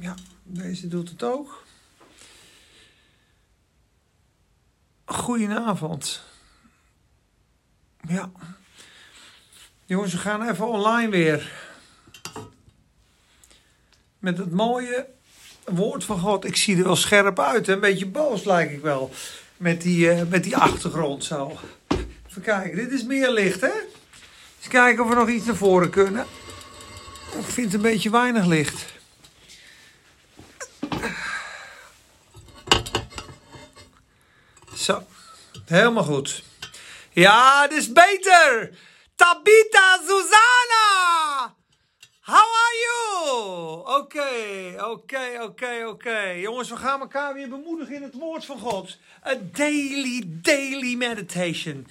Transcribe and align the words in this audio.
Ja, 0.00 0.14
deze 0.42 0.88
doet 0.88 1.08
het 1.08 1.22
ook. 1.22 1.64
Goedenavond. 5.04 6.22
Ja. 8.08 8.30
Jongens, 9.84 10.12
we 10.12 10.18
gaan 10.18 10.48
even 10.48 10.68
online 10.68 11.10
weer. 11.10 11.52
Met 14.18 14.38
het 14.38 14.50
mooie 14.50 15.06
woord 15.64 16.04
van 16.04 16.18
God. 16.18 16.44
Ik 16.44 16.56
zie 16.56 16.76
er 16.76 16.84
wel 16.84 16.96
scherp 16.96 17.40
uit. 17.40 17.68
Een 17.68 17.80
beetje 17.80 18.06
boos 18.06 18.44
lijk 18.44 18.70
ik 18.70 18.80
wel. 18.80 19.10
Met 19.56 19.82
die, 19.82 20.14
uh, 20.14 20.22
met 20.28 20.44
die 20.44 20.56
achtergrond 20.56 21.24
zo. 21.24 21.58
Even 22.28 22.42
kijken. 22.42 22.76
Dit 22.76 22.90
is 22.92 23.04
meer 23.04 23.30
licht, 23.30 23.60
hè? 23.60 23.72
Kijken 24.68 25.02
of 25.02 25.08
we 25.08 25.14
nog 25.14 25.28
iets 25.28 25.46
naar 25.46 25.56
voren 25.56 25.90
kunnen. 25.90 26.26
Ik 27.38 27.44
vind 27.44 27.74
een 27.74 27.80
beetje 27.80 28.10
weinig 28.10 28.46
licht. 28.46 28.84
Zo. 34.74 35.02
Helemaal 35.64 36.04
goed. 36.04 36.42
Ja, 37.12 37.66
dit 37.66 37.78
is 37.78 37.92
beter. 37.92 38.70
Tabita 39.14 39.98
Susanna. 40.06 41.54
How 42.20 42.36
are 42.36 42.76
you? 42.86 43.98
Oké, 44.00 44.28
oké, 44.84 45.42
oké, 45.42 45.86
oké. 45.86 46.18
Jongens, 46.20 46.68
we 46.68 46.76
gaan 46.76 47.00
elkaar 47.00 47.34
weer 47.34 47.48
bemoedigen 47.48 47.94
in 47.94 48.02
het 48.02 48.14
woord 48.14 48.44
van 48.44 48.58
God. 48.58 48.98
A 49.26 49.34
daily, 49.52 50.22
daily 50.26 50.94
meditation. 50.94 51.86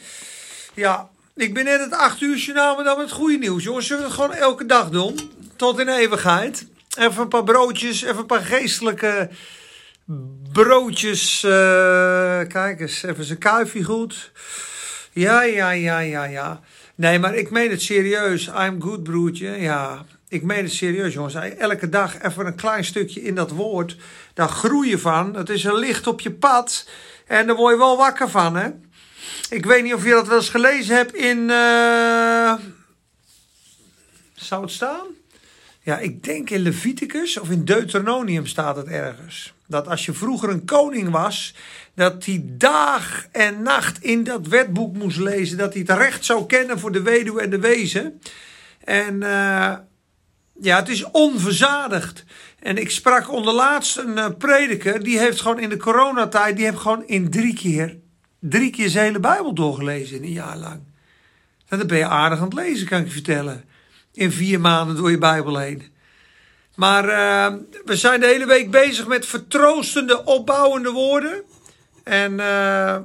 Ja, 0.73 1.09
ik 1.35 1.53
ben 1.53 1.63
net 1.63 1.80
het 1.80 1.94
8 1.94 2.21
uur 2.21 2.38
journaal, 2.38 2.75
dan 2.75 2.98
met 2.98 3.05
het 3.05 3.12
goede 3.12 3.38
nieuws. 3.38 3.63
Jongens, 3.63 3.88
zullen 3.88 4.03
we 4.03 4.09
het 4.09 4.17
gewoon 4.20 4.35
elke 4.35 4.66
dag 4.66 4.89
doen? 4.89 5.20
Tot 5.55 5.80
in 5.80 5.88
eeuwigheid. 5.88 6.67
Even 6.98 7.21
een 7.21 7.27
paar 7.27 7.44
broodjes, 7.44 8.02
even 8.02 8.17
een 8.17 8.25
paar 8.25 8.42
geestelijke 8.42 9.30
broodjes. 10.52 11.44
Uh, 11.44 11.52
kijk 12.47 12.80
eens, 12.80 13.03
even 13.03 13.23
zijn 13.23 13.38
kuifje 13.38 13.83
goed. 13.83 14.31
Ja, 15.11 15.44
ja, 15.44 15.69
ja, 15.69 16.00
ja, 16.00 16.23
ja. 16.23 16.59
Nee, 16.95 17.19
maar 17.19 17.36
ik 17.36 17.52
meen 17.52 17.70
het 17.70 17.81
serieus. 17.81 18.47
I'm 18.47 18.81
good, 18.81 19.03
broertje. 19.03 19.49
Ja, 19.49 20.05
ik 20.27 20.44
meen 20.44 20.64
het 20.64 20.73
serieus, 20.73 21.14
jongens. 21.14 21.36
Elke 21.36 21.89
dag 21.89 22.22
even 22.22 22.45
een 22.45 22.55
klein 22.55 22.86
stukje 22.86 23.22
in 23.22 23.36
dat 23.36 23.52
woord. 23.52 23.97
Daar 24.33 24.49
groei 24.49 24.89
je 24.89 24.99
van. 24.99 25.36
Het 25.36 25.49
is 25.49 25.64
een 25.64 25.75
licht 25.75 26.08
op 26.08 26.20
je 26.20 26.31
pad. 26.31 26.88
En 27.25 27.47
daar 27.47 27.55
word 27.55 27.73
je 27.73 27.80
wel 27.80 27.97
wakker 27.97 28.30
van, 28.30 28.55
hè. 28.55 28.70
Ik 29.50 29.66
weet 29.66 29.84
niet 29.84 29.94
of 29.94 30.04
je 30.04 30.09
dat 30.09 30.28
wel 30.28 30.38
eens 30.38 30.50
gelezen 30.50 30.95
hebt 30.95 31.16
in... 31.16 31.38
Uh... 31.38 32.54
Zou 34.34 34.62
het 34.62 34.72
staan? 34.72 35.06
Ja, 35.82 35.98
ik 35.98 36.23
denk 36.23 36.50
in 36.50 36.59
Leviticus 36.59 37.40
of 37.40 37.50
in 37.50 37.66
Deuteronomium 37.66 38.45
staat 38.45 38.76
het 38.76 38.88
ergens. 38.88 39.54
Dat 39.67 39.88
als 39.88 40.06
je 40.06 40.14
vroeger 40.14 40.50
een 40.50 40.66
koning 40.66 41.09
was, 41.09 41.56
dat 41.95 42.26
hij 42.26 42.44
dag 42.45 43.26
en 43.32 43.62
nacht 43.62 44.04
in 44.04 44.23
dat 44.23 44.48
wetboek 44.48 44.95
moest 44.95 45.17
lezen. 45.17 45.58
Dat 45.58 45.73
hij 45.73 45.82
het 45.88 45.98
recht 45.98 46.26
zou 46.26 46.45
kennen 46.45 46.80
voor 46.80 46.92
de 46.92 47.02
weduwe 47.02 47.42
en 47.42 47.50
de 47.50 47.60
wezen. 47.60 48.22
En 48.84 49.14
uh, 49.22 49.73
ja, 50.60 50.80
het 50.80 50.89
is 50.89 51.04
onverzadigd. 51.12 52.23
En 52.60 52.78
ik 52.78 52.92
sprak 52.92 53.32
onderlaatst 53.32 53.98
een 53.98 54.17
uh, 54.17 54.28
prediker, 54.38 55.04
die 55.04 55.20
heeft 55.20 55.42
gewoon 55.42 55.60
in 55.60 55.70
de 55.70 55.78
coronatijd, 55.78 56.56
die 56.56 56.66
heeft 56.66 56.78
gewoon 56.78 57.08
in 57.08 57.30
drie 57.30 57.54
keer, 57.54 57.98
drie 58.50 58.70
keer 58.70 58.90
zijn 58.90 59.06
hele 59.06 59.20
Bijbel 59.20 59.54
doorgelezen 59.54 60.18
in 60.18 60.24
een 60.24 60.32
jaar 60.32 60.58
lang. 60.58 60.80
En 61.68 61.78
dan 61.78 61.88
ben 61.88 61.98
je 61.98 62.08
aardig 62.08 62.40
aan 62.40 62.46
het 62.46 62.54
lezen, 62.54 62.88
kan 62.88 63.00
ik 63.00 63.06
je 63.06 63.12
vertellen. 63.12 63.64
In 64.14 64.32
vier 64.32 64.60
maanden 64.60 64.96
door 64.96 65.12
je 65.12 65.18
Bijbel 65.18 65.58
heen. 65.58 65.84
Maar 66.76 67.06
uh, 67.06 67.60
we 67.86 67.96
zijn 67.96 68.20
de 68.20 68.26
hele 68.26 68.46
week 68.46 68.72
bezig 68.72 69.08
met 69.08 69.26
vertroostende, 69.26 70.23
opbouwende 70.23 70.92
woorden. 70.92 71.44
En 72.04 72.32
uh, 72.32 72.98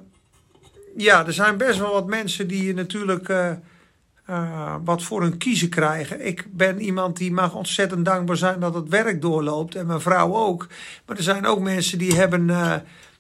ja, 0.97 1.27
er 1.27 1.33
zijn 1.33 1.56
best 1.56 1.79
wel 1.79 1.93
wat 1.93 2.06
mensen 2.06 2.49
die 2.49 2.75
natuurlijk 2.75 3.29
uh, 3.29 4.75
wat 4.84 5.03
voor 5.03 5.23
hun 5.23 5.37
kiezen 5.37 5.69
krijgen. 5.69 6.27
Ik 6.27 6.45
ben 6.50 6.81
iemand 6.81 7.17
die 7.17 7.33
mag 7.33 7.55
ontzettend 7.55 8.05
dankbaar 8.05 8.37
zijn 8.37 8.61
dat 8.61 8.75
het 8.75 8.89
werk 8.89 9.23
doorloopt. 9.23 9.75
En 9.75 9.87
mijn 9.87 10.00
vrouw 10.00 10.34
ook. 10.34 10.67
Maar 11.06 11.17
er 11.17 11.23
zijn 11.23 11.47
ook 11.47 11.61
mensen 11.61 11.99
die 11.99 12.15
hebben, 12.15 12.50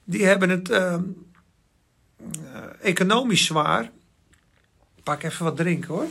die 0.04 0.24
hebben 0.24 0.50
het 0.50 0.70
economisch 2.80 3.44
zwaar. 3.44 3.90
Pak 5.02 5.22
even 5.22 5.44
wat 5.44 5.56
drinken 5.56 5.88
hoor. 5.88 6.08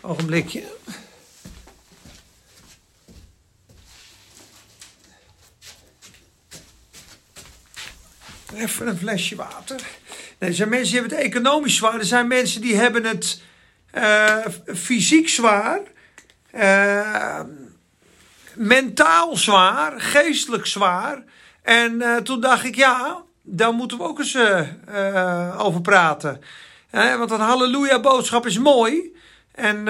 Ogenblikje. 0.00 0.62
Even 8.54 8.86
een 8.86 8.98
flesje 8.98 9.36
water. 9.36 9.80
Nee, 10.38 10.50
er 10.50 10.56
zijn 10.56 10.68
mensen 10.68 10.90
die 10.90 11.00
hebben 11.00 11.18
het 11.18 11.26
economisch 11.26 11.76
zwaar. 11.76 11.98
Er 11.98 12.04
zijn 12.04 12.26
mensen 12.26 12.60
die 12.60 12.76
hebben 12.76 13.04
het 13.04 13.42
uh, 13.94 14.46
fysiek 14.74 15.28
zwaar. 15.28 15.80
Uh, 16.54 17.40
mentaal 18.54 19.36
zwaar. 19.36 20.00
Geestelijk 20.00 20.66
zwaar. 20.66 21.24
En 21.62 22.24
toen 22.24 22.40
dacht 22.40 22.64
ik, 22.64 22.74
ja, 22.74 23.24
daar 23.46 23.72
moeten 23.72 23.98
we 23.98 24.04
ook 24.04 24.18
eens 24.18 24.36
over 25.58 25.80
praten. 25.80 26.40
want 26.90 27.30
een 27.30 27.40
halleluja 27.40 28.00
boodschap 28.00 28.46
is 28.46 28.58
mooi. 28.58 29.14
En 29.54 29.84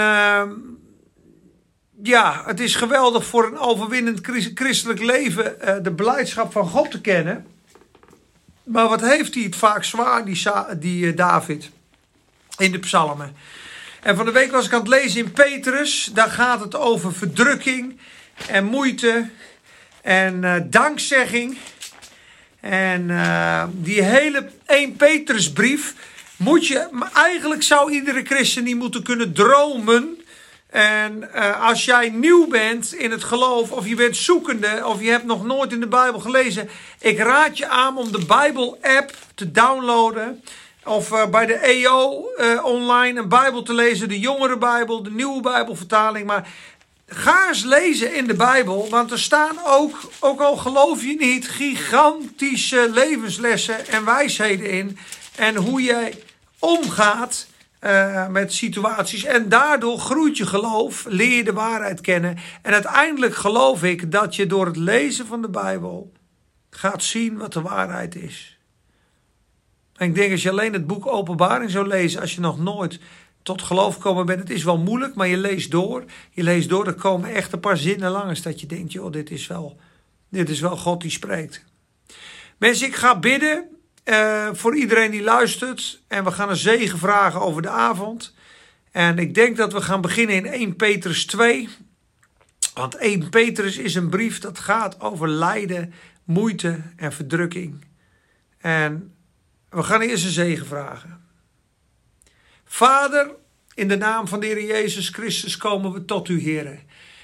ja, 2.03 2.43
het 2.47 2.61
is 2.61 2.75
geweldig 2.75 3.25
voor 3.25 3.47
een 3.47 3.59
overwinnend 3.59 4.21
christelijk 4.55 5.01
leven 5.01 5.57
de 5.83 5.91
beleidschap 5.91 6.53
van 6.53 6.69
God 6.69 6.91
te 6.91 7.01
kennen. 7.01 7.47
Maar 8.65 8.89
wat 8.89 9.01
heeft 9.01 9.35
hij 9.35 9.43
het 9.43 9.57
vaak 9.57 9.85
zwaar, 9.85 10.25
die, 10.25 10.43
die 10.79 11.15
David, 11.15 11.71
in 12.59 12.73
de 12.73 12.79
psalmen. 12.79 13.37
En 14.03 14.17
van 14.17 14.25
de 14.25 14.33
week 14.33 14.51
was 14.51 14.67
ik 14.67 14.73
aan 14.73 14.79
het 14.81 14.89
lezen 14.89 15.21
in 15.21 15.33
Petrus. 15.33 16.11
Daar 16.15 16.31
gaat 16.31 16.61
het 16.61 16.77
over 16.77 17.13
verdrukking 17.13 17.99
en 18.49 18.65
moeite 18.65 19.29
en 20.03 20.67
dankzegging. 20.71 21.59
En 22.71 23.09
uh, 23.09 23.65
die 23.73 24.03
hele 24.03 24.51
1 24.67 24.97
Petrusbrief 24.97 25.95
moet 26.37 26.67
je... 26.67 26.89
Eigenlijk 27.15 27.63
zou 27.63 27.93
iedere 27.93 28.25
christen 28.25 28.65
die 28.65 28.77
moeten 28.77 29.03
kunnen 29.03 29.33
dromen... 29.33 30.19
En 30.71 31.29
uh, 31.35 31.67
als 31.69 31.85
jij 31.85 32.09
nieuw 32.09 32.47
bent 32.47 32.95
in 32.95 33.11
het 33.11 33.25
geloof, 33.25 33.71
of 33.71 33.89
je 33.89 33.95
bent 33.95 34.17
zoekende, 34.17 34.83
of 34.85 35.01
je 35.03 35.11
hebt 35.11 35.25
nog 35.25 35.45
nooit 35.45 35.73
in 35.73 35.81
de 35.81 35.87
Bijbel 35.87 36.21
gelezen, 36.21 36.69
ik 37.01 37.19
raad 37.19 37.59
je 37.59 37.69
aan 37.69 37.97
om 37.97 38.13
de 38.13 38.25
Bijbel-app 38.27 39.15
te 39.35 39.51
downloaden. 39.51 40.43
Of 40.85 41.11
uh, 41.11 41.27
bij 41.27 41.47
de 41.47 41.55
EO 41.55 42.27
online 42.63 43.21
een 43.21 43.29
Bijbel 43.29 43.63
te 43.63 43.75
lezen, 43.75 44.09
de 44.09 44.19
jongere 44.19 44.59
Bijbel, 44.59 45.03
de 45.03 45.11
nieuwe 45.11 45.41
Bijbelvertaling. 45.41 46.27
Maar 46.27 46.49
ga 47.15 47.49
eens 47.49 47.65
lezen 47.65 48.15
in 48.15 48.27
de 48.27 48.35
Bijbel, 48.35 48.89
want 48.91 49.11
er 49.11 49.19
staan 49.19 49.57
ook, 49.67 50.11
ook 50.21 50.41
al 50.41 50.57
geloof 50.57 51.03
je 51.03 51.17
niet, 51.19 51.49
gigantische 51.49 52.91
levenslessen 52.93 53.87
en 53.87 54.05
wijsheden 54.05 54.71
in. 54.71 54.99
En 55.37 55.57
hoe 55.57 55.83
jij 55.83 56.23
omgaat 56.59 57.47
uh, 57.85 58.29
met 58.29 58.53
situaties. 58.53 59.25
En 59.25 59.49
daardoor 59.49 59.99
groeit 59.99 60.37
je 60.37 60.47
geloof, 60.47 61.05
leer 61.09 61.37
je 61.37 61.45
de 61.45 61.53
waarheid 61.53 62.01
kennen. 62.01 62.37
En 62.63 62.73
uiteindelijk 62.73 63.35
geloof 63.35 63.83
ik 63.83 64.13
dat 64.13 64.37
je 64.37 64.47
door 64.47 64.67
het 64.67 64.77
lezen 64.77 65.27
van 65.27 65.43
de 65.43 65.49
Bijbel 65.49 66.13
gaat 66.71 67.03
zien 67.03 67.37
wat 67.37 67.53
de 67.53 67.61
waarheid 67.61 68.15
is. 68.15 68.59
En 69.97 70.09
ik 70.09 70.15
denk 70.15 70.33
als 70.33 70.43
je 70.43 70.51
alleen 70.51 70.73
het 70.73 70.87
boek 70.87 71.07
Openbaring 71.07 71.71
zou 71.71 71.87
lezen, 71.87 72.21
als 72.21 72.35
je 72.35 72.41
nog 72.41 72.59
nooit 72.59 72.99
tot 73.45 73.63
geloof 73.63 73.95
gekomen 73.95 74.27
bent, 74.27 74.41
het 74.41 74.51
is 74.51 74.65
wel 74.65 74.79
moeilijk, 74.79 75.15
maar 75.15 75.27
je 75.27 75.37
leest 75.37 75.71
door. 75.71 76.05
Je 76.31 76.43
leest 76.43 76.69
door, 76.69 76.87
er 76.87 76.95
komen 76.95 77.35
echt 77.35 77.53
een 77.53 77.61
paar 77.61 77.77
zinnen 77.77 78.11
langs 78.11 78.43
dat 78.43 78.61
je 78.61 78.67
denkt, 78.67 78.93
joh, 78.93 79.13
dit 79.13 79.31
is 79.31 79.47
wel, 79.47 79.79
dit 80.29 80.49
is 80.49 80.61
wel 80.61 80.77
God 80.77 81.01
die 81.01 81.11
spreekt. 81.11 81.65
Mensen, 82.59 82.87
ik 82.87 82.95
ga 82.95 83.19
bidden 83.19 83.69
uh, 84.05 84.49
voor 84.53 84.77
iedereen 84.77 85.11
die 85.11 85.23
luistert. 85.23 86.01
En 86.09 86.25
we 86.25 86.31
gaan 86.31 86.49
een 86.49 86.57
zegen 86.57 86.99
vragen 86.99 87.41
over 87.41 87.63
de 87.63 87.69
avond. 87.69 88.35
En 88.91 89.19
ik 89.19 89.35
denk 89.35 89.57
dat 89.57 89.73
we 89.73 89.81
gaan 89.81 90.01
beginnen 90.01 90.37
in 90.37 90.47
1 90.47 90.77
Petrus 90.77 91.27
2. 91.27 91.69
Want 92.75 92.95
1 92.95 93.29
Petrus 93.29 93.77
is 93.77 93.95
een 93.95 94.09
brief 94.09 94.39
dat 94.39 94.59
gaat 94.59 95.01
over 95.01 95.29
lijden, 95.29 95.95
moeite 96.25 96.81
en 96.97 97.13
verdrukking. 97.13 97.85
En 98.59 99.15
we 99.69 99.83
gaan 99.83 100.01
eerst 100.01 100.25
een 100.25 100.31
zegen 100.31 100.67
vragen. 100.67 101.24
Vader, 102.75 103.31
in 103.75 103.89
de 103.89 103.97
naam 103.97 104.29
van 104.29 104.41
de 104.41 104.47
Heer 104.47 104.65
Jezus 104.65 105.09
Christus 105.09 105.57
komen 105.57 105.93
we 105.93 106.05
tot 106.05 106.29
u, 106.29 106.41
Heer. 106.41 106.83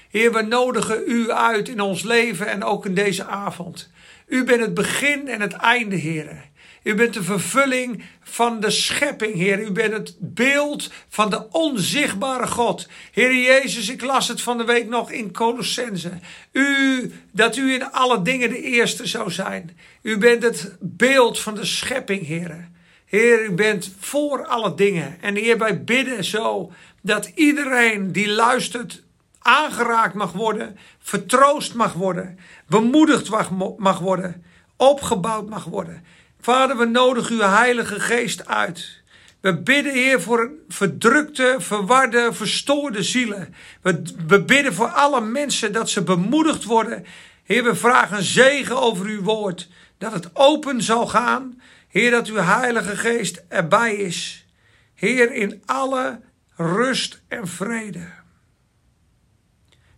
Heer, 0.09 0.33
we 0.33 0.41
nodigen 0.41 1.03
u 1.05 1.31
uit 1.31 1.69
in 1.69 1.81
ons 1.81 2.03
leven 2.03 2.47
en 2.47 2.63
ook 2.63 2.85
in 2.85 2.93
deze 2.93 3.25
avond. 3.25 3.89
U 4.27 4.43
bent 4.43 4.61
het 4.61 4.73
begin 4.73 5.27
en 5.27 5.41
het 5.41 5.53
einde, 5.53 5.95
Heer. 5.95 6.49
U 6.83 6.95
bent 6.95 7.13
de 7.13 7.23
vervulling 7.23 8.03
van 8.23 8.59
de 8.59 8.69
schepping, 8.69 9.33
Heer. 9.33 9.59
U 9.59 9.71
bent 9.71 9.93
het 9.93 10.15
beeld 10.19 10.91
van 11.09 11.29
de 11.29 11.49
onzichtbare 11.49 12.47
God. 12.47 12.87
Heer 13.11 13.35
Jezus, 13.35 13.89
ik 13.89 14.01
las 14.01 14.27
het 14.27 14.41
van 14.41 14.57
de 14.57 14.65
week 14.65 14.87
nog 14.87 15.11
in 15.11 15.33
Colossense. 15.33 16.11
U, 16.51 17.13
dat 17.31 17.57
u 17.57 17.73
in 17.73 17.91
alle 17.91 18.21
dingen 18.21 18.49
de 18.49 18.61
eerste 18.61 19.05
zou 19.05 19.31
zijn. 19.31 19.77
U 20.01 20.17
bent 20.17 20.43
het 20.43 20.75
beeld 20.79 21.39
van 21.39 21.55
de 21.55 21.65
schepping, 21.65 22.25
Heer. 22.25 22.70
Heer, 23.11 23.43
u 23.43 23.51
bent 23.51 23.93
voor 23.99 24.45
alle 24.45 24.75
dingen. 24.75 25.17
En 25.21 25.35
Heer, 25.35 25.57
wij 25.57 25.83
bidden 25.83 26.23
zo 26.23 26.71
dat 27.01 27.31
iedereen 27.35 28.11
die 28.11 28.29
luistert 28.29 29.03
aangeraakt 29.39 30.13
mag 30.13 30.31
worden, 30.31 30.77
vertroost 30.99 31.73
mag 31.73 31.93
worden, 31.93 32.39
bemoedigd 32.67 33.29
mag 33.77 33.99
worden, 33.99 34.43
opgebouwd 34.75 35.49
mag 35.49 35.63
worden. 35.63 36.03
Vader, 36.41 36.77
we 36.77 36.85
nodigen 36.85 37.35
uw 37.35 37.41
Heilige 37.41 37.99
Geest 37.99 38.47
uit. 38.47 39.01
We 39.41 39.57
bidden, 39.57 39.93
Heer, 39.93 40.21
voor 40.21 40.51
verdrukte, 40.67 41.55
verwarde, 41.59 42.29
verstoorde 42.33 43.03
zielen. 43.03 43.55
We, 43.81 44.01
we 44.27 44.43
bidden 44.43 44.73
voor 44.73 44.89
alle 44.89 45.21
mensen 45.21 45.73
dat 45.73 45.89
ze 45.89 46.03
bemoedigd 46.03 46.63
worden. 46.63 47.05
Heer, 47.43 47.63
we 47.63 47.75
vragen 47.75 48.23
zegen 48.23 48.81
over 48.81 49.05
uw 49.05 49.21
woord. 49.21 49.67
Dat 49.97 50.13
het 50.13 50.29
open 50.33 50.81
zal 50.81 51.07
gaan. 51.07 51.61
Heer, 51.91 52.11
dat 52.11 52.27
uw 52.27 52.35
Heilige 52.35 52.95
Geest 52.95 53.43
erbij 53.47 53.95
is. 53.95 54.45
Heer, 54.93 55.33
in 55.33 55.61
alle 55.65 56.21
rust 56.55 57.21
en 57.27 57.47
vrede. 57.47 58.07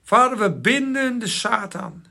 Vader, 0.03 0.37
we 0.37 0.51
binden 0.51 1.19
de 1.19 1.27
Satan. 1.27 2.05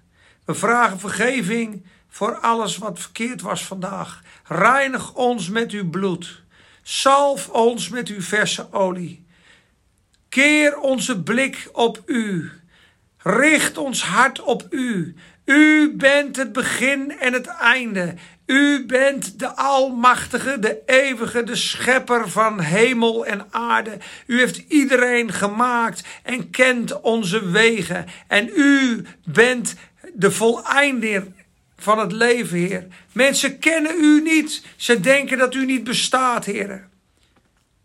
We 0.45 0.55
vragen 0.55 0.99
vergeving 0.99 1.87
voor 2.09 2.37
alles 2.39 2.79
wat 2.79 3.01
verkeerd 3.01 3.41
was 3.41 3.65
vandaag. 3.65 4.23
Reinig 4.45 5.15
ons 5.15 5.49
met 5.49 5.71
uw 5.71 5.91
bloed. 5.91 6.43
Salf 6.83 7.49
ons 7.49 7.89
met 7.89 8.09
uw 8.09 8.21
verse 8.21 8.73
olie. 8.73 9.27
Keer 10.29 10.79
onze 10.79 11.23
blik 11.23 11.69
op 11.73 12.03
u. 12.07 12.51
Richt 13.19 13.79
ons 13.79 14.05
hart 14.05 14.41
op 14.41 14.67
u. 14.71 15.15
U 15.45 15.97
bent 15.97 16.37
het 16.37 16.53
begin 16.53 17.19
en 17.19 17.33
het 17.33 17.47
einde. 17.47 18.15
U 18.53 18.87
bent 18.87 19.39
de 19.39 19.57
Almachtige, 19.57 20.59
de 20.59 20.83
Eeuwige, 20.87 21.45
de 21.45 21.57
Schepper 21.57 22.31
van 22.31 22.61
hemel 22.61 23.27
en 23.27 23.47
aarde. 23.51 23.99
U 24.27 24.39
heeft 24.39 24.65
iedereen 24.69 25.33
gemaakt 25.33 26.03
en 26.23 26.51
kent 26.51 27.01
onze 27.01 27.51
wegen. 27.51 28.07
En 28.29 28.51
u 28.57 29.05
bent 29.25 29.75
de 30.13 30.31
voleinder 30.31 31.27
van 31.77 31.99
het 31.99 32.13
leven, 32.13 32.59
Heer. 32.59 32.87
Mensen 33.13 33.59
kennen 33.59 33.95
u 34.01 34.23
niet. 34.23 34.65
Ze 34.77 35.01
denken 35.01 35.39
dat 35.39 35.55
u 35.55 35.67
niet 35.67 35.85
bestaat, 35.85 36.45
Heer. 36.45 36.89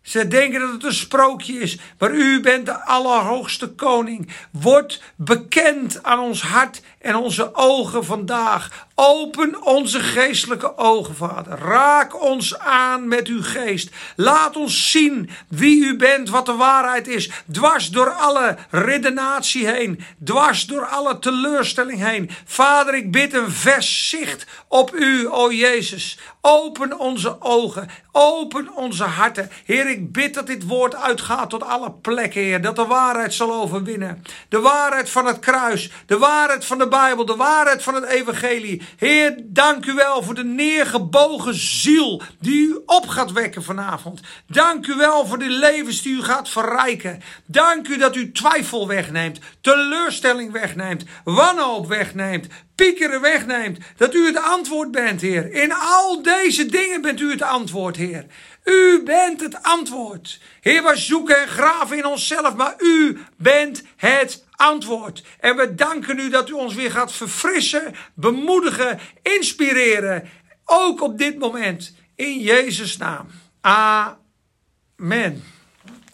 Ze 0.02 0.28
denken 0.28 0.60
dat 0.60 0.72
het 0.72 0.84
een 0.84 0.92
sprookje 0.92 1.52
is, 1.52 1.78
maar 1.98 2.14
u 2.14 2.40
bent 2.40 2.66
de 2.66 2.84
Allerhoogste 2.84 3.68
Koning. 3.68 4.28
Word 4.50 5.02
bekend 5.16 6.02
aan 6.02 6.18
ons 6.18 6.42
hart 6.42 6.82
en 6.98 7.16
onze 7.16 7.54
ogen 7.54 8.04
vandaag. 8.04 8.86
Open 8.94 9.64
onze 9.64 10.00
geestelijke 10.00 10.78
ogen, 10.78 11.14
Vader. 11.14 11.58
Raak 11.58 12.22
ons 12.22 12.58
aan 12.58 13.08
met 13.08 13.26
uw 13.26 13.42
geest. 13.42 13.90
Laat 14.16 14.56
ons 14.56 14.90
zien 14.90 15.30
wie 15.48 15.84
u 15.84 15.96
bent, 15.96 16.30
wat 16.30 16.46
de 16.46 16.54
waarheid 16.54 17.08
is. 17.08 17.30
Dwars 17.52 17.90
door 17.90 18.10
alle 18.10 18.56
redenatie 18.70 19.66
heen. 19.66 20.00
Dwars 20.24 20.66
door 20.66 20.86
alle 20.86 21.18
teleurstelling 21.18 22.04
heen. 22.04 22.30
Vader, 22.44 22.94
ik 22.94 23.12
bid 23.12 23.34
een 23.34 23.50
vers 23.50 24.08
zicht 24.08 24.46
op 24.68 24.94
u, 24.94 25.28
o 25.28 25.52
Jezus. 25.52 26.18
Open 26.40 26.98
onze 26.98 27.36
ogen. 27.40 27.88
Open 28.12 28.74
onze 28.74 29.04
harten. 29.04 29.50
Heer, 29.64 29.90
ik 29.90 30.12
bid 30.12 30.34
dat 30.34 30.46
dit 30.46 30.66
woord 30.66 30.94
uitgaat 30.94 31.50
tot 31.50 31.62
alle 31.62 31.90
plekken, 31.90 32.40
Heer. 32.40 32.62
Dat 32.62 32.76
de 32.76 32.86
waarheid 32.86 33.34
zal 33.34 33.52
overwinnen. 33.52 34.24
De 34.48 34.60
waarheid 34.60 35.10
van 35.10 35.26
het 35.26 35.38
kruis. 35.38 35.90
De 36.06 36.18
waarheid 36.18 36.64
van 36.64 36.78
de 36.78 36.87
Bijbel. 36.88 37.24
De 37.24 37.36
waarheid 37.36 37.82
van 37.82 37.94
het 37.94 38.04
evangelie. 38.04 38.82
Heer, 38.96 39.34
dank 39.44 39.86
u 39.86 39.94
wel 39.94 40.22
voor 40.22 40.34
de 40.34 40.44
neergebogen 40.44 41.54
ziel 41.54 42.22
die 42.40 42.68
u 42.68 42.82
op 42.86 43.08
gaat 43.08 43.32
wekken 43.32 43.62
vanavond. 43.62 44.20
Dank 44.46 44.86
u 44.86 44.94
wel 44.94 45.26
voor 45.26 45.38
de 45.38 45.48
levens 45.48 46.02
die 46.02 46.16
u 46.16 46.22
gaat 46.22 46.48
verrijken. 46.48 47.22
Dank 47.46 47.88
u 47.88 47.96
dat 47.96 48.16
u 48.16 48.32
twijfel 48.32 48.88
wegneemt, 48.88 49.38
teleurstelling 49.60 50.52
wegneemt, 50.52 51.04
wanhoop 51.24 51.88
wegneemt, 51.88 52.46
piekeren 52.74 53.20
wegneemt. 53.20 53.78
Dat 53.96 54.14
u 54.14 54.26
het 54.26 54.42
antwoord 54.42 54.90
bent, 54.90 55.20
Heer. 55.20 55.52
In 55.52 55.72
al 55.72 56.22
deze 56.22 56.66
dingen 56.66 57.00
bent 57.00 57.20
u 57.20 57.30
het 57.30 57.42
antwoord, 57.42 57.96
Heer. 57.96 58.26
U 58.64 59.02
bent 59.04 59.40
het 59.40 59.62
antwoord. 59.62 60.40
Heer, 60.60 60.82
we 60.82 60.96
zoeken 60.96 61.40
en 61.40 61.48
graven 61.48 61.96
in 61.96 62.06
onszelf, 62.06 62.54
maar 62.54 62.74
u 62.78 63.18
bent 63.36 63.82
het 63.96 64.44
antwoord. 64.58 65.24
En 65.40 65.56
we 65.56 65.74
danken 65.74 66.18
u 66.18 66.30
dat 66.30 66.48
u 66.48 66.52
ons 66.52 66.74
weer 66.74 66.90
gaat 66.90 67.12
verfrissen, 67.12 67.94
bemoedigen, 68.14 68.98
inspireren. 69.22 70.30
Ook 70.64 71.02
op 71.02 71.18
dit 71.18 71.38
moment. 71.38 71.94
In 72.14 72.40
Jezus' 72.40 72.96
naam. 72.96 73.26
Amen. 73.60 75.44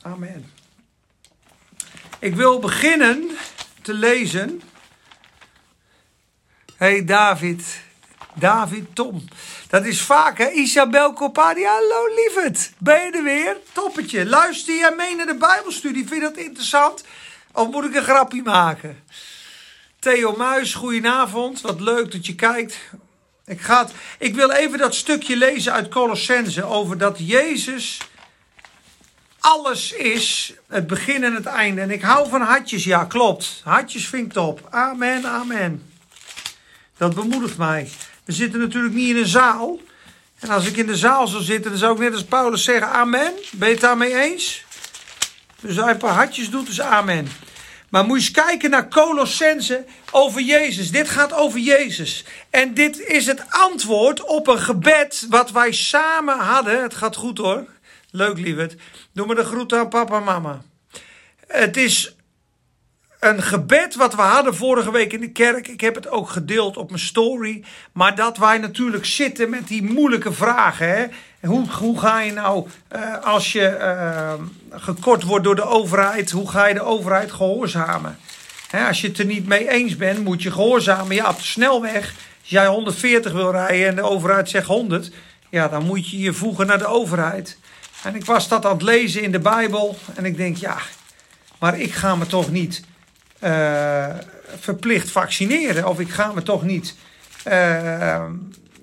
Amen. 0.03 0.53
Ik 2.19 2.35
wil 2.35 2.59
beginnen 2.59 3.31
te 3.83 3.95
lezen. 3.95 4.63
Hey 6.77 7.05
David. 7.05 7.83
David 8.35 8.95
Tom. 8.95 9.25
Dat 9.69 9.85
is 9.85 10.01
vaak, 10.01 10.39
hè? 10.39 10.51
Isabel. 10.51 11.33
Hallo 11.33 12.07
lieverd. 12.15 12.73
Ben 12.79 13.05
je 13.05 13.11
er 13.11 13.23
weer? 13.23 13.57
Toppetje. 13.73 14.27
Luister 14.27 14.77
jij 14.77 14.95
mee 14.97 15.17
naar 15.17 15.27
de 15.27 15.37
Bijbelstudie? 15.37 16.07
Vind 16.07 16.21
je 16.23 16.29
dat 16.29 16.37
interessant? 16.37 17.05
Of 17.55 17.71
moet 17.71 17.85
ik 17.85 17.95
een 17.95 18.03
grapje 18.03 18.43
maken? 18.43 19.05
Theo 19.99 20.37
Muis, 20.37 20.75
goedenavond. 20.75 21.61
Wat 21.61 21.81
leuk 21.81 22.13
dat 22.13 22.27
je 22.27 22.35
kijkt. 22.35 22.77
Ik, 23.47 23.61
ga 23.61 23.89
ik 24.19 24.35
wil 24.35 24.51
even 24.51 24.79
dat 24.79 24.95
stukje 24.95 25.37
lezen 25.37 25.73
uit 25.73 25.89
Colossense 25.89 26.65
over 26.65 26.99
dat 26.99 27.19
Jezus 27.19 27.99
alles 29.39 29.93
is, 29.93 30.55
het 30.69 30.87
begin 30.87 31.25
en 31.25 31.35
het 31.35 31.47
einde. 31.47 31.81
En 31.81 31.91
ik 31.91 32.03
hou 32.03 32.29
van 32.29 32.41
hartjes, 32.41 32.85
ja 32.85 33.05
klopt. 33.05 33.61
Hartjes 33.65 34.09
vind 34.09 34.27
ik 34.27 34.33
top. 34.33 34.69
Amen, 34.71 35.27
amen. 35.27 35.93
Dat 36.97 37.15
bemoedigt 37.15 37.59
mij. 37.59 37.91
We 38.25 38.33
zitten 38.33 38.61
natuurlijk 38.61 38.95
niet 38.95 39.09
in 39.09 39.17
een 39.17 39.27
zaal. 39.27 39.81
En 40.39 40.49
als 40.49 40.67
ik 40.67 40.77
in 40.77 40.87
de 40.87 40.97
zaal 40.97 41.27
zou 41.27 41.43
zitten, 41.43 41.71
dan 41.71 41.81
zou 41.81 41.95
ik 41.95 42.01
net 42.01 42.13
als 42.13 42.25
Paulus 42.25 42.65
zeggen: 42.65 42.89
Amen. 42.89 43.33
Ben 43.53 43.69
je 43.69 43.75
het 43.75 43.83
daarmee 43.83 44.23
eens? 44.23 44.65
Dus 45.65 45.77
hij 45.77 45.91
een 45.91 45.97
paar 45.97 46.15
hartjes 46.15 46.51
doet, 46.51 46.69
is 46.69 46.81
Amen. 46.81 47.29
Maar 47.89 48.05
moet 48.05 48.19
je 48.19 48.25
eens 48.25 48.47
kijken 48.47 48.71
naar 48.71 48.89
Colossense 48.89 49.85
over 50.11 50.41
Jezus. 50.41 50.91
Dit 50.91 51.09
gaat 51.09 51.33
over 51.33 51.59
Jezus. 51.59 52.25
En 52.51 52.75
dit 52.75 53.01
is 53.01 53.27
het 53.27 53.45
antwoord 53.49 54.25
op 54.25 54.47
een 54.47 54.59
gebed 54.59 55.27
wat 55.29 55.51
wij 55.51 55.73
samen 55.73 56.39
hadden. 56.39 56.83
Het 56.83 56.95
gaat 56.95 57.17
goed 57.17 57.39
hoor. 57.39 57.67
Leuk 58.11 58.39
lieverd. 58.39 58.75
Doe 59.13 59.27
me 59.27 59.35
de 59.35 59.45
groeten 59.45 59.79
aan 59.79 59.89
papa 59.89 60.17
en 60.17 60.25
mama. 60.25 60.63
Het 61.47 61.77
is 61.77 62.14
een 63.25 63.43
gebed 63.43 63.95
wat 63.95 64.15
we 64.15 64.23
hadden 64.23 64.55
vorige 64.55 64.93
week 64.93 65.13
in 65.13 65.21
de 65.21 65.31
kerk. 65.31 65.69
Ik 65.69 65.81
heb 65.81 65.95
het 65.95 66.09
ook 66.09 66.29
gedeeld 66.29 66.77
op 66.77 66.89
mijn 66.91 67.03
story. 67.03 67.65
Maar 67.93 68.15
dat 68.15 68.37
wij 68.37 68.59
natuurlijk 68.59 69.05
zitten 69.05 69.51
met 69.51 69.69
die 69.69 69.83
moeilijke 69.83 70.33
vragen. 70.33 70.89
Hè? 70.89 71.05
Hoe, 71.49 71.71
hoe 71.71 71.99
ga 71.99 72.21
je 72.21 72.33
nou, 72.33 72.67
uh, 72.97 73.19
als 73.23 73.53
je 73.53 73.77
uh, 73.81 74.33
gekort 74.71 75.23
wordt 75.23 75.45
door 75.45 75.57
de 75.57 75.65
overheid, 75.67 76.31
hoe 76.31 76.51
ga 76.51 76.67
je 76.67 76.75
de 76.75 76.83
overheid 76.83 77.33
gehoorzamen? 77.33 78.19
Hè, 78.71 78.87
als 78.87 79.01
je 79.01 79.09
het 79.09 79.19
er 79.19 79.25
niet 79.25 79.47
mee 79.47 79.71
eens 79.71 79.97
bent, 79.97 80.25
moet 80.25 80.43
je 80.43 80.51
gehoorzamen. 80.51 81.15
Ja, 81.15 81.29
op 81.29 81.37
de 81.37 81.45
snelweg, 81.45 82.15
als 82.41 82.51
jij 82.51 82.67
140 82.67 83.33
wil 83.33 83.51
rijden 83.51 83.89
en 83.89 83.95
de 83.95 84.03
overheid 84.03 84.49
zegt 84.49 84.67
100, 84.67 85.11
ja, 85.49 85.69
dan 85.69 85.85
moet 85.85 86.11
je 86.11 86.19
je 86.19 86.33
voegen 86.33 86.67
naar 86.67 86.79
de 86.79 86.87
overheid. 86.87 87.59
En 88.03 88.15
ik 88.15 88.25
was 88.25 88.49
dat 88.49 88.65
aan 88.65 88.73
het 88.73 88.83
lezen 88.83 89.23
in 89.23 89.33
de 89.33 89.39
Bijbel 89.39 89.99
en 90.15 90.25
ik 90.25 90.37
denk, 90.37 90.57
ja, 90.57 90.77
maar 91.59 91.81
ik 91.81 91.93
ga 91.93 92.17
me 92.17 92.27
toch 92.27 92.51
niet 92.51 92.83
verplicht 94.61 95.11
vaccineren. 95.11 95.89
Of 95.89 96.01
ik 96.01 96.11
ga 96.11 96.33
me 96.33 96.43
toch 96.43 96.63
niet 96.63 96.95
uh, 97.49 98.25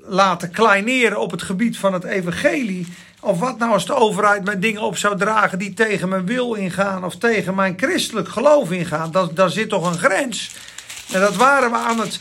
laten 0.05 0.51
kleineren 0.51 1.19
op 1.19 1.31
het 1.31 1.41
gebied 1.41 1.77
van 1.77 1.93
het 1.93 2.03
evangelie. 2.03 2.87
Of 3.19 3.39
wat 3.39 3.57
nou 3.57 3.71
als 3.71 3.85
de 3.85 3.93
overheid 3.93 4.43
mijn 4.43 4.59
dingen 4.59 4.81
op 4.81 4.97
zou 4.97 5.17
dragen 5.17 5.59
die 5.59 5.73
tegen 5.73 6.09
mijn 6.09 6.25
wil 6.25 6.53
ingaan. 6.53 7.05
Of 7.05 7.15
tegen 7.15 7.55
mijn 7.55 7.73
christelijk 7.77 8.29
geloof 8.29 8.71
ingaan. 8.71 9.11
Dat, 9.11 9.35
daar 9.35 9.49
zit 9.49 9.69
toch 9.69 9.91
een 9.91 9.99
grens. 9.99 10.51
En 11.11 11.19
dat 11.19 11.35
waren 11.35 11.71
we 11.71 11.77
aan 11.77 11.99
het 11.99 12.19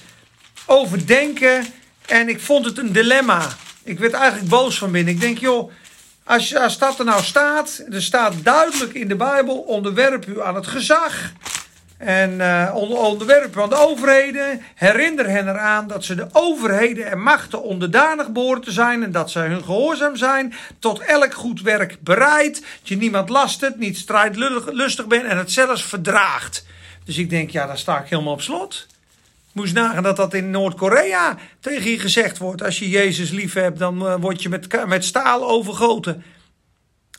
overdenken. 0.66 1.66
En 2.06 2.28
ik 2.28 2.40
vond 2.40 2.64
het 2.64 2.78
een 2.78 2.92
dilemma. 2.92 3.42
Ik 3.82 3.99
werd 3.99 4.12
eigenlijk 4.12 4.49
boos 4.49 4.78
van 4.78 4.90
binnen. 4.90 5.14
Ik 5.14 5.20
denk, 5.20 5.38
joh, 5.38 5.70
als, 6.25 6.56
als 6.56 6.78
dat 6.78 6.99
er 6.99 7.04
nou 7.04 7.23
staat. 7.23 7.85
Er 7.90 8.02
staat 8.02 8.35
duidelijk 8.42 8.94
in 8.94 9.09
de 9.09 9.16
Bijbel: 9.16 9.59
onderwerp 9.59 10.26
u 10.26 10.42
aan 10.42 10.54
het 10.54 10.66
gezag. 10.66 11.32
En 12.00 12.30
uh, 12.30 12.75
onderwerpen 12.75 13.62
aan 13.62 13.69
de 13.69 13.88
overheden. 13.88 14.62
Herinner 14.75 15.28
hen 15.28 15.49
eraan 15.49 15.87
dat 15.87 16.04
ze 16.04 16.14
de 16.14 16.26
overheden 16.33 17.11
en 17.11 17.23
machten 17.23 17.62
onderdanig 17.62 18.30
behoren 18.30 18.62
te 18.62 18.73
zijn. 18.73 19.02
En 19.02 19.12
dat 19.12 19.30
ze 19.30 19.38
hun 19.38 19.64
gehoorzaam 19.64 20.16
zijn. 20.16 20.54
Tot 20.78 20.99
elk 20.99 21.35
goed 21.35 21.62
werk 21.62 21.97
bereid. 22.00 22.54
Dat 22.54 22.88
je 22.88 22.97
niemand 22.97 23.28
lastert, 23.28 23.78
niet 23.78 23.97
strijdlustig 23.97 25.07
bent 25.07 25.25
en 25.25 25.38
het 25.38 25.52
zelfs 25.52 25.85
verdraagt. 25.85 26.66
Dus 27.04 27.19
ik 27.19 27.30
denk, 27.30 27.50
ja, 27.50 27.66
daar 27.66 27.78
sta 27.78 28.00
ik 28.00 28.09
helemaal 28.09 28.33
op 28.33 28.42
slot. 28.42 28.87
Moest 29.52 29.75
nagaan 29.75 30.02
dat 30.02 30.16
dat 30.16 30.35
in 30.35 30.50
Noord-Korea 30.50 31.37
tegen 31.61 31.90
je 31.90 31.99
gezegd 31.99 32.38
wordt. 32.38 32.62
Als 32.62 32.78
je 32.78 32.88
Jezus 32.88 33.30
lief 33.30 33.52
hebt, 33.52 33.78
dan 33.78 34.07
uh, 34.07 34.14
word 34.21 34.42
je 34.42 34.49
met, 34.49 34.87
met 34.87 35.04
staal 35.04 35.49
overgoten. 35.49 36.25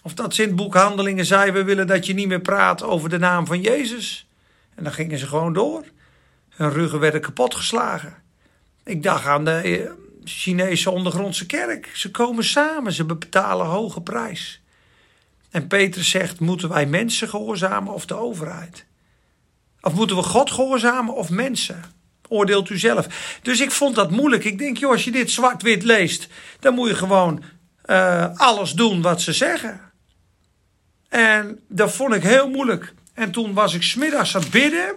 Of 0.02 0.14
dat 0.14 0.36
ze 0.36 0.42
in 0.42 0.48
het 0.48 0.58
boek 0.58 0.74
Handelingen 0.74 1.26
zei: 1.26 1.52
We 1.52 1.64
willen 1.64 1.88
dat 1.88 2.06
je 2.06 2.14
niet 2.14 2.28
meer 2.28 2.42
praat 2.42 2.84
over 2.84 3.10
de 3.10 3.20
naam 3.20 3.46
van 3.46 3.62
Jezus. 3.62 4.26
En 4.76 4.84
dan 4.84 4.94
gingen 4.94 5.18
ze 5.18 5.28
gewoon 5.28 5.54
door. 5.54 5.86
Hun 6.50 6.72
ruggen 6.72 7.00
werden 7.00 7.22
kapotgeslagen. 7.22 8.16
Ik 8.84 9.04
dacht 9.04 9.26
aan 9.26 9.46
de 9.46 9.52
eh, 9.52 9.92
Chinese 10.24 10.92
ondergrondse 10.92 11.46
kerk. 11.46 11.90
Ze 11.94 12.12
komen 12.12 12.44
samen, 12.44 12.94
ze 12.94 13.06
betalen 13.06 13.66
hoge 13.66 14.02
prijs. 14.02 14.62
En 15.52 15.68
Petrus 15.68 16.10
zegt: 16.10 16.40
Moeten 16.40 16.70
wij 16.70 16.86
mensen 16.86 17.30
gehoorzamen 17.30 17.94
of 17.94 18.06
de 18.06 18.14
overheid? 18.14 18.86
Of 19.82 19.94
moeten 19.94 20.16
we 20.16 20.24
God 20.24 20.52
gehoorzamen 20.52 21.16
of 21.16 21.30
mensen? 21.30 21.84
Oordeelt 22.28 22.70
u 22.70 22.78
zelf. 22.78 23.38
Dus 23.42 23.60
ik 23.60 23.72
vond 23.72 23.96
dat 23.96 24.12
moeilijk. 24.12 24.44
Ik 24.44 24.58
denk, 24.58 24.78
joh, 24.78 24.92
als 24.92 25.04
je 25.04 25.12
dit 25.12 25.32
zwart-wit 25.32 25.84
leest, 25.84 26.28
dan 26.60 26.74
moet 26.74 26.88
je 26.88 26.96
gewoon 26.96 27.44
uh, 27.86 28.36
alles 28.36 28.72
doen 28.72 29.02
wat 29.02 29.22
ze 29.22 29.34
zeggen. 29.34 29.82
En 31.10 31.60
dat 31.68 31.94
vond 31.94 32.14
ik 32.14 32.24
heel 32.24 32.50
moeilijk. 32.50 32.94
En 33.22 33.32
toen 33.32 33.54
was 33.54 33.74
ik 33.74 33.84
smiddags 33.84 34.36
aan 34.36 34.50
bidden. 34.52 34.96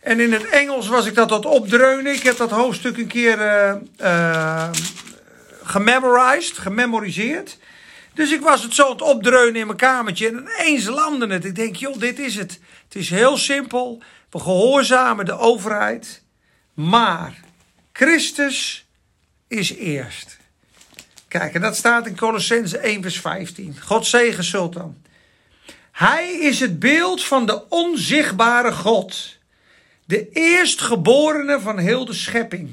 En 0.00 0.20
in 0.20 0.32
het 0.32 0.48
Engels 0.48 0.88
was 0.88 1.06
ik 1.06 1.14
dat 1.14 1.30
wat 1.30 1.44
opdreunen. 1.44 2.12
Ik 2.12 2.22
heb 2.22 2.36
dat 2.36 2.50
hoofdstuk 2.50 2.96
een 2.96 3.06
keer 3.06 3.38
uh, 4.00 4.70
gememorized, 5.62 6.58
gememoriseerd. 6.58 7.58
Dus 8.14 8.32
ik 8.32 8.40
was 8.40 8.62
het 8.62 8.74
zo 8.74 8.84
aan 8.84 8.90
het 8.90 9.02
opdreunen 9.02 9.60
in 9.60 9.66
mijn 9.66 9.78
kamertje. 9.78 10.28
En 10.28 10.48
ineens 10.58 10.84
landde 10.84 11.26
het. 11.26 11.44
Ik 11.44 11.54
denk, 11.54 11.76
joh, 11.76 11.98
dit 11.98 12.18
is 12.18 12.34
het. 12.34 12.60
Het 12.84 12.94
is 12.94 13.10
heel 13.10 13.36
simpel. 13.36 14.02
We 14.30 14.38
gehoorzamen 14.38 15.24
de 15.24 15.38
overheid. 15.38 16.22
Maar 16.74 17.40
Christus 17.92 18.86
is 19.48 19.74
eerst. 19.74 20.36
Kijk, 21.28 21.54
en 21.54 21.60
dat 21.60 21.76
staat 21.76 22.06
in 22.06 22.16
Colossense 22.16 22.78
1 22.78 23.02
vers 23.02 23.20
15. 23.20 23.76
God 23.80 24.06
zegen 24.06 24.44
Sultan. 24.44 25.04
Hij 25.96 26.32
is 26.32 26.60
het 26.60 26.78
beeld 26.78 27.24
van 27.24 27.46
de 27.46 27.68
onzichtbare 27.68 28.72
God. 28.72 29.38
De 30.04 30.30
eerstgeborene 30.30 31.60
van 31.60 31.78
heel 31.78 32.04
de 32.04 32.12
schepping. 32.12 32.72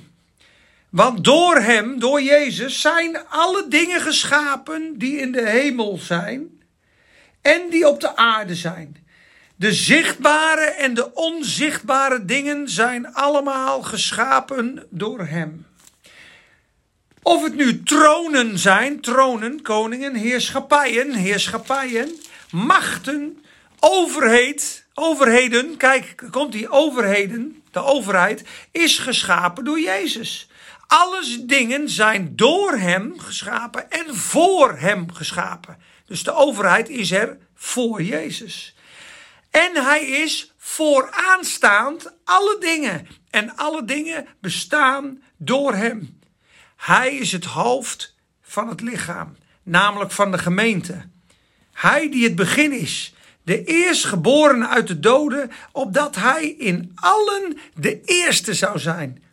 Want 0.89 1.23
door 1.23 1.55
hem, 1.55 1.99
door 1.99 2.21
Jezus, 2.21 2.81
zijn 2.81 3.27
alle 3.29 3.65
dingen 3.67 4.01
geschapen 4.01 4.97
die 4.97 5.17
in 5.17 5.31
de 5.31 5.49
hemel 5.49 5.97
zijn 5.97 6.61
en 7.41 7.69
die 7.69 7.87
op 7.87 7.99
de 7.99 8.15
aarde 8.15 8.55
zijn. 8.55 9.05
De 9.55 9.73
zichtbare 9.73 10.65
en 10.65 10.93
de 10.93 11.13
onzichtbare 11.13 12.25
dingen 12.25 12.69
zijn 12.69 13.13
allemaal 13.13 13.81
geschapen 13.81 14.87
door 14.89 15.25
hem. 15.25 15.65
Of 17.21 17.43
het 17.43 17.55
nu 17.55 17.83
tronen 17.83 18.59
zijn, 18.59 19.01
tronen, 19.01 19.61
koningen, 19.61 20.15
heerschappijen, 20.15 21.13
heerschappijen, 21.13 22.19
machten, 22.53 23.43
overheid, 23.79 24.86
overheden, 24.93 25.77
kijk, 25.77 26.24
komt 26.31 26.51
die 26.51 26.69
overheden, 26.69 27.63
de 27.72 27.79
overheid, 27.79 28.43
is 28.72 29.00
geschapen 29.00 29.63
door 29.63 29.79
Jezus. 29.79 30.50
Alles 30.88 31.39
dingen 31.41 31.89
zijn 31.89 32.36
door 32.36 32.72
hem 32.72 33.19
geschapen 33.19 33.91
en 33.91 34.15
voor 34.15 34.77
hem 34.77 35.13
geschapen. 35.13 35.77
Dus 36.05 36.24
de 36.24 36.33
overheid 36.33 36.89
is 36.89 37.12
er 37.12 37.38
voor 37.55 38.03
Jezus. 38.03 38.75
En 39.50 39.83
hij 39.83 40.05
is 40.05 40.53
vooraanstaand 40.57 42.13
alle 42.24 42.57
dingen. 42.60 43.07
En 43.29 43.55
alle 43.55 43.86
dingen 43.86 44.27
bestaan 44.41 45.24
door 45.38 45.74
hem. 45.74 46.19
Hij 46.75 47.15
is 47.15 47.31
het 47.31 47.45
hoofd 47.45 48.15
van 48.41 48.67
het 48.67 48.81
lichaam, 48.81 49.36
namelijk 49.63 50.12
van 50.12 50.31
de 50.31 50.38
gemeente. 50.38 51.12
Hij 51.73 52.09
die 52.09 52.23
het 52.23 52.35
begin 52.35 52.71
is, 52.71 53.13
de 53.43 53.63
eerstgeborene 53.63 54.67
uit 54.67 54.87
de 54.87 54.99
doden, 54.99 55.51
opdat 55.71 56.15
hij 56.15 56.45
in 56.45 56.91
allen 56.95 57.57
de 57.75 58.01
eerste 58.05 58.53
zou 58.53 58.79
zijn. 58.79 59.23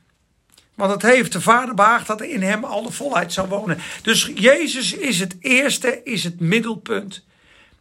Want 0.75 0.92
het 0.92 1.02
heeft 1.02 1.32
de 1.32 1.40
Vader 1.40 1.75
behaagd 1.75 2.06
dat 2.06 2.23
in 2.23 2.42
hem 2.42 2.64
al 2.64 2.82
de 2.82 2.92
volheid 2.92 3.32
zou 3.32 3.49
wonen. 3.49 3.78
Dus 4.02 4.30
Jezus 4.35 4.92
is 4.92 5.20
het 5.20 5.37
eerste, 5.40 6.00
is 6.04 6.25
het 6.25 6.40
middelpunt. 6.40 7.25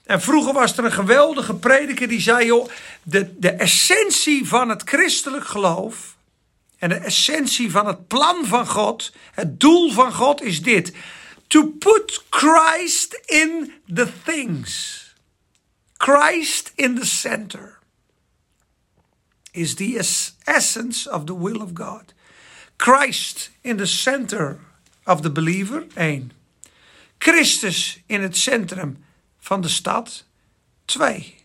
En 0.06 0.22
vroeger 0.22 0.54
was 0.54 0.78
er 0.78 0.86
een 0.86 0.92
geweldige 0.92 1.56
prediker 1.56 2.08
die 2.08 2.22
zei: 2.22 2.46
joh, 2.46 2.70
de, 3.04 3.40
de 3.40 3.50
essentie 3.50 4.48
van 4.48 4.70
het 4.70 4.82
christelijk 4.86 5.46
geloof. 5.46 6.16
En 6.78 6.90
de 6.90 6.96
essentie 6.96 7.72
van 7.72 7.88
het 7.88 8.08
plan 8.08 8.46
van 8.46 8.68
God, 8.68 9.14
het 9.32 9.60
doel 9.60 9.92
van 9.92 10.14
God 10.14 10.42
is 10.42 10.62
dit: 10.62 10.94
to 11.50 11.72
put 11.72 12.30
Christ 12.32 13.16
in 13.30 13.74
the 13.88 14.06
things. 14.06 15.16
Christ 15.98 16.72
in 16.78 16.96
the 16.96 17.06
center 17.06 17.80
is 19.54 19.76
the 19.76 19.98
essence 20.48 21.08
of 21.08 21.26
the 21.26 21.36
will 21.36 21.62
of 21.62 21.74
God. 21.74 22.14
Christ 22.78 23.50
in 23.64 23.78
the 23.78 23.88
center 23.88 24.60
of 25.06 25.22
the 25.22 25.30
believer, 25.30 25.88
één. 25.96 26.32
Christus 27.20 28.00
in 28.08 28.22
het 28.22 28.38
centrum 28.38 29.04
van 29.40 29.62
de 29.62 29.68
stad. 29.68 30.24
Twee, 30.86 31.36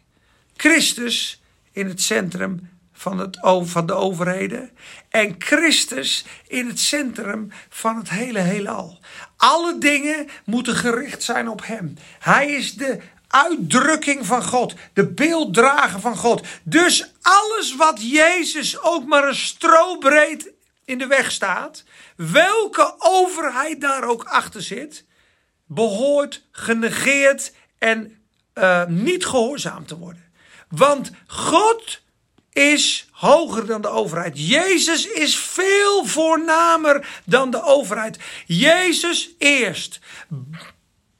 Christus 0.56 1.40
in 1.72 1.86
het 1.86 2.02
centrum 2.02 2.68
van, 3.04 3.18
het, 3.18 3.38
van 3.62 3.86
de 3.86 3.92
overheden. 3.92 4.70
En 5.08 5.34
Christus 5.38 6.24
in 6.46 6.66
het 6.66 6.80
centrum 6.80 7.50
van 7.68 7.96
het 7.96 8.10
hele 8.10 8.38
heelal. 8.38 9.00
Alle 9.36 9.78
dingen 9.78 10.28
moeten 10.44 10.74
gericht 10.74 11.22
zijn 11.22 11.48
op 11.48 11.66
Hem. 11.66 11.96
Hij 12.18 12.50
is 12.50 12.74
de 12.74 13.00
uitdrukking 13.28 14.26
van 14.26 14.42
God, 14.44 14.74
de 14.92 15.12
beelddrager 15.12 16.00
van 16.00 16.16
God. 16.16 16.46
Dus 16.62 17.12
alles 17.22 17.76
wat 17.76 18.10
Jezus 18.10 18.80
ook 18.80 19.04
maar 19.04 19.28
een 19.28 19.34
strobreed 19.34 20.52
in 20.84 20.98
de 20.98 21.06
weg 21.06 21.30
staat, 21.30 21.84
welke 22.16 22.94
overheid 22.98 23.80
daar 23.80 24.04
ook 24.04 24.24
achter 24.24 24.62
zit, 24.62 25.04
behoort 25.66 26.42
genegeerd 26.50 27.52
en 27.78 28.18
uh, 28.54 28.84
niet 28.86 29.26
gehoorzaam 29.26 29.86
te 29.86 29.98
worden. 29.98 30.32
Want 30.68 31.10
God 31.26 32.02
is 32.54 33.08
hoger 33.10 33.66
dan 33.66 33.82
de 33.82 33.88
overheid. 33.88 34.48
Jezus 34.48 35.06
is 35.06 35.36
veel 35.36 36.04
voornamer 36.04 37.22
dan 37.24 37.50
de 37.50 37.62
overheid. 37.62 38.18
Jezus 38.46 39.30
eerst. 39.38 40.00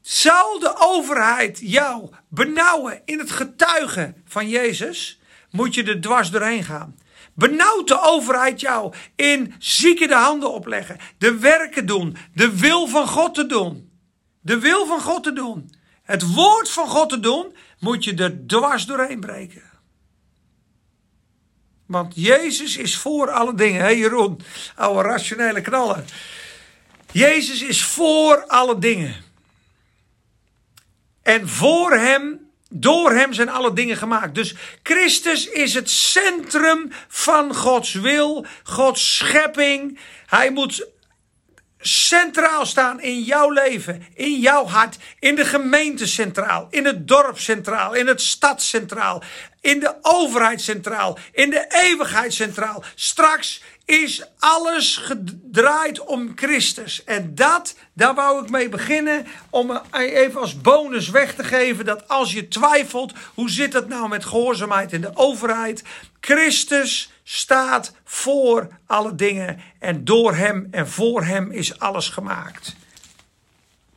Zal 0.00 0.58
de 0.58 0.74
overheid 0.78 1.58
jou 1.62 2.10
benauwen 2.28 3.02
in 3.04 3.18
het 3.18 3.30
getuigen 3.30 4.22
van 4.26 4.48
Jezus, 4.48 5.20
moet 5.50 5.74
je 5.74 5.84
er 5.84 6.00
dwars 6.00 6.30
doorheen 6.30 6.64
gaan. 6.64 6.98
Benauwt 7.34 7.88
de 7.88 8.00
overheid 8.00 8.60
jou 8.60 8.94
in 9.16 9.54
zieken 9.58 10.08
de 10.08 10.14
handen 10.14 10.52
opleggen, 10.52 10.98
de 11.18 11.38
werken 11.38 11.86
doen, 11.86 12.16
de 12.34 12.58
wil 12.58 12.86
van 12.86 13.08
God 13.08 13.34
te 13.34 13.46
doen. 13.46 13.92
De 14.40 14.58
wil 14.58 14.86
van 14.86 15.00
God 15.00 15.22
te 15.22 15.32
doen 15.32 15.70
het 16.04 16.34
woord 16.34 16.70
van 16.70 16.88
God 16.88 17.08
te 17.08 17.20
doen, 17.20 17.54
moet 17.78 18.04
je 18.04 18.14
er 18.14 18.46
dwars 18.46 18.86
doorheen 18.86 19.20
breken. 19.20 19.62
Want 21.86 22.12
Jezus 22.16 22.76
is 22.76 22.96
voor 22.96 23.30
alle 23.30 23.54
dingen. 23.54 23.80
Hé 23.80 23.86
hey 23.86 23.98
Jeroen, 23.98 24.40
oude 24.74 25.08
rationele 25.08 25.60
knaller. 25.60 26.04
Jezus 27.12 27.62
is 27.62 27.84
voor 27.84 28.44
alle 28.46 28.78
dingen. 28.78 29.14
En 31.22 31.48
voor 31.48 31.92
hem, 31.92 32.50
door 32.68 33.12
hem 33.12 33.32
zijn 33.32 33.48
alle 33.48 33.72
dingen 33.72 33.96
gemaakt. 33.96 34.34
Dus 34.34 34.54
Christus 34.82 35.48
is 35.48 35.74
het 35.74 35.90
centrum 35.90 36.92
van 37.08 37.54
Gods 37.54 37.92
wil, 37.92 38.46
Gods 38.62 39.16
schepping. 39.16 39.98
Hij 40.26 40.50
moet 40.50 40.86
centraal 41.86 42.66
staan 42.66 43.00
in 43.00 43.22
jouw 43.22 43.50
leven, 43.50 44.06
in 44.14 44.40
jouw 44.40 44.66
hart, 44.66 44.96
in 45.18 45.34
de 45.34 45.44
gemeente 45.44 46.06
centraal, 46.06 46.66
in 46.70 46.84
het 46.84 47.08
dorp 47.08 47.38
centraal, 47.38 47.94
in 47.94 48.06
het 48.06 48.20
stad 48.20 48.62
centraal, 48.62 49.22
in 49.60 49.80
de 49.80 49.94
overheid 50.02 50.60
centraal, 50.60 51.18
in 51.32 51.50
de 51.50 51.66
eeuwigheid 51.68 52.34
centraal. 52.34 52.84
Straks 52.94 53.62
is 53.84 54.22
alles 54.38 54.96
gedraaid 54.96 56.00
om 56.00 56.32
Christus. 56.34 57.04
En 57.04 57.34
dat, 57.34 57.74
daar 57.92 58.14
wou 58.14 58.42
ik 58.42 58.50
mee 58.50 58.68
beginnen, 58.68 59.26
om 59.50 59.80
even 59.92 60.40
als 60.40 60.60
bonus 60.60 61.08
weg 61.08 61.34
te 61.34 61.44
geven 61.44 61.84
dat 61.84 62.08
als 62.08 62.32
je 62.32 62.48
twijfelt, 62.48 63.12
hoe 63.34 63.50
zit 63.50 63.72
het 63.72 63.88
nou 63.88 64.08
met 64.08 64.24
gehoorzaamheid 64.24 64.92
in 64.92 65.00
de 65.00 65.10
overheid? 65.14 65.82
Christus 66.20 67.10
staat 67.24 67.94
voor 68.04 68.68
alle 68.86 69.14
dingen 69.14 69.60
en 69.78 70.04
door 70.04 70.34
hem 70.34 70.68
en 70.70 70.88
voor 70.88 71.24
hem 71.24 71.50
is 71.50 71.78
alles 71.78 72.08
gemaakt. 72.08 72.76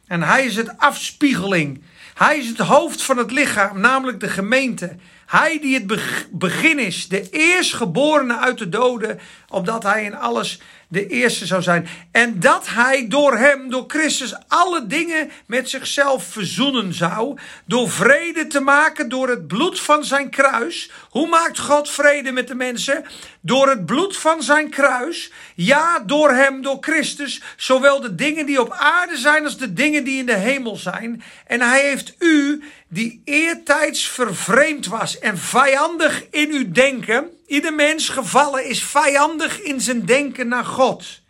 En 0.07 0.22
hij 0.22 0.46
is 0.46 0.55
het 0.55 0.77
afspiegeling. 0.77 1.84
Hij 2.13 2.38
is 2.38 2.48
het 2.48 2.57
hoofd 2.57 3.01
van 3.01 3.17
het 3.17 3.31
lichaam, 3.31 3.79
namelijk 3.79 4.19
de 4.19 4.29
gemeente. 4.29 4.96
Hij 5.25 5.60
die 5.60 5.74
het 5.74 5.88
begin 6.31 6.79
is, 6.79 7.07
de 7.07 7.29
eerstgeborene 7.29 8.38
uit 8.38 8.57
de 8.57 8.69
doden, 8.69 9.19
opdat 9.49 9.83
hij 9.83 10.03
in 10.03 10.15
alles 10.15 10.59
de 10.89 11.07
eerste 11.07 11.45
zou 11.45 11.61
zijn. 11.61 11.87
En 12.11 12.39
dat 12.39 12.67
hij 12.67 13.07
door 13.07 13.37
hem, 13.37 13.69
door 13.69 13.83
Christus, 13.87 14.35
alle 14.47 14.87
dingen 14.87 15.31
met 15.45 15.69
zichzelf 15.69 16.23
verzoenen 16.23 16.93
zou. 16.93 17.37
Door 17.65 17.89
vrede 17.89 18.47
te 18.47 18.59
maken 18.59 19.09
door 19.09 19.29
het 19.29 19.47
bloed 19.47 19.79
van 19.79 20.03
zijn 20.03 20.29
kruis. 20.29 20.91
Hoe 21.09 21.27
maakt 21.27 21.59
God 21.59 21.89
vrede 21.89 22.31
met 22.31 22.47
de 22.47 22.55
mensen? 22.55 23.05
Door 23.41 23.69
het 23.69 23.85
bloed 23.85 24.17
van 24.17 24.43
zijn 24.43 24.69
kruis. 24.69 25.31
Ja, 25.55 25.99
door 25.99 26.31
hem, 26.31 26.61
door 26.61 26.77
Christus. 26.79 27.41
Zowel 27.55 28.01
de 28.01 28.15
dingen 28.15 28.45
die 28.45 28.61
op 28.61 28.71
aarde 28.71 29.17
zijn 29.17 29.43
als 29.43 29.57
de 29.57 29.73
dingen 29.73 30.03
die 30.03 30.19
in 30.19 30.25
de 30.25 30.37
hemel 30.37 30.75
zijn. 30.75 31.23
En 31.47 31.61
hij 31.61 31.81
heeft 31.81 32.15
u, 32.19 32.63
die 32.87 33.21
eertijds 33.25 34.07
vervreemd 34.07 34.87
was 34.87 35.19
en 35.19 35.37
vijandig 35.37 36.23
in 36.29 36.51
uw 36.51 36.71
denken 36.71 37.37
Ieder 37.47 37.73
mens 37.73 38.09
gevallen 38.09 38.65
is 38.65 38.83
vijandig 38.83 39.61
in 39.61 39.81
zijn 39.81 40.05
denken 40.05 40.47
naar 40.47 40.65
God. 40.65 41.21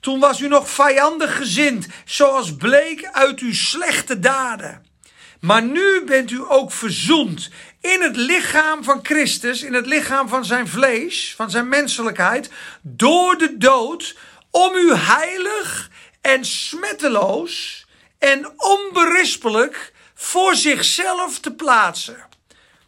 Toen 0.00 0.20
was 0.20 0.40
u 0.40 0.48
nog 0.48 0.70
vijandig 0.70 1.36
gezind, 1.36 1.86
zoals 2.04 2.56
bleek 2.56 3.08
uit 3.12 3.38
uw 3.38 3.54
slechte 3.54 4.18
daden. 4.18 4.86
Maar 5.40 5.62
nu 5.62 6.04
bent 6.04 6.30
u 6.30 6.44
ook 6.48 6.72
verzoend 6.72 7.50
in 7.80 8.02
het 8.02 8.16
lichaam 8.16 8.84
van 8.84 9.00
Christus, 9.02 9.62
in 9.62 9.74
het 9.74 9.86
lichaam 9.86 10.28
van 10.28 10.44
zijn 10.44 10.68
vlees, 10.68 11.34
van 11.36 11.50
zijn 11.50 11.68
menselijkheid, 11.68 12.50
door 12.82 13.38
de 13.38 13.56
dood, 13.58 14.16
om 14.50 14.74
u 14.74 14.94
heilig 14.94 15.90
en 16.20 16.44
smetteloos 16.44 17.86
en 18.18 18.52
onberispelijk 18.56 19.92
voor 20.14 20.54
zichzelf 20.54 21.38
te 21.38 21.52
plaatsen. 21.52 22.28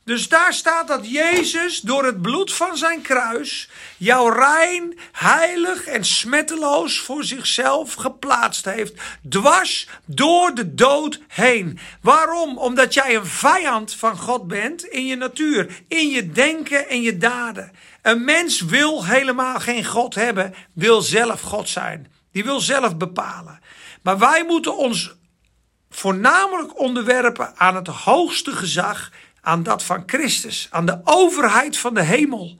Dus 0.04 0.28
daar 0.28 0.54
staat 0.54 0.88
dat 0.88 1.10
Jezus 1.10 1.80
door 1.80 2.04
het 2.04 2.22
bloed 2.22 2.52
van 2.52 2.76
zijn 2.76 3.02
kruis 3.02 3.68
jou 3.96 4.34
rein, 4.34 4.98
heilig 5.12 5.86
en 5.86 6.04
smetteloos 6.04 6.98
voor 6.98 7.24
zichzelf 7.24 7.94
geplaatst 7.94 8.64
heeft. 8.64 9.00
Dwars 9.28 9.88
door 10.04 10.54
de 10.54 10.74
dood 10.74 11.20
heen. 11.28 11.78
Waarom? 12.00 12.58
Omdat 12.58 12.94
jij 12.94 13.16
een 13.16 13.26
vijand 13.26 13.94
van 13.94 14.16
God 14.16 14.46
bent 14.46 14.84
in 14.84 15.06
je 15.06 15.16
natuur, 15.16 15.82
in 15.88 16.08
je 16.08 16.30
denken 16.30 16.88
en 16.88 17.02
je 17.02 17.16
daden. 17.16 17.72
Een 18.02 18.24
mens 18.24 18.60
wil 18.60 19.04
helemaal 19.04 19.60
geen 19.60 19.84
God 19.84 20.14
hebben, 20.14 20.54
wil 20.72 21.02
zelf 21.02 21.40
God 21.40 21.68
zijn. 21.68 22.12
Die 22.32 22.44
wil 22.44 22.60
zelf 22.60 22.96
bepalen. 22.96 23.60
Maar 24.02 24.18
wij 24.18 24.44
moeten 24.44 24.76
ons 24.76 25.14
voornamelijk 25.90 26.78
onderwerpen 26.78 27.56
aan 27.56 27.74
het 27.74 27.86
hoogste 27.86 28.52
gezag 28.52 29.10
aan 29.42 29.62
dat 29.62 29.82
van 29.82 30.02
Christus, 30.06 30.68
aan 30.70 30.86
de 30.86 31.00
overheid 31.04 31.78
van 31.78 31.94
de 31.94 32.02
hemel, 32.02 32.58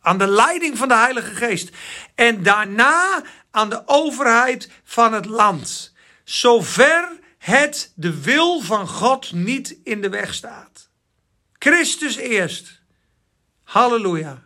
aan 0.00 0.18
de 0.18 0.26
leiding 0.26 0.78
van 0.78 0.88
de 0.88 0.94
Heilige 0.94 1.34
Geest. 1.34 1.76
En 2.14 2.42
daarna 2.42 3.22
aan 3.50 3.68
de 3.68 3.82
overheid 3.86 4.70
van 4.84 5.12
het 5.12 5.26
land. 5.26 5.92
Zover 6.24 7.18
het 7.38 7.92
de 7.94 8.20
wil 8.20 8.60
van 8.60 8.88
God 8.88 9.32
niet 9.32 9.76
in 9.84 10.00
de 10.00 10.08
weg 10.08 10.34
staat. 10.34 10.88
Christus 11.58 12.16
eerst. 12.16 12.80
Halleluja. 13.62 14.42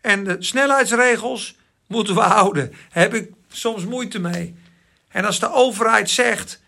En 0.00 0.24
de 0.24 0.36
snelheidsregels 0.38 1.56
moeten 1.86 2.14
we 2.14 2.20
houden. 2.20 2.74
heb 2.90 3.14
ik 3.14 3.30
soms 3.48 3.84
moeite 3.84 4.18
mee. 4.18 4.56
En 5.08 5.24
als 5.24 5.40
de 5.40 5.52
overheid 5.52 6.10
zegt. 6.10 6.60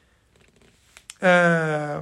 Uh, 1.20 1.98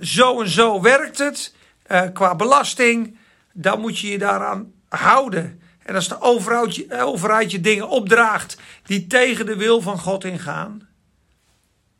zo 0.00 0.40
en 0.40 0.48
zo 0.48 0.80
werkt 0.80 1.18
het 1.18 1.54
uh, 1.88 2.02
qua 2.12 2.34
belasting. 2.34 3.18
Dan 3.52 3.80
moet 3.80 3.98
je 3.98 4.08
je 4.08 4.18
daaraan 4.18 4.72
houden. 4.88 5.60
En 5.82 5.94
als 5.94 6.08
de 6.08 6.20
overheid 6.20 6.74
je, 6.74 7.02
overheid 7.02 7.50
je 7.50 7.60
dingen 7.60 7.88
opdraagt 7.88 8.56
die 8.82 9.06
tegen 9.06 9.46
de 9.46 9.56
wil 9.56 9.80
van 9.80 9.98
God 9.98 10.24
ingaan, 10.24 10.88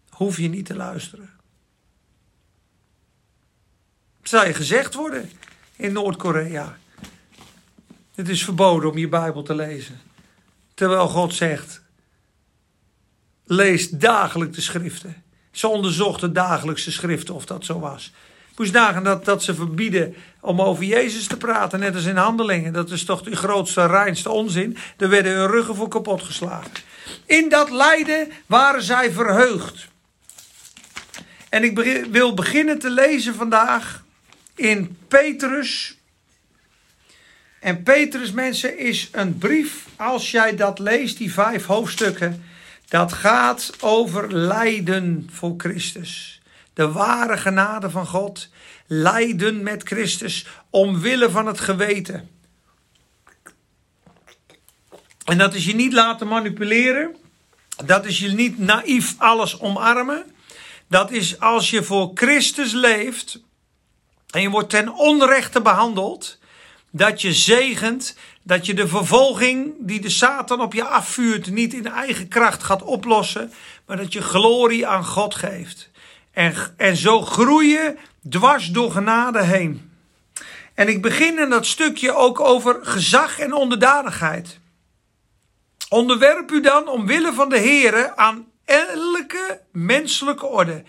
hoef 0.09 0.37
je 0.37 0.49
niet 0.49 0.67
te 0.67 0.77
luisteren. 0.77 1.31
Zal 4.23 4.47
je 4.47 4.55
gezegd 4.55 4.95
worden 4.95 5.31
in 5.77 5.93
Noord-Korea. 5.93 6.79
Het 8.15 8.29
is 8.29 8.45
verboden 8.45 8.91
om 8.91 8.99
je 8.99 9.09
Bijbel 9.09 9.43
te 9.43 9.55
lezen. 9.55 10.01
Terwijl 10.75 11.09
God 11.09 11.35
zegt: 11.35 11.83
lees 13.45 13.89
dagelijks 13.89 14.57
de 14.57 14.63
schriften. 14.63 15.25
Ze 15.51 15.69
onderzochten 15.69 16.33
dagelijkse 16.33 16.93
schriften 16.93 17.35
of 17.35 17.47
dat 17.47 17.65
zo 17.65 17.79
was. 17.79 18.13
Moest 18.61 18.73
nagaan 18.73 19.05
dat, 19.05 19.25
dat 19.25 19.43
ze 19.43 19.55
verbieden 19.55 20.15
om 20.41 20.61
over 20.61 20.85
Jezus 20.85 21.27
te 21.27 21.37
praten, 21.37 21.81
net 21.81 21.95
als 21.95 22.05
in 22.05 22.17
handelingen. 22.17 22.73
Dat 22.73 22.91
is 22.91 23.05
toch 23.05 23.23
de 23.23 23.37
grootste, 23.37 23.87
reinste 23.87 24.31
onzin. 24.31 24.77
Daar 24.97 25.09
werden 25.09 25.33
hun 25.33 25.47
ruggen 25.47 25.75
voor 25.75 25.89
kapot 25.89 26.23
geslagen. 26.23 26.71
In 27.27 27.49
dat 27.49 27.71
lijden 27.71 28.29
waren 28.47 28.83
zij 28.83 29.13
verheugd. 29.13 29.89
En 31.49 31.65
ik 31.65 32.07
wil 32.11 32.35
beginnen 32.35 32.79
te 32.79 32.91
lezen 32.91 33.35
vandaag 33.35 34.05
in 34.55 34.97
Petrus. 35.09 35.99
En 37.61 37.83
Petrus, 37.83 38.33
mensen, 38.33 38.79
is 38.79 39.09
een 39.13 39.39
brief. 39.39 39.87
Als 39.97 40.31
jij 40.31 40.57
dat 40.57 40.79
leest, 40.79 41.19
die 41.19 41.33
vijf 41.33 41.67
hoofdstukken 41.67 42.45
dat 42.91 43.13
gaat 43.13 43.73
over 43.81 44.33
lijden 44.33 45.29
voor 45.33 45.55
Christus. 45.57 46.41
De 46.73 46.93
ware 46.93 47.37
genade 47.37 47.91
van 47.91 48.07
God. 48.07 48.49
Lijden 48.87 49.63
met 49.63 49.83
Christus 49.83 50.47
omwille 50.71 51.31
van 51.31 51.47
het 51.47 51.61
geweten. 51.61 52.31
En 55.25 55.39
dat 55.39 55.55
is 55.55 55.65
je 55.65 55.75
niet 55.75 55.93
laten 55.93 56.29
manipuleren. 56.29 57.17
Dat 57.85 58.05
is 58.05 58.19
je 58.19 58.29
niet 58.29 58.59
naïef 58.59 59.15
alles 59.19 59.61
omarmen. 59.61 60.25
Dat 60.89 61.11
is 61.11 61.41
als 61.41 61.71
je 61.71 61.83
voor 61.83 62.11
Christus 62.15 62.73
leeft 62.73 63.43
en 64.31 64.43
je 64.43 64.51
wordt 64.51 64.71
ten 64.71 64.95
onrechte 64.95 65.63
behandeld, 65.63 66.39
dat 66.91 67.21
je 67.21 67.33
zegent 67.33 68.17
dat 68.51 68.67
je 68.67 68.75
de 68.75 68.89
vervolging 68.89 69.75
die 69.79 70.01
de 70.01 70.09
Satan 70.09 70.61
op 70.61 70.73
je 70.73 70.85
afvuurt 70.85 71.51
niet 71.51 71.75
in 71.75 71.87
eigen 71.87 72.29
kracht 72.29 72.63
gaat 72.63 72.83
oplossen, 72.83 73.53
maar 73.87 73.97
dat 73.97 74.13
je 74.13 74.23
glorie 74.23 74.87
aan 74.87 75.05
God 75.05 75.35
geeft. 75.35 75.91
En, 76.33 76.55
en 76.77 76.97
zo 76.97 77.21
groeien 77.21 77.99
dwars 78.29 78.69
door 78.69 78.91
genade 78.91 79.43
heen. 79.43 79.93
En 80.75 80.89
ik 80.89 81.03
begin 81.03 81.39
in 81.39 81.51
dat 81.51 81.67
stukje 81.67 82.15
ook 82.15 82.41
over 82.41 82.79
gezag 82.83 83.39
en 83.39 83.53
onderdanigheid. 83.53 84.61
Onderwerp 85.89 86.51
u 86.51 86.61
dan 86.61 86.89
omwille 86.89 87.33
van 87.33 87.49
de 87.49 87.59
Heer 87.59 88.15
aan 88.17 88.47
elke 88.65 89.61
menselijke 89.73 90.47
orde. 90.47 90.83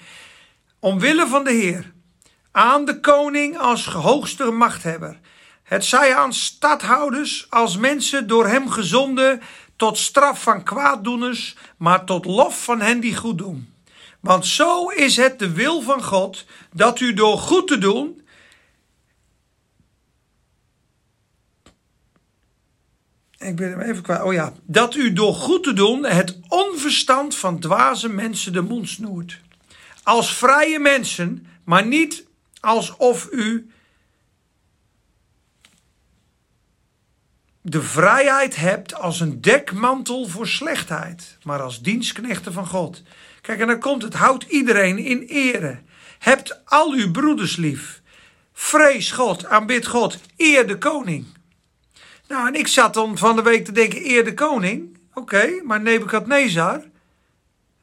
Omwille 0.80 1.28
van 1.28 1.44
de 1.44 1.52
Heer. 1.52 1.92
Aan 2.52 2.86
de 2.86 3.00
koning 3.00 3.58
als 3.58 3.86
hoogste 3.86 4.44
machthebber 4.52 5.20
het 5.72 5.86
zij 5.86 6.16
aan 6.16 6.34
stadhouders 6.34 7.48
als 7.50 7.78
mensen 7.78 8.28
door 8.28 8.48
hem 8.48 8.70
gezonden 8.70 9.42
tot 9.76 9.98
straf 9.98 10.44
van 10.44 10.64
kwaaddoeners, 10.64 11.56
maar 11.78 12.06
tot 12.06 12.26
lof 12.26 12.64
van 12.64 12.82
hen 12.82 13.00
die 13.00 13.16
goed 13.16 13.38
doen. 13.38 13.74
Want 14.20 14.46
zo 14.46 14.88
is 14.88 15.18
het 15.18 15.40
de 15.40 15.52
wil 15.52 15.82
van 15.82 16.04
God 16.04 16.46
dat 16.74 17.00
u 17.00 17.14
door 17.14 17.38
goed 17.38 17.68
te 17.68 17.78
doen 17.78 18.22
Ik 23.38 23.56
ben 23.56 23.70
hem 23.70 23.82
even 23.82 24.02
kwijt. 24.02 24.24
Oh 24.24 24.34
ja. 24.34 24.54
Dat 24.64 24.96
u 24.96 25.14
door 25.14 25.34
goed 25.34 25.64
te 25.64 25.74
doen 25.74 26.06
het 26.06 26.40
onverstand 26.48 27.36
van 27.36 27.60
dwaze 27.60 28.10
mensen 28.10 28.54
de 28.54 28.62
mond 28.62 28.90
snoert. 28.90 29.40
Als 30.04 30.36
vrije 30.36 30.80
mensen, 30.80 31.48
maar 31.64 31.86
niet 31.86 32.26
alsof 32.60 33.28
u 33.32 33.72
de 37.62 37.82
vrijheid 37.82 38.56
hebt 38.56 38.96
als 38.96 39.20
een 39.20 39.42
dekmantel 39.42 40.28
voor 40.28 40.48
slechtheid, 40.48 41.38
maar 41.44 41.62
als 41.62 41.82
dienstknechten 41.82 42.54
van 42.54 42.68
God. 42.68 43.04
Kijk, 43.42 43.60
en 43.60 43.68
dan 43.68 43.80
komt 43.80 44.02
het, 44.02 44.14
houdt 44.14 44.44
iedereen 44.44 44.98
in 44.98 45.22
ere. 45.22 45.80
Hebt 46.20 46.62
al 46.66 46.94
uw 46.94 47.12
broeders 47.12 47.56
lief. 47.56 48.02
Vrees 48.54 49.12
God, 49.12 49.46
aanbid 49.46 49.88
God, 49.88 50.20
eer 50.38 50.68
de 50.68 50.78
koning. 50.78 51.26
Nou, 52.28 52.48
en 52.48 52.56
ik 52.56 52.68
zat 52.68 52.94
dan 52.94 53.18
van 53.18 53.36
de 53.36 53.42
week 53.42 53.66
te 53.66 53.72
denken, 53.72 54.10
eer 54.10 54.24
de 54.24 54.34
koning. 54.34 54.98
Oké, 55.14 55.62
maar 55.64 55.82
Nebukadnezar, 55.82 56.84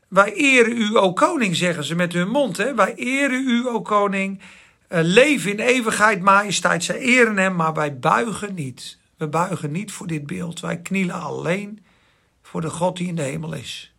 wij 0.09 0.33
eren 0.33 0.77
u, 0.77 0.97
o 0.97 1.13
koning, 1.13 1.57
zeggen 1.57 1.85
ze 1.85 1.95
met 1.95 2.13
hun 2.13 2.29
mond. 2.29 2.57
Hè? 2.57 2.75
Wij 2.75 2.95
eren 2.95 3.49
u, 3.49 3.67
o 3.67 3.83
koning. 3.83 4.41
Uh, 4.89 4.99
leven 5.03 5.51
in 5.51 5.59
eeuwigheid, 5.59 6.21
majesteit. 6.21 6.85
Zij 6.85 6.99
eren 6.99 7.37
hem, 7.37 7.57
maar 7.57 7.75
wij 7.75 7.99
buigen 7.99 8.55
niet. 8.55 8.99
We 9.19 9.29
buigen 9.29 9.73
niet 9.73 9.93
voor 9.93 10.07
dit 10.07 10.27
beeld. 10.27 10.61
Wij 10.61 10.79
knielen 10.79 11.21
alleen 11.21 11.85
voor 12.43 12.61
de 12.61 12.71
God 12.71 12.97
die 12.97 13.09
in 13.09 13.17
de 13.17 13.23
hemel 13.23 13.53
is. 13.53 13.95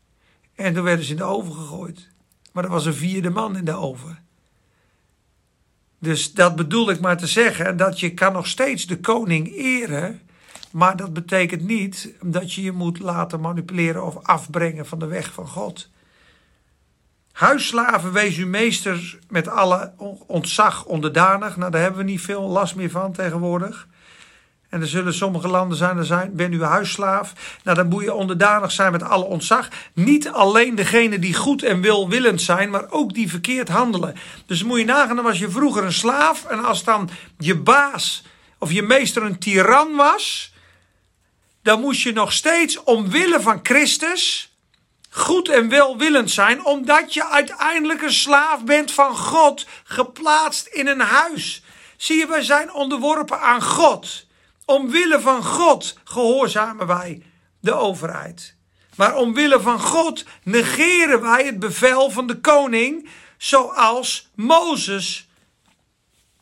En 0.56 0.74
toen 0.74 0.84
werden 0.84 1.06
ze 1.06 1.12
in 1.12 1.18
de 1.18 1.24
oven 1.24 1.54
gegooid. 1.54 2.08
Maar 2.52 2.64
er 2.64 2.70
was 2.70 2.86
een 2.86 2.94
vierde 2.94 3.30
man 3.30 3.58
in 3.58 3.66
de 3.66 3.76
oven. 3.76 4.20
Dus 6.00 6.34
dat 6.34 6.56
bedoel 6.56 6.90
ik 6.90 7.00
maar 7.00 7.18
te 7.18 7.28
zeggen, 7.28 7.78
dat 7.78 8.00
je 8.00 8.14
kan 8.14 8.34
nog 8.34 8.48
steeds 8.48 8.88
de 8.88 9.00
koning 9.00 9.56
eren, 9.56 10.22
maar 10.72 10.96
dat 10.96 11.14
betekent 11.14 11.62
niet 11.62 12.14
dat 12.22 12.54
je 12.54 12.62
je 12.62 12.72
moet 12.72 13.00
laten 13.00 13.42
manipuleren 13.42 14.06
of 14.06 14.18
afbrengen 14.24 14.86
van 14.86 15.00
de 15.00 15.06
weg 15.06 15.34
van 15.34 15.48
God. 15.48 15.90
Huisslaven, 17.32 18.12
wees 18.12 18.38
uw 18.38 18.48
meester 18.48 19.20
met 19.30 19.48
alle 19.48 19.94
ontzag 20.28 20.86
onderdanig. 20.86 21.58
Nou, 21.58 21.72
daar 21.72 21.82
hebben 21.82 22.06
we 22.06 22.12
niet 22.12 22.22
veel 22.22 22.48
last 22.48 22.76
meer 22.76 22.90
van 22.90 23.12
tegenwoordig. 23.12 23.88
En 24.70 24.82
er 24.82 24.88
zullen 24.88 25.14
sommige 25.14 25.48
landen 25.48 25.78
zijn, 25.78 25.98
er 25.98 26.06
zijn, 26.06 26.36
ben 26.36 26.54
u 26.54 26.64
huisslaaf. 26.64 27.34
Nou, 27.64 27.78
dan 27.78 27.88
moet 27.88 28.04
je 28.04 28.14
onderdanig 28.14 28.72
zijn 28.72 28.92
met 28.92 29.04
alle 29.04 29.24
ontzag. 29.24 29.68
Niet 29.94 30.30
alleen 30.30 30.76
degene 30.76 31.20
die 31.20 31.34
goed 31.34 31.64
en 31.64 31.82
welwillend 31.82 32.42
zijn, 32.42 32.70
maar 32.70 32.86
ook 32.90 33.14
die 33.14 33.30
verkeerd 33.30 33.70
handelen. 33.70 34.16
Dus 34.46 34.64
moet 34.64 34.80
je 34.80 34.86
nagaan, 34.86 35.16
dan 35.16 35.26
was 35.26 35.40
je 35.40 35.50
vroeger 35.50 35.84
een 35.84 35.94
slaaf. 35.94 36.46
En 36.46 36.66
als 36.66 36.84
dan 36.84 37.10
je 37.38 37.56
baas 37.56 38.24
of 38.58 38.72
je 38.72 38.82
meester 38.82 39.24
een 39.24 39.40
tiran 39.40 39.96
was, 39.96 40.54
dan 41.64 41.80
moest 41.80 42.02
je 42.02 42.14
nog 42.14 42.34
steeds 42.34 42.84
omwille 42.84 43.42
van 43.42 43.60
Christus 43.64 44.50
goed 45.10 45.50
en 45.50 45.70
welwillend 45.70 46.32
zijn, 46.32 46.66
omdat 46.66 47.14
je 47.14 47.26
uiteindelijk 47.26 48.02
een 48.02 48.14
slaaf 48.14 48.64
bent 48.64 48.92
van 48.92 49.18
God, 49.18 49.66
geplaatst 49.84 50.68
in 50.68 50.88
een 50.88 51.00
huis. 51.00 51.64
Zie 51.98 52.18
je, 52.18 52.28
wij 52.28 52.44
zijn 52.44 52.74
onderworpen 52.74 53.42
aan 53.42 53.62
God. 53.62 54.28
Omwille 54.70 55.20
van 55.20 55.44
God 55.44 55.98
gehoorzamen 56.04 56.88
wij 56.88 57.22
de 57.60 57.74
overheid. 57.74 58.56
Maar 58.96 59.16
omwille 59.16 59.62
van 59.62 59.80
God 59.80 60.26
negeren 60.44 61.22
wij 61.22 61.46
het 61.46 61.60
bevel 61.60 62.10
van 62.10 62.28
de 62.28 62.40
koning, 62.40 63.10
zoals 63.38 64.30
Mozes. 64.36 65.30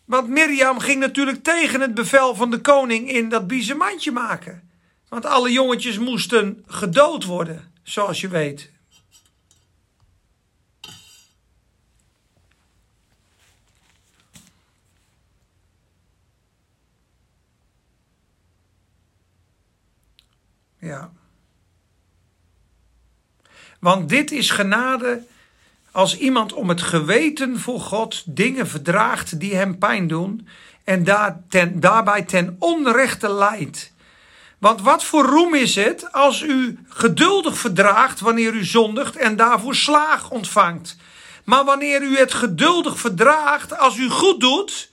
Want 0.05 0.27
Mirjam 0.27 0.79
ging 0.79 0.99
natuurlijk 0.99 1.43
tegen 1.43 1.81
het 1.81 1.93
bevel 1.93 2.35
van 2.35 2.51
de 2.51 2.61
koning 2.61 3.11
in 3.11 3.29
dat 3.29 3.47
biezenmandje 3.47 4.11
maken. 4.11 4.69
Want 5.09 5.25
alle 5.25 5.51
jongetjes 5.51 5.97
moesten 5.97 6.63
gedood 6.67 7.25
worden, 7.25 7.73
zoals 7.83 8.21
je 8.21 8.27
weet. 8.27 8.71
Want 23.79 24.09
dit 24.09 24.31
is 24.31 24.49
genade 24.49 25.23
als 25.91 26.17
iemand 26.17 26.53
om 26.53 26.69
het 26.69 26.81
geweten 26.81 27.59
voor 27.59 27.79
God 27.79 28.23
dingen 28.25 28.67
verdraagt 28.67 29.39
die 29.39 29.55
hem 29.55 29.77
pijn 29.77 30.07
doen 30.07 30.47
en 30.83 31.03
daar 31.03 31.43
ten, 31.49 31.79
daarbij 31.79 32.21
ten 32.21 32.55
onrechte 32.59 33.33
leidt. 33.33 33.91
Want 34.57 34.81
wat 34.81 35.03
voor 35.03 35.25
roem 35.25 35.55
is 35.55 35.75
het 35.75 36.11
als 36.11 36.41
u 36.41 36.79
geduldig 36.87 37.57
verdraagt 37.57 38.19
wanneer 38.19 38.53
u 38.53 38.65
zondigt 38.65 39.15
en 39.15 39.35
daarvoor 39.35 39.75
slaag 39.75 40.29
ontvangt? 40.29 40.97
Maar 41.43 41.65
wanneer 41.65 42.01
u 42.01 42.17
het 42.17 42.33
geduldig 42.33 42.99
verdraagt 42.99 43.77
als 43.77 43.97
u 43.97 44.09
goed 44.09 44.39
doet 44.39 44.91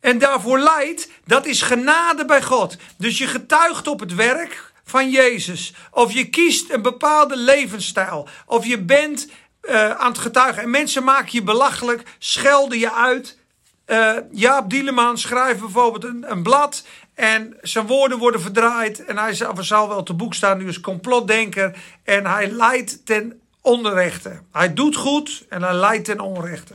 en 0.00 0.18
daarvoor 0.18 0.58
lijdt, 0.58 1.10
dat 1.24 1.46
is 1.46 1.62
genade 1.62 2.24
bij 2.24 2.42
God. 2.42 2.76
Dus 2.98 3.18
je 3.18 3.26
getuigt 3.26 3.86
op 3.86 4.00
het 4.00 4.14
werk 4.14 4.65
van 4.86 5.10
Jezus. 5.10 5.74
Of 5.90 6.12
je 6.12 6.30
kiest 6.30 6.70
een 6.70 6.82
bepaalde 6.82 7.36
levensstijl. 7.36 8.28
Of 8.46 8.66
je 8.66 8.82
bent 8.82 9.28
uh, 9.62 9.90
aan 9.90 10.08
het 10.08 10.18
getuigen. 10.18 10.62
En 10.62 10.70
mensen 10.70 11.04
maken 11.04 11.28
je 11.32 11.42
belachelijk, 11.42 12.02
schelden 12.18 12.78
je 12.78 12.92
uit. 12.92 13.38
Uh, 13.86 14.16
Jaap 14.30 14.70
Dieleman 14.70 15.18
schrijft 15.18 15.60
bijvoorbeeld 15.60 16.04
een, 16.04 16.30
een, 16.30 16.42
blad. 16.42 16.86
En 17.14 17.56
zijn 17.60 17.86
woorden 17.86 18.18
worden 18.18 18.40
verdraaid. 18.40 19.04
En 19.04 19.18
hij 19.18 19.34
zal, 19.34 19.52
zal 19.60 19.88
wel 19.88 20.02
te 20.02 20.14
boek 20.14 20.34
staan 20.34 20.58
nu 20.58 20.66
als 20.66 20.80
complotdenker. 20.80 21.78
En 22.04 22.26
hij 22.26 22.50
leidt 22.50 23.06
ten 23.06 23.40
onrechte. 23.60 24.40
Hij 24.52 24.74
doet 24.74 24.96
goed 24.96 25.44
en 25.48 25.62
hij 25.62 25.74
leidt 25.74 26.04
ten 26.04 26.20
onrechte. 26.20 26.74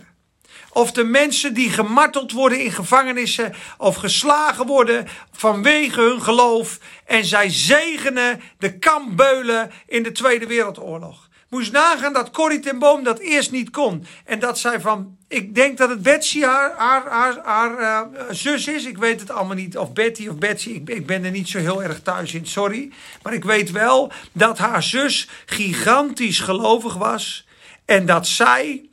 Of 0.73 0.91
de 0.91 1.03
mensen 1.03 1.53
die 1.53 1.69
gemarteld 1.69 2.31
worden 2.31 2.63
in 2.63 2.71
gevangenissen 2.71 3.53
of 3.77 3.95
geslagen 3.95 4.65
worden 4.65 5.07
vanwege 5.31 6.01
hun 6.01 6.21
geloof. 6.21 6.79
En 7.05 7.25
zij 7.25 7.49
zegenen 7.49 8.41
de 8.57 8.77
kampbeulen 8.79 9.71
in 9.88 10.03
de 10.03 10.12
Tweede 10.12 10.47
Wereldoorlog. 10.47 11.29
Moest 11.51 11.71
nagaan 11.71 12.13
dat 12.13 12.31
Corrie 12.31 12.60
ten 12.60 12.79
Boom 12.79 13.03
dat 13.03 13.19
eerst 13.19 13.51
niet 13.51 13.69
kon. 13.69 14.05
En 14.25 14.39
dat 14.39 14.60
zij 14.60 14.81
van, 14.81 15.17
ik 15.27 15.55
denk 15.55 15.77
dat 15.77 15.89
het 15.89 16.01
Betsy 16.01 16.41
haar, 16.41 16.73
haar, 16.77 17.10
haar, 17.10 17.41
haar 17.43 17.79
uh, 17.79 18.01
zus 18.29 18.67
is. 18.67 18.86
Ik 18.86 18.97
weet 18.97 19.19
het 19.19 19.31
allemaal 19.31 19.55
niet. 19.55 19.77
Of 19.77 19.93
Betty 19.93 20.27
of 20.27 20.36
Betsy. 20.36 20.69
Ik, 20.69 20.89
ik 20.89 21.05
ben 21.05 21.23
er 21.23 21.31
niet 21.31 21.49
zo 21.49 21.57
heel 21.57 21.84
erg 21.84 22.01
thuis 22.01 22.34
in, 22.34 22.45
sorry. 22.45 22.91
Maar 23.21 23.34
ik 23.34 23.43
weet 23.43 23.71
wel 23.71 24.12
dat 24.31 24.57
haar 24.57 24.84
zus 24.84 25.29
gigantisch 25.45 26.39
gelovig 26.39 26.93
was. 26.93 27.47
En 27.86 28.05
dat 28.05 28.27
zij 28.27 28.89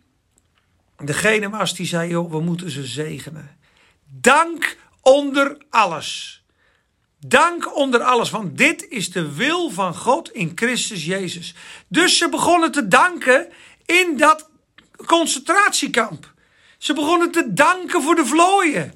degene 1.04 1.48
was 1.48 1.74
die 1.74 1.86
zei: 1.86 2.10
joh, 2.10 2.30
we 2.30 2.40
moeten 2.40 2.70
ze 2.70 2.84
zegenen. 2.84 3.56
Dank 4.04 4.76
onder 5.00 5.56
alles. 5.70 6.42
Dank 7.26 7.76
onder 7.76 8.02
alles, 8.02 8.30
want 8.30 8.58
dit 8.58 8.88
is 8.88 9.12
de 9.12 9.34
wil 9.34 9.70
van 9.70 9.94
God 9.94 10.32
in 10.32 10.52
Christus 10.54 11.04
Jezus. 11.04 11.54
Dus 11.88 12.18
ze 12.18 12.28
begonnen 12.28 12.72
te 12.72 12.88
danken 12.88 13.48
in 13.86 14.16
dat 14.16 14.50
concentratiekamp. 15.06 16.32
Ze 16.78 16.94
begonnen 16.94 17.30
te 17.30 17.52
danken 17.52 18.02
voor 18.02 18.14
de 18.14 18.26
vlooien. 18.26 18.92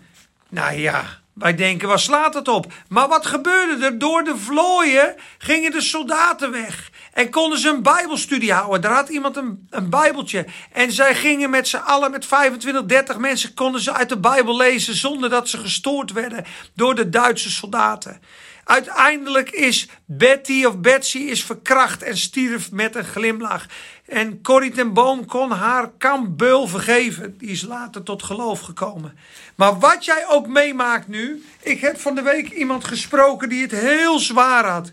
Nou 0.48 0.74
ja, 0.74 1.20
wij 1.32 1.54
denken, 1.54 1.88
waar 1.88 1.98
slaat 1.98 2.34
het 2.34 2.48
op? 2.48 2.72
Maar 2.88 3.08
wat 3.08 3.26
gebeurde 3.26 3.84
er? 3.84 3.98
Door 3.98 4.24
de 4.24 4.36
vlooien 4.36 5.16
gingen 5.38 5.70
de 5.70 5.80
soldaten 5.80 6.50
weg. 6.50 6.90
En 7.12 7.30
konden 7.30 7.58
ze 7.58 7.68
een 7.68 7.82
bijbelstudie 7.82 8.52
houden. 8.52 8.80
Daar 8.80 8.94
had 8.94 9.08
iemand 9.08 9.36
een, 9.36 9.66
een 9.70 9.90
bijbeltje. 9.90 10.46
En 10.72 10.92
zij 10.92 11.14
gingen 11.14 11.50
met 11.50 11.68
z'n 11.68 11.76
allen, 11.76 12.10
met 12.10 12.26
25, 12.26 12.84
30 12.84 13.18
mensen, 13.18 13.54
konden 13.54 13.80
ze 13.80 13.92
uit 13.92 14.08
de 14.08 14.18
bijbel 14.18 14.56
lezen 14.56 14.94
zonder 14.94 15.30
dat 15.30 15.48
ze 15.48 15.58
gestoord 15.58 16.12
werden 16.12 16.44
door 16.74 16.94
de 16.94 17.08
Duitse 17.08 17.50
soldaten. 17.50 18.20
Uiteindelijk 18.64 19.50
is 19.50 19.88
Betty 20.04 20.64
of 20.64 20.78
Betsy 20.78 21.18
is 21.18 21.44
verkracht 21.44 22.02
en 22.02 22.16
stierf 22.16 22.70
met 22.70 22.94
een 22.94 23.04
glimlach. 23.04 23.66
En 24.06 24.42
Corrie 24.42 24.70
ten 24.70 24.92
Boom 24.92 25.26
kon 25.26 25.50
haar 25.50 25.90
kampbeul 25.98 26.66
vergeven. 26.66 27.38
Die 27.38 27.50
is 27.50 27.62
later 27.62 28.02
tot 28.02 28.22
geloof 28.22 28.60
gekomen. 28.60 29.18
Maar 29.54 29.78
wat 29.78 30.04
jij 30.04 30.28
ook 30.28 30.46
meemaakt 30.46 31.08
nu. 31.08 31.44
Ik 31.60 31.80
heb 31.80 32.00
van 32.00 32.14
de 32.14 32.22
week 32.22 32.50
iemand 32.50 32.84
gesproken 32.84 33.48
die 33.48 33.62
het 33.62 33.70
heel 33.70 34.18
zwaar 34.18 34.64
had 34.66 34.92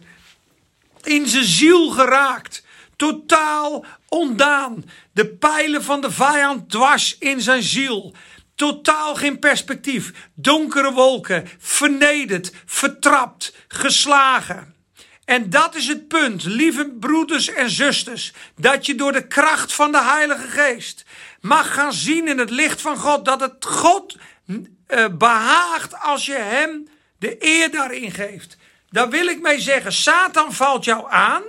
in 1.07 1.27
zijn 1.27 1.43
ziel 1.43 1.89
geraakt. 1.89 2.63
Totaal 2.95 3.85
ondaan. 4.07 4.85
De 5.11 5.27
pijlen 5.27 5.83
van 5.83 6.01
de 6.01 6.11
vijand 6.11 6.69
dwars 6.69 7.17
in 7.17 7.41
zijn 7.41 7.63
ziel. 7.63 8.13
Totaal 8.55 9.15
geen 9.15 9.39
perspectief. 9.39 10.11
Donkere 10.33 10.91
wolken. 10.91 11.47
Vernederd. 11.57 12.51
Vertrapt. 12.65 13.55
Geslagen. 13.67 14.77
En 15.29 15.49
dat 15.49 15.75
is 15.75 15.87
het 15.87 16.07
punt, 16.07 16.43
lieve 16.43 16.91
broeders 16.99 17.47
en 17.47 17.69
zusters, 17.69 18.33
dat 18.55 18.85
je 18.85 18.95
door 18.95 19.11
de 19.11 19.27
kracht 19.27 19.73
van 19.73 19.91
de 19.91 20.03
Heilige 20.03 20.47
Geest 20.47 21.05
mag 21.41 21.73
gaan 21.73 21.93
zien 21.93 22.27
in 22.27 22.37
het 22.37 22.49
licht 22.49 22.81
van 22.81 22.97
God 22.97 23.25
dat 23.25 23.39
het 23.39 23.65
God 23.65 24.15
uh, 24.47 25.05
behaagt 25.17 25.99
als 25.99 26.25
je 26.25 26.37
Hem 26.37 26.87
de 27.19 27.35
eer 27.39 27.71
daarin 27.71 28.11
geeft. 28.11 28.57
Daar 28.89 29.09
wil 29.09 29.27
ik 29.27 29.41
mee 29.41 29.59
zeggen, 29.59 29.93
Satan 29.93 30.53
valt 30.53 30.85
jou 30.85 31.05
aan. 31.09 31.43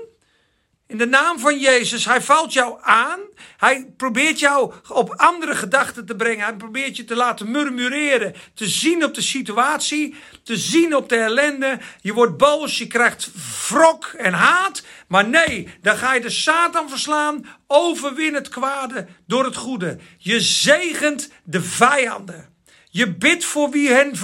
In 0.90 0.98
de 0.98 1.07
naam 1.07 1.38
van 1.38 1.59
Jezus, 1.59 2.05
hij 2.05 2.22
valt 2.22 2.53
jou 2.53 2.79
aan. 2.81 3.20
Hij 3.57 3.92
probeert 3.96 4.38
jou 4.38 4.72
op 4.88 5.14
andere 5.16 5.55
gedachten 5.55 6.07
te 6.07 6.16
brengen. 6.16 6.44
Hij 6.44 6.57
probeert 6.57 6.96
je 6.96 7.05
te 7.05 7.16
laten 7.16 7.50
murmureren. 7.50 8.35
Te 8.55 8.68
zien 8.68 9.05
op 9.05 9.14
de 9.14 9.20
situatie. 9.20 10.14
Te 10.42 10.57
zien 10.57 10.96
op 10.96 11.09
de 11.09 11.16
ellende. 11.16 11.79
Je 12.00 12.12
wordt 12.12 12.37
boos, 12.37 12.79
je 12.79 12.87
krijgt 12.87 13.31
wrok 13.68 14.05
en 14.05 14.33
haat. 14.33 14.83
Maar 15.09 15.29
nee, 15.29 15.68
dan 15.83 15.96
ga 15.96 16.14
je 16.14 16.20
de 16.20 16.31
Satan 16.31 16.88
verslaan. 16.88 17.46
Overwin 17.66 18.35
het 18.35 18.48
kwade 18.48 19.07
door 19.26 19.44
het 19.44 19.57
goede. 19.57 19.98
Je 20.18 20.40
zegent 20.40 21.31
de 21.44 21.62
vijanden. 21.62 22.55
Je 22.90 23.14
bidt 23.14 23.44
voor 23.44 23.70
wie 23.70 23.88
hen 23.88 24.16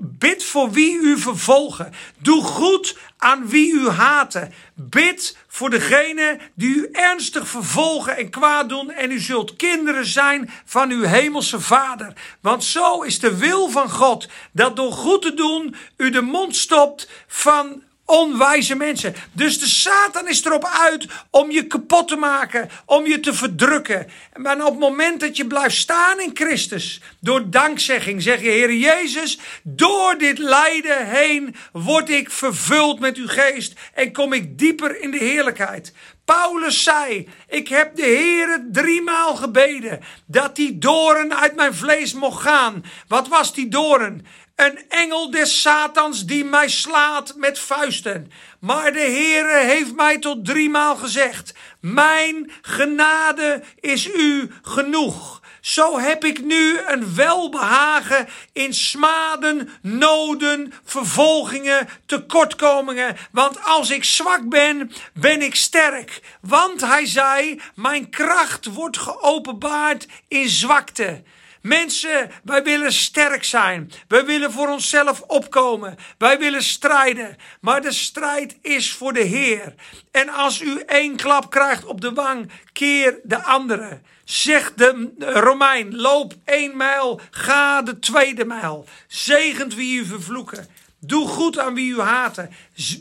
Bid 0.00 0.44
voor 0.44 0.70
wie 0.70 0.98
u 0.98 1.18
vervolgen. 1.18 1.92
Doe 2.18 2.42
goed 2.42 2.96
aan 3.16 3.48
wie 3.48 3.72
u 3.72 3.88
haten. 3.88 4.52
Bid 4.74 5.36
voor 5.48 5.70
degene 5.70 6.38
die 6.54 6.74
u 6.74 6.88
ernstig 6.92 7.48
vervolgen 7.48 8.16
en 8.16 8.30
kwaad 8.30 8.68
doen. 8.68 8.90
En 8.90 9.10
u 9.10 9.20
zult 9.20 9.56
kinderen 9.56 10.06
zijn 10.06 10.50
van 10.64 10.90
uw 10.90 11.02
hemelse 11.02 11.60
Vader. 11.60 12.12
Want 12.40 12.64
zo 12.64 13.02
is 13.02 13.18
de 13.18 13.36
wil 13.36 13.68
van 13.68 13.90
God. 13.90 14.28
Dat 14.52 14.76
door 14.76 14.92
goed 14.92 15.22
te 15.22 15.34
doen 15.34 15.74
u 15.96 16.10
de 16.10 16.22
mond 16.22 16.56
stopt 16.56 17.08
van 17.26 17.82
onwijze 18.08 18.74
mensen. 18.74 19.14
Dus 19.32 19.58
de 19.58 19.66
Satan 19.66 20.28
is 20.28 20.44
erop 20.44 20.64
uit 20.64 21.06
om 21.30 21.50
je 21.50 21.66
kapot 21.66 22.08
te 22.08 22.16
maken, 22.16 22.70
om 22.84 23.06
je 23.06 23.20
te 23.20 23.34
verdrukken. 23.34 24.06
Maar 24.36 24.64
op 24.64 24.70
het 24.70 24.78
moment 24.78 25.20
dat 25.20 25.36
je 25.36 25.46
blijft 25.46 25.76
staan 25.76 26.20
in 26.20 26.30
Christus, 26.34 27.00
door 27.20 27.50
dankzegging, 27.50 28.22
zeg 28.22 28.40
je, 28.40 28.50
Heer 28.50 28.72
Jezus, 28.72 29.38
door 29.62 30.18
dit 30.18 30.38
lijden 30.38 31.06
heen 31.06 31.56
word 31.72 32.10
ik 32.10 32.30
vervuld 32.30 33.00
met 33.00 33.16
uw 33.16 33.28
geest 33.28 33.72
en 33.94 34.12
kom 34.12 34.32
ik 34.32 34.58
dieper 34.58 35.00
in 35.00 35.10
de 35.10 35.18
heerlijkheid. 35.18 35.92
Paulus 36.24 36.82
zei: 36.82 37.28
Ik 37.48 37.68
heb 37.68 37.96
de 37.96 38.02
Heere 38.02 38.68
driemaal 38.72 39.36
gebeden 39.36 40.00
dat 40.26 40.56
die 40.56 40.78
doren 40.78 41.36
uit 41.36 41.54
mijn 41.54 41.74
vlees 41.74 42.12
mocht 42.12 42.42
gaan. 42.42 42.84
Wat 43.06 43.28
was 43.28 43.54
die 43.54 43.68
doren? 43.68 44.26
Een 44.58 44.78
engel 44.88 45.30
des 45.30 45.60
Satans 45.60 46.26
die 46.26 46.44
mij 46.44 46.68
slaat 46.68 47.34
met 47.36 47.58
vuisten. 47.58 48.32
Maar 48.60 48.92
de 48.92 48.98
Heere 48.98 49.64
heeft 49.64 49.94
mij 49.94 50.18
tot 50.18 50.44
driemaal 50.44 50.96
gezegd: 50.96 51.54
Mijn 51.80 52.50
genade 52.62 53.62
is 53.80 54.06
u 54.06 54.50
genoeg. 54.62 55.42
Zo 55.60 55.98
heb 55.98 56.24
ik 56.24 56.44
nu 56.44 56.78
een 56.86 57.14
welbehagen 57.14 58.28
in 58.52 58.74
smaden, 58.74 59.68
noden, 59.82 60.72
vervolgingen, 60.84 61.88
tekortkomingen. 62.06 63.16
Want 63.32 63.62
als 63.62 63.90
ik 63.90 64.04
zwak 64.04 64.48
ben, 64.48 64.92
ben 65.14 65.42
ik 65.42 65.54
sterk. 65.54 66.20
Want 66.40 66.80
hij 66.80 67.06
zei: 67.06 67.60
Mijn 67.74 68.10
kracht 68.10 68.66
wordt 68.66 68.98
geopenbaard 68.98 70.06
in 70.28 70.48
zwakte. 70.48 71.22
Mensen, 71.68 72.30
wij 72.44 72.62
willen 72.62 72.92
sterk 72.92 73.44
zijn. 73.44 73.92
Wij 74.08 74.24
willen 74.24 74.52
voor 74.52 74.68
onszelf 74.68 75.20
opkomen. 75.20 75.96
Wij 76.18 76.38
willen 76.38 76.62
strijden. 76.62 77.36
Maar 77.60 77.82
de 77.82 77.92
strijd 77.92 78.56
is 78.62 78.92
voor 78.92 79.12
de 79.12 79.20
Heer. 79.20 79.74
En 80.10 80.28
als 80.28 80.60
u 80.60 80.82
één 80.86 81.16
klap 81.16 81.50
krijgt 81.50 81.84
op 81.84 82.00
de 82.00 82.12
wang, 82.12 82.50
keer 82.72 83.20
de 83.22 83.42
andere. 83.42 84.00
Zeg 84.24 84.74
de 84.74 85.10
Romein, 85.18 85.96
loop 85.96 86.34
één 86.44 86.76
mijl, 86.76 87.20
ga 87.30 87.82
de 87.82 87.98
tweede 87.98 88.44
mijl. 88.44 88.86
Zegent 89.06 89.74
wie 89.74 90.00
u 90.00 90.04
vervloeken. 90.04 90.66
Doe 91.00 91.28
goed 91.28 91.58
aan 91.58 91.74
wie 91.74 91.94
u 91.94 92.00
haten. 92.00 92.50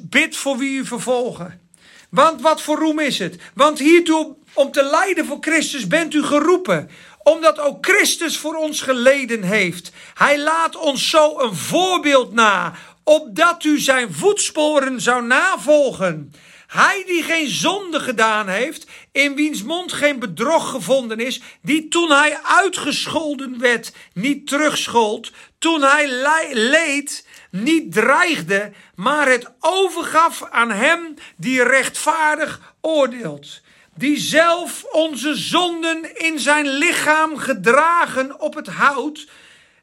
Bid 0.02 0.38
voor 0.38 0.58
wie 0.58 0.78
u 0.80 0.86
vervolgen. 0.86 1.62
Want 2.10 2.42
wat 2.42 2.62
voor 2.62 2.78
roem 2.78 3.00
is 3.00 3.20
het? 3.20 3.36
Want 3.54 3.80
hiertoe 3.80 4.36
om 4.54 4.72
te 4.72 4.84
lijden 4.84 5.26
voor 5.26 5.38
Christus 5.40 5.88
bent 5.88 6.14
u 6.14 6.24
geroepen 6.24 6.90
omdat 7.28 7.60
ook 7.60 7.86
Christus 7.86 8.38
voor 8.38 8.56
ons 8.56 8.82
geleden 8.82 9.44
heeft. 9.44 9.92
Hij 10.14 10.40
laat 10.40 10.76
ons 10.76 11.10
zo 11.10 11.40
een 11.40 11.56
voorbeeld 11.56 12.34
na, 12.34 12.74
opdat 13.04 13.64
u 13.64 13.80
zijn 13.80 14.14
voetsporen 14.14 15.02
zou 15.02 15.26
navolgen. 15.26 16.34
Hij 16.68 17.04
die 17.06 17.24
geen 17.24 17.50
zonde 17.50 18.00
gedaan 18.00 18.48
heeft, 18.48 18.88
in 19.12 19.36
wiens 19.36 19.64
mond 19.64 19.94
geen 19.94 20.20
bedrog 20.20 20.70
gevonden 20.70 21.20
is, 21.20 21.42
die 21.62 21.88
toen 21.88 22.12
hij 22.12 22.40
uitgescholden 22.44 23.60
werd, 23.60 23.94
niet 24.14 24.48
terugschold, 24.48 25.32
toen 25.58 25.82
hij 25.82 26.08
leed, 26.54 27.28
niet 27.52 27.94
dreigde, 27.94 28.72
maar 28.96 29.30
het 29.30 29.52
overgaf 29.60 30.44
aan 30.50 30.72
hem 30.72 31.14
die 31.38 31.64
rechtvaardig 31.64 32.74
oordeelt 32.82 33.62
die 33.98 34.18
zelf 34.18 34.84
onze 34.92 35.36
zonden 35.36 36.18
in 36.18 36.40
zijn 36.40 36.68
lichaam 36.68 37.38
gedragen 37.38 38.40
op 38.40 38.54
het 38.56 38.68
hout. 38.68 39.28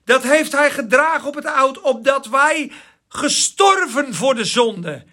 Dat 0.04 0.22
heeft 0.22 0.52
hij 0.52 0.70
gedragen 0.70 1.28
op 1.28 1.34
het 1.34 1.46
hout, 1.46 1.80
opdat 1.80 2.26
wij 2.26 2.72
gestorven 3.08 4.14
voor 4.14 4.34
de 4.34 4.44
zonde 4.44 5.04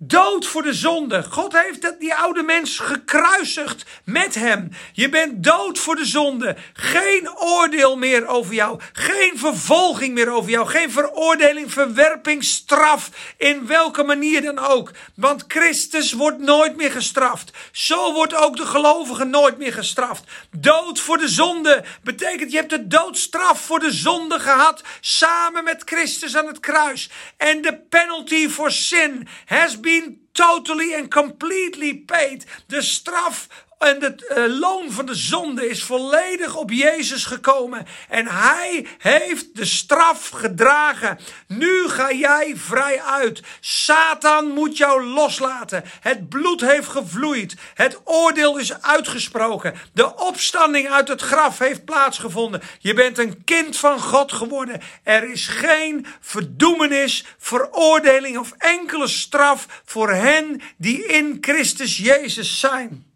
Dood 0.00 0.46
voor 0.46 0.62
de 0.62 0.72
zonde. 0.72 1.22
God 1.22 1.52
heeft 1.52 1.94
die 1.98 2.14
oude 2.14 2.42
mens 2.42 2.78
gekruisigd 2.78 3.84
met 4.04 4.34
hem. 4.34 4.70
Je 4.92 5.08
bent 5.08 5.44
dood 5.44 5.78
voor 5.78 5.96
de 5.96 6.04
zonde. 6.04 6.56
Geen 6.72 7.30
oordeel 7.38 7.96
meer 7.96 8.26
over 8.26 8.54
jou. 8.54 8.80
Geen 8.92 9.32
vervolging 9.38 10.14
meer 10.14 10.30
over 10.30 10.50
jou. 10.50 10.66
Geen 10.68 10.90
veroordeling, 10.90 11.72
verwerping, 11.72 12.44
straf. 12.44 13.10
In 13.36 13.66
welke 13.66 14.02
manier 14.02 14.42
dan 14.42 14.58
ook. 14.58 14.90
Want 15.14 15.44
Christus 15.48 16.12
wordt 16.12 16.38
nooit 16.38 16.76
meer 16.76 16.90
gestraft. 16.90 17.50
Zo 17.72 18.12
wordt 18.12 18.34
ook 18.34 18.56
de 18.56 18.66
gelovige 18.66 19.24
nooit 19.24 19.58
meer 19.58 19.72
gestraft. 19.72 20.24
Dood 20.50 21.00
voor 21.00 21.18
de 21.18 21.28
zonde 21.28 21.84
betekent 22.02 22.50
je 22.50 22.56
hebt 22.56 22.70
de 22.70 22.86
doodstraf 22.86 23.60
voor 23.60 23.78
de 23.78 23.92
zonde 23.92 24.40
gehad. 24.40 24.82
Samen 25.00 25.64
met 25.64 25.82
Christus 25.84 26.36
aan 26.36 26.46
het 26.46 26.60
kruis. 26.60 27.10
En 27.36 27.62
de 27.62 27.74
penalty 27.88 28.48
for 28.48 28.70
sin 28.70 29.28
has 29.44 29.80
been 29.80 29.86
been 29.88 30.18
totally 30.32 30.94
and 30.94 31.08
completely 31.10 31.94
paid. 31.94 32.44
De 32.66 32.82
straf 32.82 33.48
en 33.78 34.02
het 34.02 34.32
uh, 34.36 34.58
loon 34.60 34.92
van 34.92 35.06
de 35.06 35.14
zonde 35.14 35.68
is 35.68 35.82
volledig 35.82 36.56
op 36.56 36.70
Jezus 36.70 37.24
gekomen. 37.24 37.86
En 38.08 38.26
hij 38.26 38.86
heeft 38.98 39.56
de 39.56 39.64
straf 39.64 40.28
gedragen. 40.28 41.18
Nu 41.46 41.88
ga 41.88 42.12
jij 42.12 42.52
vrij 42.56 43.02
uit. 43.02 43.42
Satan 43.60 44.48
moet 44.48 44.76
jou 44.76 45.04
loslaten. 45.04 45.84
Het 46.00 46.28
bloed 46.28 46.60
heeft 46.60 46.88
gevloeid. 46.88 47.56
Het 47.74 48.00
oordeel 48.04 48.58
is 48.58 48.82
uitgesproken. 48.82 49.74
De 49.92 50.16
opstanding 50.16 50.88
uit 50.88 51.08
het 51.08 51.20
graf 51.20 51.58
heeft 51.58 51.84
plaatsgevonden. 51.84 52.62
Je 52.78 52.94
bent 52.94 53.18
een 53.18 53.44
kind 53.44 53.76
van 53.76 54.00
God 54.00 54.32
geworden. 54.32 54.80
Er 55.02 55.30
is 55.30 55.46
geen 55.46 56.06
verdoemenis, 56.20 57.24
veroordeling 57.38 58.38
of 58.38 58.52
enkele 58.58 59.08
straf 59.08 59.82
voor 59.84 60.10
hen 60.10 60.60
die 60.76 61.06
in 61.06 61.38
Christus 61.40 61.96
Jezus 61.96 62.60
zijn. 62.60 63.07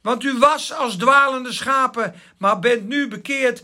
Want 0.00 0.24
u 0.24 0.38
was 0.38 0.72
als 0.72 0.96
dwalende 0.96 1.52
schapen, 1.52 2.14
maar 2.36 2.58
bent 2.58 2.88
nu 2.88 3.08
bekeerd 3.08 3.62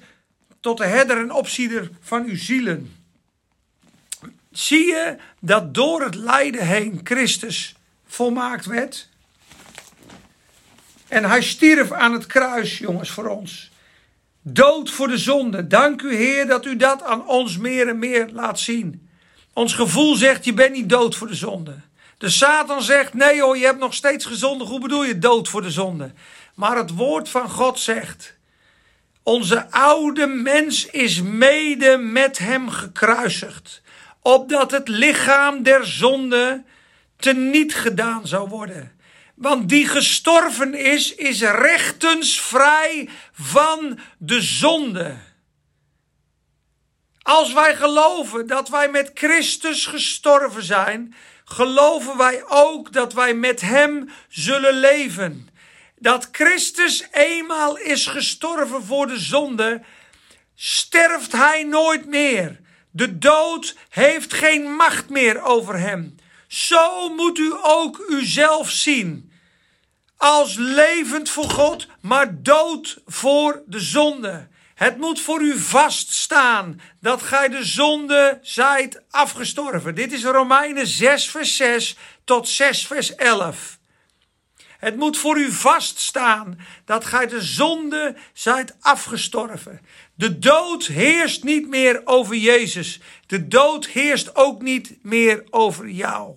tot 0.61 0.79
de 0.79 0.87
herder 0.87 1.19
en 1.19 1.33
opzieder 1.33 1.91
van 2.01 2.25
uw 2.25 2.37
zielen. 2.37 2.97
Zie 4.51 4.87
je 4.87 5.17
dat 5.41 5.75
door 5.75 6.03
het 6.03 6.15
lijden 6.15 6.67
heen 6.67 7.01
Christus 7.05 7.75
volmaakt 8.07 8.67
werd? 8.67 9.09
En 11.09 11.25
hij 11.25 11.43
stierf 11.43 11.93
aan 11.93 12.13
het 12.13 12.27
kruis, 12.27 12.79
jongens, 12.79 13.11
voor 13.11 13.27
ons. 13.27 13.71
Dood 14.43 14.91
voor 14.91 15.09
de 15.09 15.19
zonde. 15.19 15.67
Dank 15.67 16.03
u, 16.03 16.15
Heer, 16.15 16.47
dat 16.47 16.67
u 16.67 16.77
dat 16.77 17.03
aan 17.03 17.27
ons 17.27 17.57
meer 17.57 17.89
en 17.89 17.99
meer 17.99 18.29
laat 18.33 18.59
zien. 18.59 19.09
Ons 19.53 19.75
gevoel 19.75 20.15
zegt: 20.15 20.45
je 20.45 20.55
bent 20.55 20.73
niet 20.73 20.89
dood 20.89 21.17
voor 21.17 21.27
de 21.27 21.35
zonde. 21.35 21.81
De 22.19 22.31
Satan 22.31 22.83
zegt: 22.83 23.15
nee 23.15 23.41
hoor, 23.41 23.59
je 23.59 23.65
hebt 23.65 23.79
nog 23.79 23.95
steeds 23.95 24.25
gezondig. 24.25 24.69
Hoe 24.69 24.81
bedoel 24.81 25.05
je 25.05 25.19
dood 25.19 25.49
voor 25.49 25.63
de 25.63 25.71
zonde? 25.71 26.13
Maar 26.55 26.77
het 26.77 26.95
woord 26.95 27.29
van 27.29 27.51
God 27.51 27.79
zegt: 27.79 28.35
Onze 29.23 29.71
oude 29.71 30.27
mens 30.27 30.87
is 30.87 31.23
mede 31.23 31.97
met 31.97 32.39
hem 32.39 32.69
gekruisigd, 32.69 33.83
opdat 34.23 34.71
het 34.71 34.89
lichaam 34.89 35.63
der 35.63 35.87
zonde 35.87 36.65
teniet 37.17 37.75
gedaan 37.75 38.27
zou 38.27 38.49
worden. 38.49 38.93
Want 39.35 39.69
die 39.69 39.89
gestorven 39.89 40.75
is, 40.75 41.15
is 41.15 41.41
rechtens 41.43 42.41
vrij 42.41 43.09
van 43.33 43.99
de 44.19 44.41
zonde. 44.41 45.17
Als 47.25 47.53
wij 47.53 47.77
geloven 47.77 48.47
dat 48.47 48.69
wij 48.69 48.91
met 48.91 49.11
Christus 49.15 49.87
gestorven 49.87 50.63
zijn, 50.63 51.15
geloven 51.45 52.17
wij 52.17 52.45
ook 52.49 52.93
dat 52.93 53.13
wij 53.13 53.35
met 53.35 53.61
Hem 53.61 54.11
zullen 54.29 54.75
leven. 54.75 55.49
Dat 55.99 56.29
Christus 56.33 57.07
eenmaal 57.13 57.77
is 57.77 58.07
gestorven 58.07 58.85
voor 58.85 59.07
de 59.07 59.19
zonde, 59.19 59.83
sterft 60.55 61.33
Hij 61.33 61.63
nooit 61.63 62.07
meer. 62.07 62.61
De 62.91 63.19
dood 63.19 63.77
heeft 63.89 64.33
geen 64.33 64.63
macht 64.77 65.09
meer 65.09 65.43
over 65.43 65.79
Hem. 65.79 66.15
Zo 66.49 67.09
moet 67.09 67.39
u 67.39 67.53
ook 67.63 68.05
uzelf 68.09 68.71
zien. 68.71 69.33
Als 70.17 70.55
levend 70.57 71.31
voor 71.31 71.51
God, 71.51 71.87
maar 72.01 72.43
dood 72.43 72.99
voor 73.07 73.63
de 73.67 73.81
zonde. 73.81 74.49
Het 74.75 74.99
moet 74.99 75.21
voor 75.21 75.41
u 75.41 75.59
vaststaan 75.59 76.81
dat 77.01 77.23
gij 77.23 77.49
de 77.49 77.65
zonde 77.65 78.39
zijt 78.43 79.03
afgestorven. 79.11 79.95
Dit 79.95 80.13
is 80.13 80.25
Romeinen 80.25 80.87
6 80.87 81.31
vers 81.31 81.57
6 81.57 81.97
tot 82.25 82.49
6 82.49 82.87
vers 82.87 83.15
11. 83.15 83.79
Het 84.79 84.97
moet 84.97 85.19
voor 85.19 85.39
u 85.39 85.53
vaststaan 85.53 86.61
dat 86.85 87.05
gij 87.05 87.27
de 87.27 87.43
zonde 87.43 88.17
zijt 88.33 88.77
afgestorven. 88.81 89.81
De 90.15 90.39
dood 90.39 90.87
heerst 90.87 91.45
niet 91.45 91.69
meer 91.69 92.01
over 92.05 92.37
Jezus. 92.37 93.01
De 93.27 93.49
dood 93.49 93.87
heerst 93.87 94.37
ook 94.37 94.63
niet 94.63 94.97
meer 95.03 95.45
over 95.51 95.89
jou. 95.89 96.35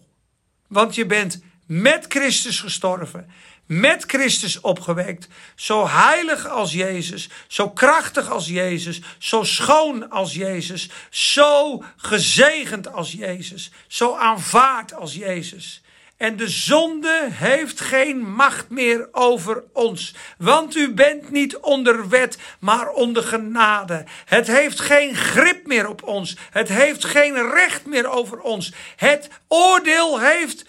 Want 0.68 0.96
je 0.96 1.06
bent 1.06 1.42
met 1.66 2.06
Christus 2.08 2.60
gestorven, 2.60 3.32
met 3.68 4.04
Christus 4.08 4.62
opgewekt, 4.62 5.28
zo 5.56 5.88
heilig 5.88 6.48
als 6.48 6.74
Jezus, 6.74 7.30
zo 7.48 7.70
krachtig 7.70 8.30
als 8.30 8.48
Jezus, 8.48 9.02
zo 9.18 9.44
schoon 9.44 10.10
als 10.10 10.34
Jezus, 10.34 10.90
zo 11.10 11.84
gezegend 11.96 12.94
als 12.94 13.12
Jezus, 13.12 13.72
zo 13.88 14.16
aanvaard 14.16 14.94
als 14.94 15.14
Jezus. 15.16 15.82
En 16.18 16.38
de 16.38 16.50
zonde 16.50 17.28
heeft 17.32 17.82
geen 17.82 18.32
macht 18.32 18.70
meer 18.70 19.10
over 19.12 19.64
ons. 19.74 20.14
Want 20.38 20.76
u 20.76 20.94
bent 20.94 21.32
niet 21.32 21.58
onder 21.58 22.10
wet, 22.10 22.38
maar 22.60 22.90
onder 22.90 23.24
genade. 23.24 24.06
Het 24.26 24.48
heeft 24.48 24.80
geen 24.80 25.16
grip 25.16 25.68
meer 25.68 25.88
op 25.88 26.04
ons. 26.04 26.38
Het 26.52 26.70
heeft 26.70 27.06
geen 27.06 27.50
recht 27.50 27.86
meer 27.86 28.10
over 28.10 28.40
ons. 28.40 28.74
Het 28.96 29.30
oordeel 29.48 30.20
heeft, 30.20 30.66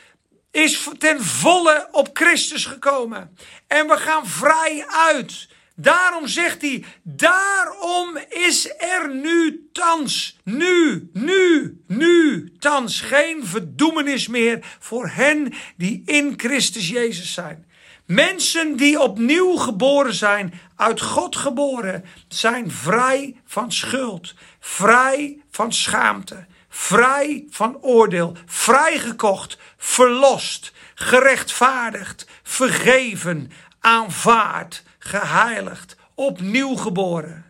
is 0.50 0.88
ten 0.98 1.24
volle 1.24 1.88
op 1.90 2.08
Christus 2.12 2.64
gekomen. 2.64 3.36
En 3.66 3.86
we 3.86 3.96
gaan 3.96 4.26
vrij 4.26 4.84
uit. 4.86 5.48
Daarom 5.80 6.26
zegt 6.26 6.62
hij, 6.62 6.84
daarom 7.02 8.18
is 8.28 8.74
er 8.78 9.14
nu 9.14 9.68
thans, 9.72 10.38
nu, 10.44 11.10
nu, 11.12 11.76
nu, 11.86 12.52
thans 12.58 13.00
geen 13.00 13.46
verdoemenis 13.46 14.28
meer 14.28 14.76
voor 14.78 15.08
hen 15.08 15.52
die 15.76 16.02
in 16.06 16.34
Christus 16.36 16.88
Jezus 16.88 17.32
zijn. 17.32 17.66
Mensen 18.06 18.76
die 18.76 19.00
opnieuw 19.00 19.56
geboren 19.56 20.14
zijn, 20.14 20.60
uit 20.76 21.00
God 21.00 21.36
geboren, 21.36 22.04
zijn 22.28 22.70
vrij 22.70 23.40
van 23.44 23.72
schuld, 23.72 24.34
vrij 24.60 25.42
van 25.50 25.72
schaamte, 25.72 26.46
vrij 26.78 27.44
van 27.50 27.78
oordeel, 27.80 28.36
vrijgekocht, 28.46 29.58
verlost, 29.76 30.72
gerechtvaardigd, 30.94 32.26
vergeven, 32.42 33.50
aanvaard 33.80 34.82
geheiligd, 34.98 35.96
opnieuw 36.14 36.76
geboren. 36.76 37.44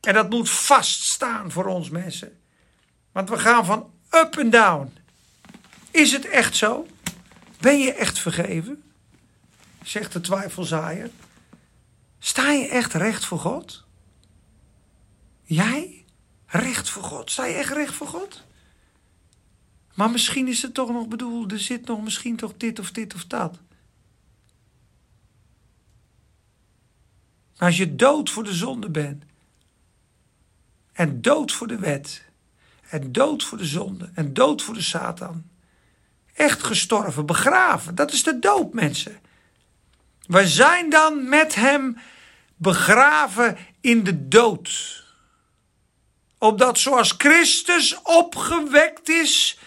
En 0.00 0.14
dat 0.14 0.30
moet 0.30 0.50
vaststaan 0.50 1.50
voor 1.50 1.66
ons 1.66 1.90
mensen. 1.90 2.40
Want 3.12 3.28
we 3.28 3.38
gaan 3.38 3.64
van 3.64 3.90
up 4.10 4.36
en 4.36 4.50
down. 4.50 4.96
Is 5.90 6.12
het 6.12 6.28
echt 6.28 6.56
zo? 6.56 6.86
Ben 7.60 7.78
je 7.78 7.92
echt 7.92 8.18
vergeven? 8.18 8.82
Zegt 9.82 10.12
de 10.12 10.20
twijfelzaaier. 10.20 11.10
Sta 12.18 12.50
je 12.50 12.68
echt 12.68 12.94
recht 12.94 13.24
voor 13.24 13.38
God? 13.38 13.84
Jij? 15.44 16.04
Recht 16.46 16.90
voor 16.90 17.02
God? 17.02 17.30
Sta 17.30 17.44
je 17.44 17.54
echt 17.54 17.72
recht 17.72 17.94
voor 17.94 18.06
God? 18.06 18.46
Maar 19.98 20.10
misschien 20.10 20.48
is 20.48 20.62
het 20.62 20.74
toch 20.74 20.90
nog 20.90 21.08
bedoeld, 21.08 21.52
er 21.52 21.58
zit 21.58 21.86
nog 21.86 22.02
misschien 22.02 22.36
toch 22.36 22.56
dit 22.56 22.78
of 22.78 22.90
dit 22.90 23.14
of 23.14 23.24
dat. 23.24 23.58
als 27.56 27.76
je 27.76 27.96
dood 27.96 28.30
voor 28.30 28.44
de 28.44 28.54
zonde 28.54 28.90
bent, 28.90 29.24
en 30.92 31.22
dood 31.22 31.52
voor 31.52 31.66
de 31.66 31.78
wet, 31.78 32.24
en 32.88 33.12
dood 33.12 33.44
voor 33.44 33.58
de 33.58 33.64
zonde, 33.64 34.10
en 34.14 34.34
dood 34.34 34.62
voor 34.62 34.74
de 34.74 34.82
Satan, 34.82 35.44
echt 36.34 36.62
gestorven, 36.62 37.26
begraven, 37.26 37.94
dat 37.94 38.12
is 38.12 38.22
de 38.22 38.38
dood, 38.38 38.72
mensen. 38.72 39.20
We 40.26 40.46
zijn 40.46 40.90
dan 40.90 41.28
met 41.28 41.54
hem 41.54 41.98
begraven 42.56 43.58
in 43.80 44.04
de 44.04 44.28
dood. 44.28 45.04
Opdat 46.38 46.78
zoals 46.78 47.14
Christus 47.16 48.02
opgewekt 48.02 49.08
is 49.08 49.58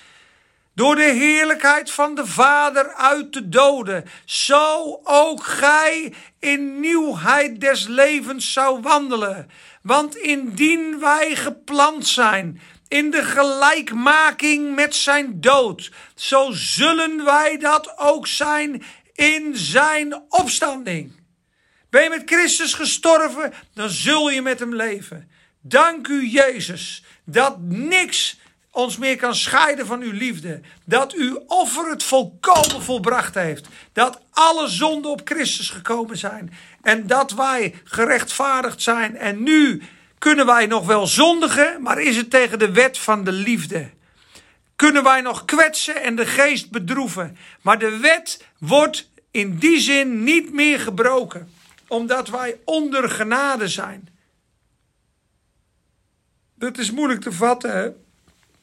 door 0.76 0.96
de 0.96 1.12
heerlijkheid 1.12 1.92
van 1.92 2.16
de 2.16 2.26
Vader 2.26 2.94
uit 2.94 3.34
de 3.34 3.50
doden, 3.50 4.06
zo 4.26 5.00
ook 5.04 5.44
gij 5.44 6.14
in 6.40 6.80
nieuwheid 6.80 7.62
des 7.62 7.88
levens 7.88 8.54
zou 8.54 8.82
wandelen. 8.82 9.50
Want 9.82 10.16
indien 10.16 11.00
wij 11.00 11.36
geplant 11.36 12.08
zijn 12.08 12.62
in 12.88 13.12
de 13.12 13.24
gelijkmaking 13.24 14.76
met 14.76 14.96
zijn 14.96 15.42
dood, 15.42 15.92
zo 16.16 16.50
zullen 16.52 17.26
wij 17.26 17.58
dat 17.58 17.98
ook 17.98 18.28
zijn 18.28 18.84
in 19.14 19.56
zijn 19.56 20.24
opstanding. 20.30 21.20
Ben 21.90 22.04
je 22.04 22.10
met 22.10 22.22
Christus 22.26 22.74
gestorven, 22.74 23.54
dan 23.74 23.90
zul 23.90 24.30
je 24.30 24.42
met 24.42 24.60
hem 24.60 24.76
leven. 24.76 25.32
Dank 25.62 26.08
u, 26.08 26.28
Jezus, 26.28 27.04
dat 27.26 27.60
niks 27.60 28.40
ons 28.72 28.98
meer 28.98 29.16
kan 29.16 29.36
scheiden 29.36 29.86
van 29.86 30.02
uw 30.02 30.12
liefde. 30.12 30.62
Dat 30.86 31.14
uw 31.14 31.44
offer 31.48 31.90
het 31.90 32.04
volkomen 32.04 32.84
volbracht 32.84 33.36
heeft. 33.36 33.68
Dat 33.94 34.22
alle 34.32 34.68
zonden 34.68 35.12
op 35.12 35.22
Christus 35.24 35.70
gekomen 35.70 36.18
zijn. 36.18 36.54
En 36.82 37.08
dat 37.08 37.32
wij 37.32 37.76
gerechtvaardigd 37.84 38.82
zijn. 38.82 39.18
En 39.18 39.44
nu 39.44 39.82
kunnen 40.18 40.46
wij 40.46 40.66
nog 40.66 40.86
wel 40.86 41.08
zondigen, 41.08 41.82
maar 41.82 42.02
is 42.02 42.18
het 42.18 42.30
tegen 42.30 42.60
de 42.60 42.72
wet 42.72 42.98
van 42.98 43.24
de 43.24 43.32
liefde. 43.32 43.90
Kunnen 44.76 45.04
wij 45.04 45.22
nog 45.22 45.46
kwetsen 45.46 46.02
en 46.02 46.16
de 46.16 46.26
geest 46.26 46.72
bedroeven. 46.72 47.38
Maar 47.62 47.80
de 47.80 47.98
wet 47.98 48.46
wordt 48.58 49.10
in 49.32 49.58
die 49.58 49.80
zin 49.80 50.24
niet 50.24 50.54
meer 50.54 50.80
gebroken. 50.80 51.54
Omdat 51.88 52.30
wij 52.30 52.60
onder 52.66 53.10
genade 53.10 53.68
zijn. 53.68 54.10
Dat 56.56 56.78
is 56.78 56.92
moeilijk 56.92 57.22
te 57.22 57.32
vatten, 57.32 57.72
hè? 57.72 57.90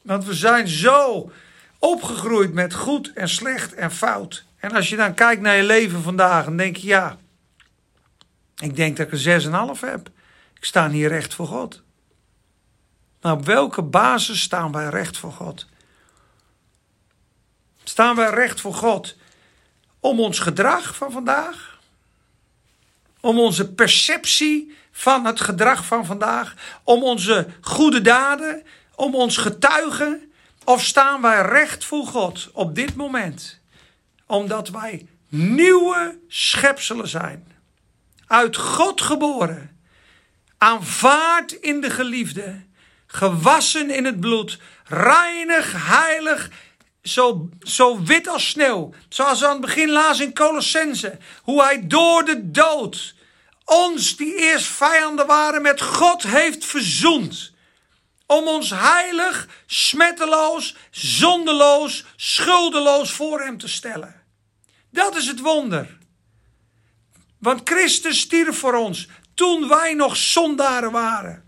Want 0.09 0.25
we 0.25 0.35
zijn 0.35 0.69
zo 0.69 1.31
opgegroeid 1.79 2.53
met 2.53 2.75
goed 2.75 3.13
en 3.13 3.29
slecht 3.29 3.75
en 3.75 3.91
fout. 3.91 4.45
En 4.57 4.73
als 4.73 4.89
je 4.89 4.97
dan 4.97 5.15
kijkt 5.15 5.43
naar 5.43 5.57
je 5.57 5.63
leven 5.63 6.03
vandaag, 6.03 6.45
dan 6.45 6.57
denk 6.57 6.77
je 6.77 6.87
ja, 6.87 7.17
ik 8.57 8.77
denk 8.77 8.97
dat 8.97 9.07
ik 9.07 9.13
een 9.13 9.75
6,5 9.77 9.81
heb. 9.81 10.11
Ik 10.55 10.65
sta 10.65 10.91
hier 10.91 11.09
recht 11.09 11.35
voor 11.35 11.47
God. 11.47 11.83
Maar 13.21 13.33
op 13.33 13.45
welke 13.45 13.83
basis 13.83 14.41
staan 14.41 14.73
wij 14.73 14.89
recht 14.89 15.17
voor 15.17 15.33
God? 15.33 15.67
Staan 17.85 18.17
wij 18.17 18.31
recht 18.31 18.61
voor 18.61 18.75
God 18.75 19.17
om 20.01 20.21
ons 20.21 20.39
gedrag 20.39 20.97
van 20.97 21.13
vandaag? 21.13 21.81
Om 23.21 23.39
onze 23.39 23.73
perceptie 23.73 24.77
van 24.91 25.25
het 25.25 25.41
gedrag 25.41 25.85
van 25.85 26.07
vandaag? 26.07 26.55
Om 26.85 27.03
onze 27.03 27.47
goede 27.61 28.01
daden? 28.01 28.63
Om 28.99 29.15
ons 29.15 29.37
getuigen? 29.37 30.33
Of 30.65 30.85
staan 30.85 31.23
wij 31.23 31.43
recht 31.43 31.85
voor 31.85 32.07
God 32.07 32.49
op 32.53 32.75
dit 32.75 32.95
moment? 32.95 33.61
Omdat 34.27 34.69
wij 34.69 35.07
nieuwe 35.29 36.19
schepselen 36.29 37.09
zijn. 37.09 37.53
Uit 38.27 38.57
God 38.57 39.01
geboren. 39.01 39.81
Aanvaard 40.59 41.53
in 41.53 41.81
de 41.81 41.91
geliefde. 41.91 42.63
Gewassen 43.07 43.91
in 43.91 44.05
het 44.05 44.21
bloed. 44.21 44.59
Reinig, 44.85 45.73
heilig. 45.87 46.51
Zo, 47.03 47.49
zo 47.61 48.03
wit 48.03 48.29
als 48.29 48.49
sneeuw. 48.49 48.93
Zoals 49.09 49.41
we 49.41 49.47
aan 49.47 49.53
het 49.53 49.61
begin 49.61 49.91
lazen 49.91 50.25
in 50.25 50.35
Colossense. 50.35 51.19
Hoe 51.43 51.63
hij 51.63 51.87
door 51.87 52.25
de 52.25 52.51
dood 52.51 53.15
ons, 53.65 54.17
die 54.17 54.37
eerst 54.37 54.67
vijanden 54.67 55.27
waren, 55.27 55.63
met 55.63 55.81
God 55.81 56.23
heeft 56.23 56.65
verzoend 56.65 57.57
om 58.29 58.49
ons 58.49 58.71
heilig, 58.71 59.49
smetteloos, 59.67 60.77
zondeloos, 60.91 62.05
schuldeloos 62.17 63.13
voor 63.13 63.41
Hem 63.41 63.59
te 63.59 63.69
stellen. 63.69 64.15
Dat 64.91 65.17
is 65.17 65.27
het 65.27 65.41
wonder. 65.41 65.99
Want 67.39 67.61
Christus 67.65 68.21
stierf 68.21 68.59
voor 68.59 68.75
ons 68.75 69.09
toen 69.35 69.69
wij 69.69 69.95
nog 69.95 70.17
zondaren 70.17 70.91
waren. 70.91 71.45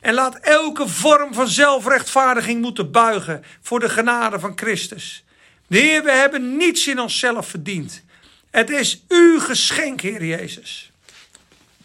En 0.00 0.14
laat 0.14 0.34
elke 0.36 0.88
vorm 0.88 1.34
van 1.34 1.48
zelfrechtvaardiging 1.48 2.60
moeten 2.60 2.90
buigen 2.90 3.44
voor 3.60 3.80
de 3.80 3.88
genade 3.88 4.38
van 4.40 4.52
Christus. 4.56 5.24
De 5.66 5.78
Heer, 5.78 6.04
we 6.04 6.12
hebben 6.12 6.56
niets 6.56 6.86
in 6.86 7.00
onszelf 7.00 7.48
verdiend. 7.48 8.02
Het 8.50 8.70
is 8.70 9.02
uw 9.08 9.40
geschenk, 9.40 10.00
Heer 10.00 10.24
Jezus. 10.24 10.90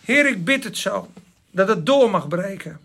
Heer, 0.01 0.25
ik 0.25 0.45
bid 0.45 0.63
het 0.63 0.77
zo, 0.77 1.11
dat 1.51 1.67
het 1.67 1.85
door 1.85 2.09
mag 2.09 2.27
breken. 2.27 2.84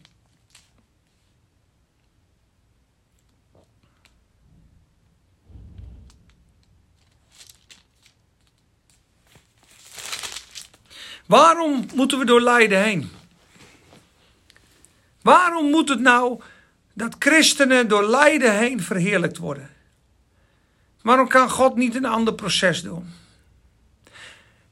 Waarom 11.30 11.86
moeten 11.94 12.18
we 12.18 12.24
door 12.24 12.40
lijden 12.40 12.82
heen? 12.82 13.10
Waarom 15.22 15.70
moet 15.70 15.88
het 15.88 16.00
nou 16.00 16.40
dat 16.94 17.16
christenen 17.18 17.88
door 17.88 18.04
lijden 18.04 18.58
heen 18.58 18.82
verheerlijkt 18.82 19.36
worden? 19.36 19.70
Waarom 21.02 21.28
kan 21.28 21.50
God 21.50 21.76
niet 21.76 21.94
een 21.94 22.04
ander 22.04 22.34
proces 22.34 22.82
doen? 22.82 23.12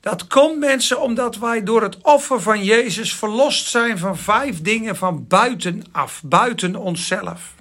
Dat 0.01 0.27
komt 0.27 0.59
mensen 0.59 1.01
omdat 1.01 1.37
wij 1.37 1.63
door 1.63 1.83
het 1.83 1.99
offer 2.03 2.43
van 2.43 2.65
Jezus 2.65 3.15
verlost 3.15 3.67
zijn 3.67 3.99
van 3.99 4.17
vijf 4.17 4.63
dingen 4.63 4.97
van 4.97 5.27
buitenaf, 5.27 6.23
buiten 6.25 6.77
onszelf. 6.77 7.55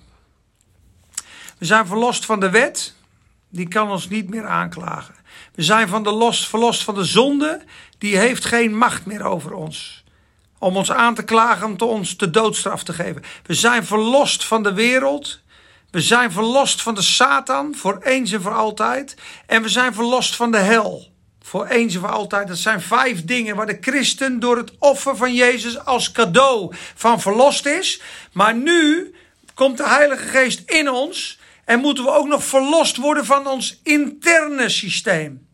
We 1.58 1.66
zijn 1.66 1.88
verlost 1.88 2.26
van 2.26 2.40
de 2.40 2.50
wet, 2.50 2.94
die 3.50 3.68
kan 3.68 3.92
ons 3.92 4.10
niet 4.10 4.30
meer 4.30 4.48
aanklagen. 4.48 5.17
We 5.58 5.64
zijn 5.64 5.88
van 5.88 6.04
de 6.04 6.12
los, 6.12 6.48
verlost 6.48 6.84
van 6.84 6.96
de 6.96 7.04
zonde, 7.04 7.62
die 7.98 8.18
heeft 8.18 8.46
geen 8.46 8.78
macht 8.78 9.06
meer 9.06 9.24
over 9.24 9.54
ons. 9.54 10.04
Om 10.60 10.78
ons 10.78 10.92
aan 10.92 11.16
te 11.16 11.24
klagen, 11.24 11.66
om 11.66 11.88
ons 11.88 12.18
de 12.18 12.30
doodstraf 12.30 12.84
te 12.84 12.94
geven. 12.94 13.24
We 13.44 13.54
zijn 13.54 13.86
verlost 13.86 14.46
van 14.46 14.64
de 14.64 14.74
wereld. 14.74 15.42
We 15.92 16.02
zijn 16.02 16.32
verlost 16.32 16.82
van 16.82 16.96
de 16.96 17.02
Satan 17.02 17.76
voor 17.76 18.00
eens 18.02 18.32
en 18.32 18.42
voor 18.42 18.54
altijd. 18.54 19.16
En 19.46 19.62
we 19.62 19.70
zijn 19.70 19.94
verlost 19.94 20.36
van 20.36 20.52
de 20.52 20.58
hel 20.58 21.12
voor 21.42 21.66
eens 21.66 21.94
en 21.94 22.00
voor 22.00 22.12
altijd. 22.12 22.48
Dat 22.48 22.58
zijn 22.58 22.82
vijf 22.82 23.26
dingen 23.26 23.56
waar 23.56 23.66
de 23.66 23.78
christen 23.82 24.40
door 24.40 24.58
het 24.58 24.72
offer 24.80 25.18
van 25.18 25.34
Jezus 25.34 25.86
als 25.86 26.12
cadeau 26.12 26.76
van 26.96 27.22
verlost 27.22 27.66
is. 27.66 28.02
Maar 28.34 28.56
nu 28.56 29.14
komt 29.54 29.78
de 29.78 29.88
Heilige 29.88 30.28
Geest 30.28 30.70
in 30.70 30.90
ons 30.90 31.40
en 31.66 31.80
moeten 31.80 32.04
we 32.04 32.12
ook 32.12 32.28
nog 32.28 32.44
verlost 32.44 32.98
worden 32.98 33.26
van 33.26 33.48
ons 33.48 33.80
interne 33.84 34.70
systeem. 34.70 35.47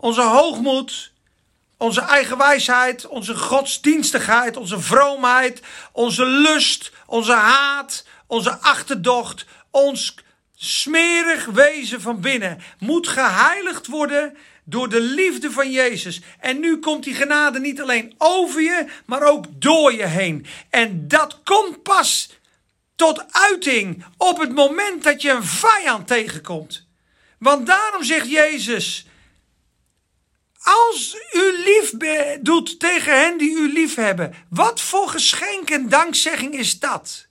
Onze 0.00 0.22
hoogmoed, 0.22 1.12
onze 1.76 2.00
eigen 2.00 2.38
wijsheid, 2.38 3.06
onze 3.06 3.36
godsdienstigheid, 3.36 4.56
onze 4.56 4.80
vroomheid, 4.80 5.62
onze 5.92 6.24
lust, 6.24 6.92
onze 7.06 7.32
haat, 7.32 8.04
onze 8.26 8.58
achterdocht, 8.58 9.46
ons 9.70 10.14
smerig 10.54 11.44
wezen 11.44 12.00
van 12.00 12.20
binnen 12.20 12.60
moet 12.78 13.08
geheiligd 13.08 13.86
worden 13.86 14.36
door 14.64 14.88
de 14.88 15.00
liefde 15.00 15.50
van 15.50 15.70
Jezus. 15.70 16.20
En 16.40 16.60
nu 16.60 16.78
komt 16.78 17.04
die 17.04 17.14
genade 17.14 17.60
niet 17.60 17.80
alleen 17.80 18.14
over 18.18 18.62
je, 18.62 18.86
maar 19.06 19.22
ook 19.22 19.44
door 19.50 19.92
je 19.92 20.06
heen. 20.06 20.46
En 20.70 21.08
dat 21.08 21.40
komt 21.44 21.82
pas 21.82 22.30
tot 22.96 23.24
uiting 23.32 24.04
op 24.16 24.38
het 24.38 24.54
moment 24.54 25.02
dat 25.02 25.22
je 25.22 25.30
een 25.30 25.44
vijand 25.44 26.06
tegenkomt. 26.06 26.86
Want 27.38 27.66
daarom 27.66 28.04
zegt 28.04 28.30
Jezus: 28.30 29.06
Als 30.62 31.16
u 31.32 31.52
lief 31.64 31.90
doet 32.40 32.78
tegen 32.80 33.20
hen 33.20 33.38
die 33.38 33.50
u 33.50 33.72
lief 33.72 33.94
hebben, 33.94 34.34
wat 34.50 34.80
voor 34.80 35.08
geschenk 35.08 35.70
en 35.70 35.88
dankzegging 35.88 36.54
is 36.54 36.78
dat? 36.78 37.26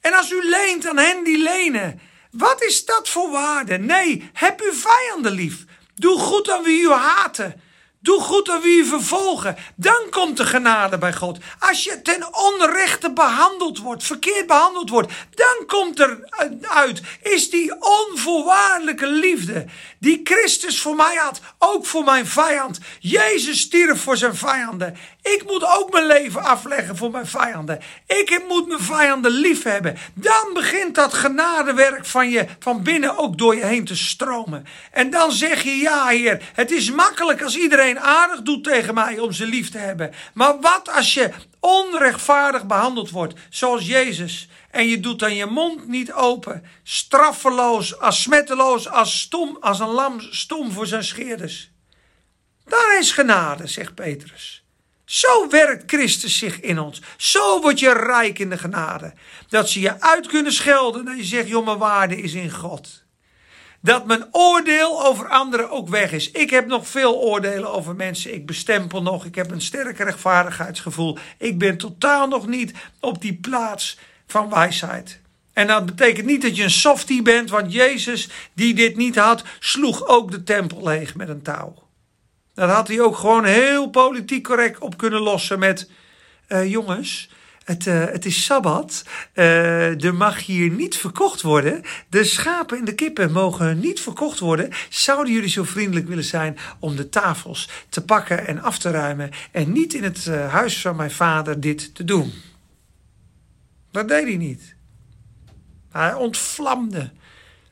En 0.00 0.12
als 0.12 0.30
u 0.30 0.48
leent 0.48 0.86
aan 0.86 0.98
hen 0.98 1.24
die 1.24 1.38
lenen, 1.38 2.00
wat 2.30 2.62
is 2.62 2.84
dat 2.84 3.08
voor 3.08 3.30
waarde? 3.30 3.78
Nee, 3.78 4.30
heb 4.32 4.60
uw 4.60 4.72
vijanden 4.72 5.32
lief. 5.32 5.64
Doe 5.94 6.18
goed 6.18 6.50
aan 6.50 6.62
wie 6.62 6.82
u 6.82 6.90
haten. 6.90 7.60
Doe 8.02 8.20
goed 8.20 8.50
aan 8.50 8.60
wie 8.60 8.78
u 8.78 8.84
vervolgen. 8.84 9.56
Dan 9.76 10.06
komt 10.10 10.36
de 10.36 10.44
genade 10.44 10.98
bij 10.98 11.12
God. 11.12 11.38
Als 11.58 11.84
je 11.84 12.02
ten 12.02 12.34
onrechte 12.34 13.12
behandeld 13.12 13.78
wordt, 13.78 14.04
verkeerd 14.04 14.46
behandeld 14.46 14.90
wordt, 14.90 15.12
dan 15.34 15.66
komt 15.66 16.00
er 16.00 16.18
uit, 16.60 17.00
is 17.22 17.50
die 17.50 17.74
onvoorwaardelijke 17.80 19.06
liefde 19.06 19.66
die 19.98 20.20
Christus 20.24 20.80
voor 20.80 20.96
mij 20.96 21.14
had, 21.16 21.40
ook 21.58 21.86
voor 21.86 22.04
mijn 22.04 22.26
vijand. 22.26 22.78
Jezus 23.00 23.60
stierf 23.60 24.02
voor 24.02 24.16
zijn 24.16 24.36
vijanden. 24.36 24.96
Ik 25.22 25.42
moet 25.46 25.64
ook 25.64 25.92
mijn 25.92 26.06
leven 26.06 26.44
afleggen 26.44 26.96
voor 26.96 27.10
mijn 27.10 27.26
vijanden. 27.26 27.80
Ik 28.06 28.42
moet 28.48 28.68
mijn 28.68 28.80
vijanden 28.80 29.30
lief 29.30 29.62
hebben. 29.62 29.96
Dan 30.14 30.50
begint 30.54 30.94
dat 30.94 31.14
genadewerk 31.14 32.06
van 32.06 32.30
je 32.30 32.46
van 32.58 32.82
binnen 32.82 33.18
ook 33.18 33.38
door 33.38 33.56
je 33.56 33.64
heen 33.64 33.84
te 33.84 33.96
stromen. 33.96 34.66
En 34.90 35.10
dan 35.10 35.32
zeg 35.32 35.62
je 35.62 35.76
ja, 35.76 36.06
Heer, 36.06 36.50
het 36.54 36.70
is 36.70 36.90
makkelijk 36.90 37.42
als 37.42 37.56
iedereen 37.56 38.00
aardig 38.00 38.42
doet 38.42 38.64
tegen 38.64 38.94
mij 38.94 39.18
om 39.18 39.32
ze 39.32 39.46
lief 39.46 39.70
te 39.70 39.78
hebben. 39.78 40.14
Maar 40.34 40.60
wat 40.60 40.88
als 40.88 41.14
je 41.14 41.30
onrechtvaardig 41.60 42.66
behandeld 42.66 43.10
wordt, 43.10 43.34
zoals 43.50 43.86
Jezus, 43.86 44.48
en 44.70 44.88
je 44.88 45.00
doet 45.00 45.18
dan 45.18 45.34
je 45.34 45.46
mond 45.46 45.88
niet 45.88 46.12
open, 46.12 46.64
straffeloos, 46.82 47.98
als 47.98 48.22
smetteloos, 48.22 48.88
als 48.88 49.20
stom, 49.20 49.56
als 49.60 49.80
een 49.80 49.88
lam 49.88 50.20
stom 50.20 50.72
voor 50.72 50.86
zijn 50.86 51.04
scheerders. 51.04 51.70
Daar 52.64 52.98
is 52.98 53.12
genade, 53.12 53.66
zegt 53.66 53.94
Petrus. 53.94 54.61
Zo 55.04 55.48
werkt 55.48 55.82
Christus 55.86 56.38
zich 56.38 56.60
in 56.60 56.78
ons. 56.78 57.02
Zo 57.16 57.60
word 57.60 57.80
je 57.80 57.92
rijk 57.92 58.38
in 58.38 58.50
de 58.50 58.58
genade. 58.58 59.12
Dat 59.48 59.68
ze 59.68 59.80
je 59.80 60.00
uit 60.00 60.26
kunnen 60.26 60.52
schelden 60.52 61.08
en 61.08 61.16
je 61.16 61.24
zegt, 61.24 61.48
joh, 61.48 61.64
mijn 61.64 61.78
waarde 61.78 62.16
is 62.16 62.34
in 62.34 62.50
God. 62.50 63.02
Dat 63.80 64.06
mijn 64.06 64.26
oordeel 64.30 65.04
over 65.04 65.28
anderen 65.28 65.70
ook 65.70 65.88
weg 65.88 66.12
is. 66.12 66.30
Ik 66.30 66.50
heb 66.50 66.66
nog 66.66 66.88
veel 66.88 67.14
oordelen 67.20 67.72
over 67.72 67.94
mensen. 67.94 68.34
Ik 68.34 68.46
bestempel 68.46 69.02
nog. 69.02 69.24
Ik 69.24 69.34
heb 69.34 69.50
een 69.50 69.60
sterke 69.60 70.04
rechtvaardigheidsgevoel. 70.04 71.18
Ik 71.38 71.58
ben 71.58 71.76
totaal 71.76 72.28
nog 72.28 72.46
niet 72.46 72.72
op 73.00 73.20
die 73.20 73.34
plaats 73.34 73.98
van 74.26 74.50
wijsheid. 74.50 75.20
En 75.52 75.66
dat 75.66 75.86
betekent 75.86 76.26
niet 76.26 76.42
dat 76.42 76.56
je 76.56 76.62
een 76.62 76.70
softie 76.70 77.22
bent, 77.22 77.50
want 77.50 77.72
Jezus, 77.72 78.28
die 78.54 78.74
dit 78.74 78.96
niet 78.96 79.16
had, 79.16 79.42
sloeg 79.58 80.06
ook 80.06 80.30
de 80.30 80.42
tempel 80.42 80.82
leeg 80.82 81.14
met 81.14 81.28
een 81.28 81.42
touw. 81.42 81.74
Dat 82.54 82.70
had 82.70 82.88
hij 82.88 83.00
ook 83.00 83.16
gewoon 83.16 83.44
heel 83.44 83.90
politiek 83.90 84.44
correct 84.44 84.78
op 84.78 84.96
kunnen 84.96 85.20
lossen 85.20 85.58
met: 85.58 85.90
uh, 86.48 86.70
jongens. 86.70 87.30
Het, 87.64 87.86
uh, 87.86 88.04
het 88.04 88.24
is 88.24 88.44
sabbat. 88.44 89.04
Uh, 89.34 90.04
er 90.04 90.14
mag 90.14 90.46
hier 90.46 90.70
niet 90.70 90.96
verkocht 90.96 91.42
worden. 91.42 91.82
De 92.08 92.24
schapen 92.24 92.78
en 92.78 92.84
de 92.84 92.94
kippen 92.94 93.32
mogen 93.32 93.80
niet 93.80 94.00
verkocht 94.00 94.38
worden. 94.38 94.70
Zouden 94.88 95.32
jullie 95.32 95.48
zo 95.48 95.62
vriendelijk 95.64 96.08
willen 96.08 96.24
zijn 96.24 96.58
om 96.78 96.96
de 96.96 97.08
tafels 97.08 97.68
te 97.88 98.04
pakken 98.04 98.46
en 98.46 98.62
af 98.62 98.78
te 98.78 98.90
ruimen 98.90 99.30
en 99.50 99.72
niet 99.72 99.94
in 99.94 100.02
het 100.02 100.26
huis 100.26 100.80
van 100.80 100.96
mijn 100.96 101.10
vader 101.10 101.60
dit 101.60 101.94
te 101.94 102.04
doen? 102.04 102.32
Dat 103.90 104.08
deed 104.08 104.24
hij 104.24 104.36
niet. 104.36 104.74
Hij 105.90 106.14
ontvlamde. 106.14 107.10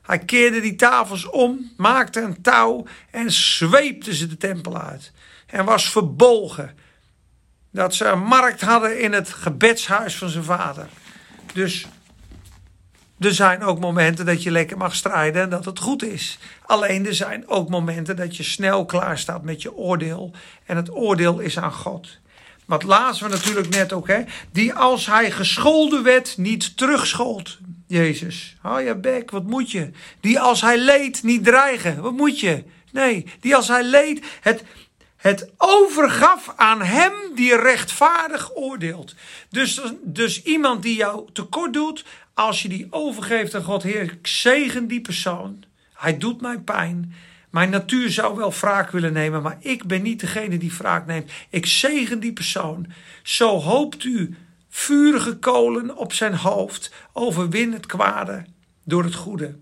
Hij 0.01 0.19
keerde 0.19 0.61
die 0.61 0.75
tafels 0.75 1.29
om, 1.29 1.71
maakte 1.77 2.21
een 2.21 2.41
touw 2.41 2.85
en 3.11 3.31
zweepte 3.31 4.15
ze 4.15 4.27
de 4.27 4.37
tempel 4.37 4.77
uit. 4.77 5.11
En 5.45 5.65
was 5.65 5.89
verbolgen 5.89 6.75
dat 7.71 7.93
ze 7.93 8.05
een 8.05 8.23
markt 8.23 8.61
hadden 8.61 8.99
in 8.99 9.13
het 9.13 9.29
gebedshuis 9.29 10.17
van 10.17 10.29
zijn 10.29 10.43
vader. 10.43 10.87
Dus 11.53 11.87
er 13.19 13.33
zijn 13.33 13.63
ook 13.63 13.79
momenten 13.79 14.25
dat 14.25 14.43
je 14.43 14.51
lekker 14.51 14.77
mag 14.77 14.95
strijden 14.95 15.41
en 15.41 15.49
dat 15.49 15.65
het 15.65 15.79
goed 15.79 16.03
is. 16.03 16.39
Alleen 16.65 17.05
er 17.05 17.15
zijn 17.15 17.47
ook 17.47 17.69
momenten 17.69 18.15
dat 18.15 18.37
je 18.37 18.43
snel 18.43 18.85
klaar 18.85 19.17
staat 19.17 19.43
met 19.43 19.61
je 19.61 19.73
oordeel. 19.73 20.31
En 20.65 20.75
het 20.75 20.95
oordeel 20.95 21.39
is 21.39 21.59
aan 21.59 21.73
God. 21.73 22.19
Wat 22.71 22.83
lazen 22.83 23.25
we 23.25 23.35
natuurlijk 23.35 23.69
net 23.69 23.93
ook, 23.93 24.07
hè? 24.07 24.23
Die 24.51 24.73
als 24.73 25.05
hij 25.05 25.31
gescholden 25.31 26.03
werd, 26.03 26.37
niet 26.37 26.77
terugschold. 26.77 27.57
Jezus, 27.87 28.55
hou 28.61 28.81
je 28.81 28.95
bek, 28.95 29.31
wat 29.31 29.43
moet 29.43 29.71
je? 29.71 29.89
Die 30.19 30.39
als 30.39 30.61
hij 30.61 30.77
leed, 30.77 31.23
niet 31.23 31.43
dreigen, 31.43 32.01
wat 32.01 32.13
moet 32.13 32.39
je? 32.39 32.63
Nee, 32.91 33.25
die 33.39 33.55
als 33.55 33.67
hij 33.67 33.83
leed, 33.83 34.25
het, 34.41 34.63
het 35.17 35.49
overgaf 35.57 36.53
aan 36.55 36.81
hem 36.81 37.11
die 37.35 37.55
rechtvaardig 37.55 38.55
oordeelt. 38.55 39.15
Dus, 39.49 39.81
dus 40.01 40.43
iemand 40.43 40.83
die 40.83 40.95
jou 40.95 41.29
tekort 41.33 41.73
doet, 41.73 42.05
als 42.33 42.61
je 42.61 42.69
die 42.69 42.87
overgeeft 42.89 43.55
aan 43.55 43.63
God, 43.63 43.83
Heer, 43.83 44.01
ik 44.01 44.27
zegen 44.27 44.87
die 44.87 45.01
persoon. 45.01 45.63
Hij 45.93 46.17
doet 46.17 46.41
mij 46.41 46.59
pijn. 46.59 47.15
Mijn 47.51 47.69
natuur 47.69 48.09
zou 48.09 48.35
wel 48.35 48.53
wraak 48.53 48.91
willen 48.91 49.13
nemen, 49.13 49.41
maar 49.41 49.57
ik 49.59 49.83
ben 49.83 50.01
niet 50.01 50.19
degene 50.19 50.57
die 50.57 50.73
wraak 50.77 51.05
neemt. 51.05 51.31
Ik 51.49 51.65
zegen 51.65 52.19
die 52.19 52.33
persoon. 52.33 52.87
Zo 53.23 53.59
hoopt 53.59 54.03
u 54.03 54.37
vurige 54.69 55.37
kolen 55.37 55.97
op 55.97 56.13
zijn 56.13 56.35
hoofd. 56.35 56.93
Overwin 57.13 57.73
het 57.73 57.85
kwade 57.85 58.45
door 58.83 59.03
het 59.03 59.15
goede. 59.15 59.55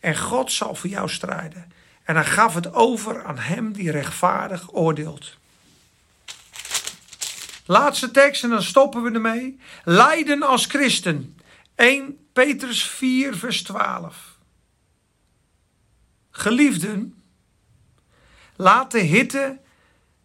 En 0.00 0.18
God 0.18 0.52
zal 0.52 0.74
voor 0.74 0.90
jou 0.90 1.08
strijden. 1.08 1.72
En 2.04 2.14
hij 2.14 2.24
gaf 2.24 2.54
het 2.54 2.74
over 2.74 3.24
aan 3.24 3.38
hem 3.38 3.72
die 3.72 3.90
rechtvaardig 3.90 4.74
oordeelt. 4.74 5.38
Laatste 7.66 8.10
tekst 8.10 8.44
en 8.44 8.50
dan 8.50 8.62
stoppen 8.62 9.02
we 9.02 9.10
ermee. 9.10 9.60
Lijden 9.84 10.42
als 10.42 10.66
christen. 10.66 11.36
1 11.74 12.18
Petrus 12.32 12.84
4 12.84 13.36
vers 13.36 13.62
12. 13.62 14.38
Geliefden, 16.30 17.19
Laat 18.60 18.90
de 18.90 18.98
hitte 18.98 19.58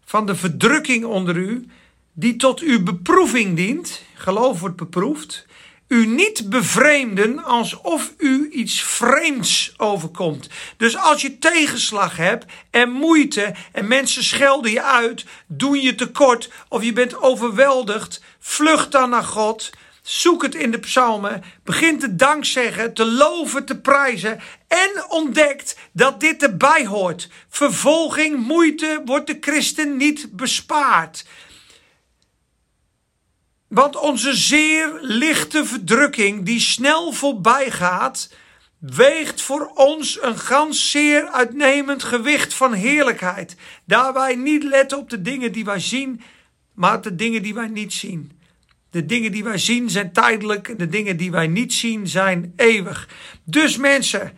van 0.06 0.26
de 0.26 0.36
verdrukking 0.36 1.06
onder 1.06 1.36
u, 1.36 1.68
die 2.14 2.36
tot 2.36 2.60
uw 2.60 2.84
beproeving 2.84 3.56
dient, 3.56 4.02
geloof 4.14 4.60
wordt 4.60 4.76
beproefd, 4.76 5.46
u 5.88 6.06
niet 6.06 6.50
bevreemden 6.50 7.44
alsof 7.44 8.14
u 8.18 8.50
iets 8.52 8.82
vreemds 8.82 9.74
overkomt. 9.78 10.50
Dus 10.78 10.98
als 10.98 11.22
je 11.22 11.40
tegenslag 11.40 12.18
hebt 12.18 12.46
en 12.70 12.90
moeite 12.90 13.56
en 13.72 13.88
mensen 13.88 14.24
schelden 14.24 14.72
je 14.72 14.84
uit, 14.84 15.26
doen 15.48 15.82
je 15.82 15.96
tekort 15.96 16.52
of 16.70 16.84
je 16.84 16.94
bent 16.94 17.22
overweldigd, 17.22 18.22
vlucht 18.40 18.92
dan 18.92 19.10
naar 19.10 19.24
God 19.24 19.70
Zoek 20.06 20.44
het 20.44 20.56
in 20.56 20.72
de 20.72 20.80
psalmen. 20.80 21.44
Begint 21.64 22.00
te 22.00 22.16
dankzeggen, 22.16 22.94
te 22.94 23.06
loven, 23.06 23.66
te 23.66 23.80
prijzen. 23.80 24.40
En 24.68 25.06
ontdekt 25.10 25.78
dat 25.92 26.20
dit 26.20 26.44
erbij 26.44 26.86
hoort. 26.86 27.30
Vervolging, 27.50 28.38
moeite 28.38 29.02
wordt 29.06 29.28
de 29.28 29.38
christen 29.42 29.98
niet 29.98 30.28
bespaard. 30.32 31.26
Want 33.68 33.96
onze 33.96 34.36
zeer 34.36 34.98
lichte 35.02 35.66
verdrukking, 35.66 36.46
die 36.46 36.60
snel 36.60 37.12
voorbij 37.12 37.72
gaat, 37.72 38.34
weegt 38.80 39.42
voor 39.42 39.72
ons 39.74 40.22
een 40.22 40.38
gans 40.38 40.92
zeer 40.92 41.28
uitnemend 41.28 42.04
gewicht 42.04 42.54
van 42.54 42.74
heerlijkheid. 42.74 43.56
Daar 43.86 44.14
wij 44.14 44.36
niet 44.36 44.64
letten 44.64 44.98
op 44.98 45.10
de 45.10 45.22
dingen 45.22 45.52
die 45.52 45.66
wij 45.66 45.80
zien, 45.80 46.22
maar 46.74 46.96
op 46.96 47.04
de 47.04 47.16
dingen 47.16 47.44
die 47.44 47.54
wij 47.54 47.68
niet 47.68 47.94
zien. 47.94 48.35
De 48.96 49.06
dingen 49.06 49.32
die 49.32 49.44
wij 49.44 49.58
zien 49.58 49.90
zijn 49.90 50.12
tijdelijk, 50.12 50.80
de 50.80 50.88
dingen 50.88 51.18
die 51.18 51.32
wij 51.32 51.48
niet 51.48 51.74
zien 51.74 52.08
zijn 52.08 52.54
eeuwig. 52.56 53.10
Dus 53.44 53.78
mensen, 53.78 54.38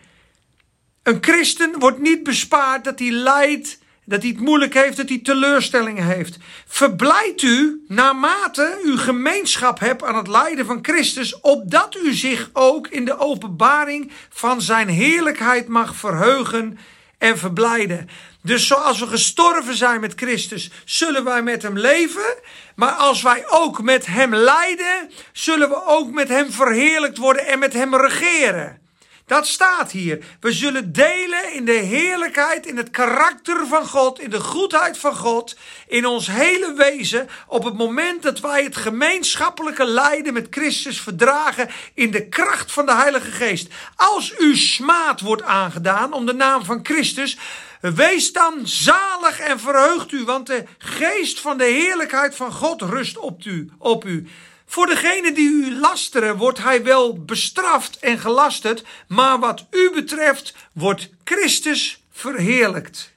een 1.03 1.17
christen 1.21 1.79
wordt 1.79 1.99
niet 1.99 2.23
bespaard 2.23 2.83
dat 2.83 2.99
hij 2.99 3.09
lijdt 3.09 3.79
dat 4.05 4.21
hij 4.21 4.31
het 4.31 4.39
moeilijk 4.39 4.73
heeft, 4.73 4.97
dat 4.97 5.09
hij 5.09 5.19
teleurstellingen 5.19 6.05
heeft. 6.05 6.37
Verblijdt 6.67 7.41
u 7.41 7.83
naarmate 7.87 8.81
u 8.85 8.97
gemeenschap 8.97 9.79
hebt 9.79 10.03
aan 10.03 10.15
het 10.15 10.27
lijden 10.27 10.65
van 10.65 10.79
Christus, 10.81 11.39
opdat 11.39 11.97
u 12.03 12.13
zich 12.13 12.49
ook 12.53 12.87
in 12.87 13.05
de 13.05 13.17
openbaring 13.17 14.11
van 14.29 14.61
zijn 14.61 14.87
heerlijkheid 14.87 15.67
mag 15.67 15.95
verheugen 15.95 16.77
en 17.17 17.37
verblijden. 17.37 18.09
Dus 18.47 18.67
zoals 18.67 18.99
we 18.99 19.07
gestorven 19.07 19.75
zijn 19.75 19.99
met 19.99 20.13
Christus, 20.15 20.69
zullen 20.85 21.23
wij 21.23 21.43
met 21.43 21.61
hem 21.61 21.77
leven. 21.77 22.35
Maar 22.75 22.91
als 22.91 23.21
wij 23.21 23.43
ook 23.49 23.81
met 23.81 24.05
hem 24.05 24.35
lijden, 24.35 25.11
zullen 25.31 25.69
we 25.69 25.85
ook 25.85 26.11
met 26.11 26.27
hem 26.27 26.51
verheerlijkt 26.51 27.17
worden 27.17 27.45
en 27.45 27.59
met 27.59 27.73
hem 27.73 27.95
regeren. 27.95 28.81
Dat 29.25 29.47
staat 29.47 29.91
hier. 29.91 30.25
We 30.39 30.51
zullen 30.51 30.93
delen 30.93 31.53
in 31.53 31.65
de 31.65 31.71
heerlijkheid, 31.71 32.65
in 32.65 32.77
het 32.77 32.89
karakter 32.89 33.67
van 33.67 33.85
God, 33.85 34.19
in 34.19 34.29
de 34.29 34.39
goedheid 34.39 34.97
van 34.97 35.15
God, 35.15 35.57
in 35.87 36.05
ons 36.05 36.27
hele 36.27 36.73
wezen, 36.73 37.29
op 37.47 37.63
het 37.63 37.77
moment 37.77 38.23
dat 38.23 38.39
wij 38.39 38.63
het 38.63 38.75
gemeenschappelijke 38.75 39.85
lijden 39.85 40.33
met 40.33 40.47
Christus 40.49 41.01
verdragen 41.01 41.69
in 41.93 42.11
de 42.11 42.27
kracht 42.27 42.71
van 42.71 42.85
de 42.85 42.95
Heilige 42.95 43.31
Geest. 43.31 43.73
Als 43.95 44.33
u 44.39 44.55
smaad 44.55 45.21
wordt 45.21 45.43
aangedaan 45.43 46.13
om 46.13 46.25
de 46.25 46.33
naam 46.33 46.65
van 46.65 46.79
Christus, 46.83 47.37
wees 47.79 48.31
dan 48.31 48.67
zalig 48.67 49.39
en 49.39 49.59
verheugt 49.59 50.11
u, 50.11 50.23
want 50.23 50.47
de 50.47 50.63
geest 50.77 51.39
van 51.39 51.57
de 51.57 51.63
heerlijkheid 51.63 52.35
van 52.35 52.51
God 52.51 52.81
rust 52.81 53.17
op 53.17 53.43
u. 53.43 53.71
Op 53.77 54.05
u. 54.05 54.27
Voor 54.65 54.87
degene 54.87 55.31
die 55.31 55.49
u 55.49 55.75
lasteren 55.79 56.37
wordt 56.37 56.63
hij 56.63 56.83
wel 56.83 57.23
bestraft 57.23 57.99
en 57.99 58.19
gelasterd, 58.19 58.83
maar 59.07 59.39
wat 59.39 59.65
u 59.71 59.91
betreft 59.93 60.53
wordt 60.73 61.09
Christus 61.23 62.03
verheerlijkt. 62.11 63.15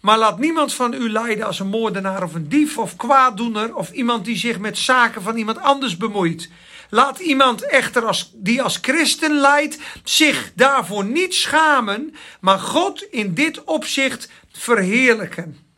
Maar 0.00 0.18
laat 0.18 0.38
niemand 0.38 0.74
van 0.74 0.94
u 0.94 1.10
lijden 1.10 1.46
als 1.46 1.58
een 1.58 1.68
moordenaar 1.68 2.22
of 2.22 2.34
een 2.34 2.48
dief 2.48 2.78
of 2.78 2.96
kwaaddoener 2.96 3.74
of 3.74 3.90
iemand 3.90 4.24
die 4.24 4.36
zich 4.36 4.58
met 4.58 4.78
zaken 4.78 5.22
van 5.22 5.36
iemand 5.36 5.58
anders 5.58 5.96
bemoeit. 5.96 6.48
Laat 6.90 7.18
iemand 7.18 7.62
echter 7.62 8.06
als, 8.06 8.30
die 8.34 8.62
als 8.62 8.78
christen 8.82 9.34
lijdt 9.34 9.78
zich 10.04 10.52
daarvoor 10.54 11.04
niet 11.04 11.34
schamen, 11.34 12.14
maar 12.40 12.58
God 12.58 13.02
in 13.02 13.34
dit 13.34 13.64
opzicht 13.64 14.30
verheerlijken. 14.52 15.68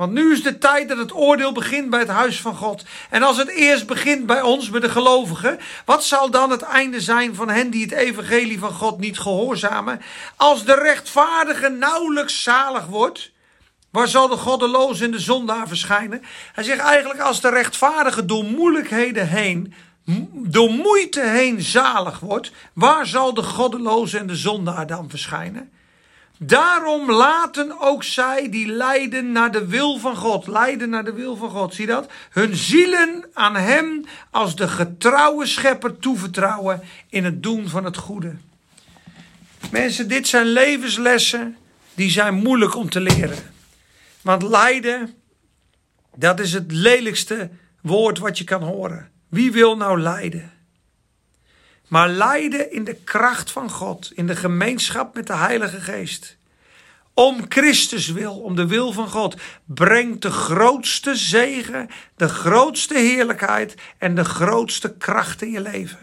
Want 0.00 0.12
nu 0.12 0.32
is 0.32 0.42
de 0.42 0.58
tijd 0.58 0.88
dat 0.88 0.98
het 0.98 1.14
oordeel 1.14 1.52
begint 1.52 1.90
bij 1.90 2.00
het 2.00 2.08
huis 2.08 2.40
van 2.40 2.54
God. 2.56 2.84
En 3.10 3.22
als 3.22 3.36
het 3.36 3.48
eerst 3.48 3.86
begint 3.86 4.26
bij 4.26 4.42
ons, 4.42 4.70
bij 4.70 4.80
de 4.80 4.88
gelovigen, 4.88 5.58
wat 5.84 6.04
zal 6.04 6.30
dan 6.30 6.50
het 6.50 6.62
einde 6.62 7.00
zijn 7.00 7.34
van 7.34 7.48
hen 7.48 7.70
die 7.70 7.82
het 7.82 7.92
evangelie 7.92 8.58
van 8.58 8.72
God 8.72 8.98
niet 8.98 9.18
gehoorzamen? 9.18 10.00
Als 10.36 10.64
de 10.64 10.74
rechtvaardige 10.74 11.68
nauwelijks 11.68 12.42
zalig 12.42 12.86
wordt, 12.86 13.32
waar 13.90 14.08
zal 14.08 14.28
de 14.28 14.36
goddeloze 14.36 15.04
en 15.04 15.10
de 15.10 15.18
zondaar 15.18 15.68
verschijnen? 15.68 16.22
Hij 16.52 16.64
zegt 16.64 16.80
eigenlijk 16.80 17.20
als 17.20 17.40
de 17.40 17.48
rechtvaardige 17.48 18.24
door 18.24 18.44
moeilijkheden 18.44 19.28
heen, 19.28 19.74
door 20.32 20.70
moeite 20.70 21.20
heen 21.20 21.60
zalig 21.60 22.20
wordt, 22.20 22.52
waar 22.72 23.06
zal 23.06 23.34
de 23.34 23.42
goddeloze 23.42 24.18
en 24.18 24.26
de 24.26 24.36
zondaar 24.36 24.86
dan 24.86 25.10
verschijnen? 25.10 25.70
Daarom 26.42 27.10
laten 27.10 27.80
ook 27.80 28.04
zij 28.04 28.50
die 28.50 28.66
lijden 28.66 29.32
naar 29.32 29.52
de 29.52 29.66
wil 29.66 29.98
van 29.98 30.16
God. 30.16 30.46
Lijden 30.46 30.90
naar 30.90 31.04
de 31.04 31.12
wil 31.12 31.36
van 31.36 31.50
God. 31.50 31.74
Zie 31.74 31.86
dat? 31.86 32.10
Hun 32.30 32.56
zielen 32.56 33.24
aan 33.32 33.56
Hem 33.56 34.04
als 34.30 34.56
de 34.56 34.68
getrouwe 34.68 35.46
schepper 35.46 35.98
toevertrouwen 35.98 36.82
in 37.08 37.24
het 37.24 37.42
doen 37.42 37.68
van 37.68 37.84
het 37.84 37.96
goede. 37.96 38.34
Mensen, 39.70 40.08
dit 40.08 40.28
zijn 40.28 40.46
levenslessen 40.46 41.56
die 41.94 42.10
zijn 42.10 42.34
moeilijk 42.34 42.74
om 42.74 42.90
te 42.90 43.00
leren. 43.00 43.49
Want 44.22 44.42
lijden, 44.42 45.14
dat 46.16 46.40
is 46.40 46.52
het 46.52 46.72
lelijkste 46.72 47.50
woord 47.82 48.18
wat 48.18 48.38
je 48.38 48.44
kan 48.44 48.62
horen. 48.62 49.10
Wie 49.28 49.52
wil 49.52 49.76
nou 49.76 50.00
lijden? 50.00 50.52
maar 51.90 52.08
lijden 52.08 52.72
in 52.72 52.84
de 52.84 52.94
kracht 52.94 53.50
van 53.50 53.70
God, 53.70 54.10
in 54.14 54.26
de 54.26 54.36
gemeenschap 54.36 55.14
met 55.14 55.26
de 55.26 55.36
Heilige 55.36 55.80
Geest. 55.80 56.36
Om 57.14 57.44
Christus 57.48 58.08
wil, 58.08 58.40
om 58.40 58.56
de 58.56 58.66
wil 58.66 58.92
van 58.92 59.08
God, 59.08 59.36
brengt 59.64 60.22
de 60.22 60.30
grootste 60.30 61.14
zegen, 61.14 61.88
de 62.16 62.28
grootste 62.28 62.98
heerlijkheid 62.98 63.74
en 63.98 64.14
de 64.14 64.24
grootste 64.24 64.96
kracht 64.96 65.42
in 65.42 65.50
je 65.50 65.60
leven. 65.60 65.98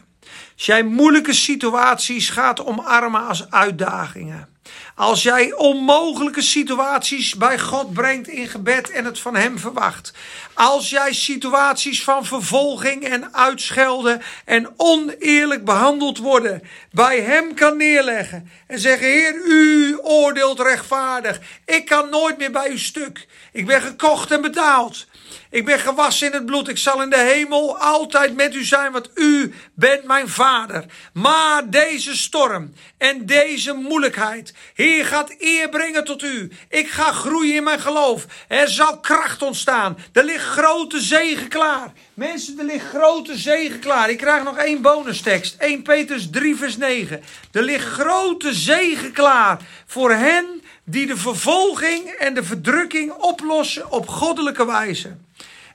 Als 0.55 0.65
jij 0.65 0.83
moeilijke 0.83 1.33
situaties 1.33 2.29
gaat 2.29 2.65
omarmen 2.65 3.27
als 3.27 3.51
uitdagingen. 3.51 4.49
Als 4.97 5.23
jij 5.23 5.53
onmogelijke 5.53 6.41
situaties 6.41 7.35
bij 7.35 7.59
God 7.59 7.93
brengt 7.93 8.27
in 8.27 8.47
gebed 8.47 8.89
en 8.89 9.05
het 9.05 9.19
van 9.19 9.35
Hem 9.35 9.59
verwacht. 9.59 10.13
Als 10.53 10.89
jij 10.89 11.13
situaties 11.13 12.03
van 12.03 12.25
vervolging 12.25 13.03
en 13.03 13.33
uitschelden 13.33 14.21
en 14.45 14.73
oneerlijk 14.77 15.65
behandeld 15.65 16.17
worden 16.17 16.61
bij 16.91 17.21
Hem 17.21 17.53
kan 17.53 17.77
neerleggen. 17.77 18.51
En 18.67 18.79
zeggen, 18.79 19.07
Heer, 19.07 19.35
U 19.45 19.97
oordeelt 20.01 20.59
rechtvaardig. 20.59 21.39
Ik 21.65 21.85
kan 21.85 22.09
nooit 22.09 22.37
meer 22.37 22.51
bij 22.51 22.69
U 22.69 22.77
stuk. 22.77 23.27
Ik 23.51 23.65
ben 23.65 23.81
gekocht 23.81 24.31
en 24.31 24.41
betaald. 24.41 25.07
Ik 25.49 25.65
ben 25.65 25.79
gewassen 25.79 26.27
in 26.27 26.33
het 26.33 26.45
bloed. 26.45 26.67
Ik 26.67 26.77
zal 26.77 27.01
in 27.01 27.09
de 27.09 27.17
hemel 27.17 27.77
altijd 27.77 28.35
met 28.35 28.55
u 28.55 28.63
zijn, 28.63 28.91
want 28.91 29.09
u 29.15 29.53
bent 29.73 30.03
mijn 30.03 30.29
vader. 30.29 30.85
Maar 31.13 31.69
deze 31.69 32.17
storm 32.17 32.73
en 32.97 33.25
deze 33.25 33.73
moeilijkheid, 33.73 34.53
Heer, 34.73 35.05
gaat 35.05 35.35
eer 35.39 35.69
brengen 35.69 36.03
tot 36.03 36.23
u. 36.23 36.51
Ik 36.69 36.89
ga 36.89 37.11
groeien 37.11 37.55
in 37.55 37.63
mijn 37.63 37.79
geloof. 37.79 38.25
Er 38.47 38.67
zal 38.67 38.99
kracht 38.99 39.41
ontstaan. 39.41 39.97
Er 40.13 40.23
ligt 40.23 40.45
grote 40.45 41.01
zegen 41.01 41.47
klaar. 41.47 41.93
Mensen, 42.13 42.59
er 42.59 42.65
ligt 42.65 42.85
grote 42.85 43.37
zegen 43.37 43.79
klaar. 43.79 44.09
Ik 44.09 44.17
krijg 44.17 44.43
nog 44.43 44.57
één 44.57 44.81
bonustekst. 44.81 45.55
1 45.57 45.81
Petrus 45.81 46.29
3 46.31 46.55
vers 46.55 46.77
9. 46.77 47.23
Er 47.51 47.63
ligt 47.63 47.85
grote 47.85 48.53
zegen 48.53 49.11
klaar 49.11 49.57
voor 49.85 50.11
hen 50.11 50.61
die 50.89 51.07
de 51.07 51.17
vervolging 51.17 52.09
en 52.09 52.33
de 52.33 52.43
verdrukking 52.43 53.11
oplossen 53.11 53.91
op 53.91 54.07
goddelijke 54.07 54.65
wijze. 54.65 55.15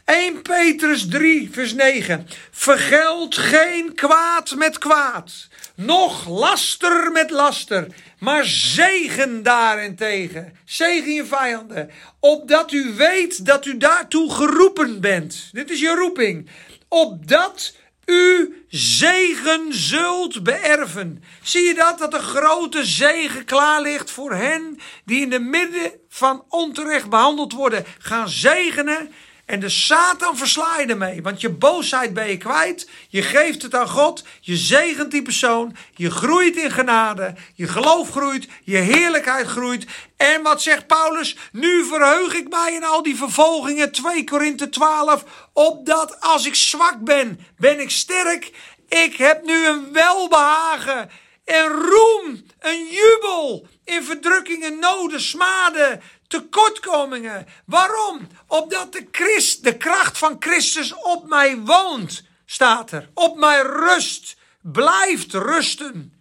1 0.04 0.42
Petrus 0.42 1.08
3, 1.08 1.48
vers 1.52 1.74
9. 1.74 2.26
Vergeld 2.50 3.36
geen 3.36 3.94
kwaad 3.94 4.54
met 4.56 4.78
kwaad, 4.78 5.48
noch 5.74 6.28
laster 6.28 7.12
met 7.12 7.30
laster, 7.30 7.86
maar 8.18 8.44
zegen 8.44 9.42
daarentegen. 9.42 10.56
Zegen 10.64 11.12
je 11.12 11.24
vijanden, 11.24 11.90
opdat 12.20 12.72
u 12.72 12.92
weet 12.96 13.46
dat 13.46 13.66
u 13.66 13.76
daartoe 13.76 14.32
geroepen 14.32 15.00
bent. 15.00 15.48
Dit 15.52 15.70
is 15.70 15.80
je 15.80 15.94
roeping. 15.94 16.48
Opdat 16.88 17.74
u 18.06 18.64
zegen 18.68 19.74
zult 19.74 20.42
beërven. 20.42 21.22
Zie 21.42 21.62
je 21.62 21.74
dat? 21.74 21.98
Dat 21.98 22.14
een 22.14 22.20
grote 22.20 22.84
zegen 22.84 23.44
klaar 23.44 23.82
ligt 23.82 24.10
voor 24.10 24.32
hen 24.32 24.78
die 25.04 25.20
in 25.20 25.30
de 25.30 25.38
midden 25.38 25.92
van 26.08 26.44
onterecht 26.48 27.08
behandeld 27.08 27.52
worden. 27.52 27.84
Gaan 27.98 28.28
zegenen 28.28 29.12
en 29.52 29.60
de 29.60 29.68
Satan 29.68 30.36
versla 30.36 30.78
je 30.78 30.86
ermee. 30.86 31.22
Want 31.22 31.40
je 31.40 31.50
boosheid 31.50 32.14
ben 32.14 32.28
je 32.28 32.36
kwijt. 32.36 32.88
Je 33.08 33.22
geeft 33.22 33.62
het 33.62 33.74
aan 33.74 33.88
God. 33.88 34.24
Je 34.40 34.56
zegent 34.56 35.10
die 35.10 35.22
persoon. 35.22 35.76
Je 35.94 36.10
groeit 36.10 36.56
in 36.56 36.70
genade. 36.70 37.34
Je 37.54 37.68
geloof 37.68 38.10
groeit. 38.10 38.48
Je 38.64 38.76
heerlijkheid 38.76 39.46
groeit. 39.46 39.86
En 40.16 40.42
wat 40.42 40.62
zegt 40.62 40.86
Paulus? 40.86 41.36
Nu 41.50 41.84
verheug 41.84 42.34
ik 42.34 42.48
mij 42.48 42.72
in 42.74 42.84
al 42.84 43.02
die 43.02 43.16
vervolgingen. 43.16 43.92
2 43.92 44.24
Korinthe 44.24 44.68
12. 44.68 45.24
Opdat 45.52 46.20
als 46.20 46.46
ik 46.46 46.54
zwak 46.54 46.98
ben, 47.00 47.46
ben 47.56 47.80
ik 47.80 47.90
sterk. 47.90 48.50
Ik 48.88 49.16
heb 49.16 49.44
nu 49.44 49.66
een 49.66 49.92
welbehagen. 49.92 51.10
En 51.44 51.66
roem, 51.68 52.44
een 52.58 52.86
jubel 52.90 53.66
in 53.84 54.02
verdrukkingen, 54.02 54.78
noden, 54.78 55.20
smaden, 55.20 56.02
tekortkomingen. 56.32 57.46
Waarom? 57.66 58.28
Omdat 58.46 58.92
de, 58.92 59.08
Christ, 59.10 59.64
de 59.64 59.76
kracht 59.76 60.18
van 60.18 60.36
Christus 60.38 60.94
op 60.94 61.28
mij 61.28 61.58
woont, 61.58 62.22
staat 62.46 62.90
er. 62.90 63.10
Op 63.14 63.36
mij 63.38 63.62
rust, 63.62 64.36
blijft 64.62 65.32
rusten. 65.32 66.20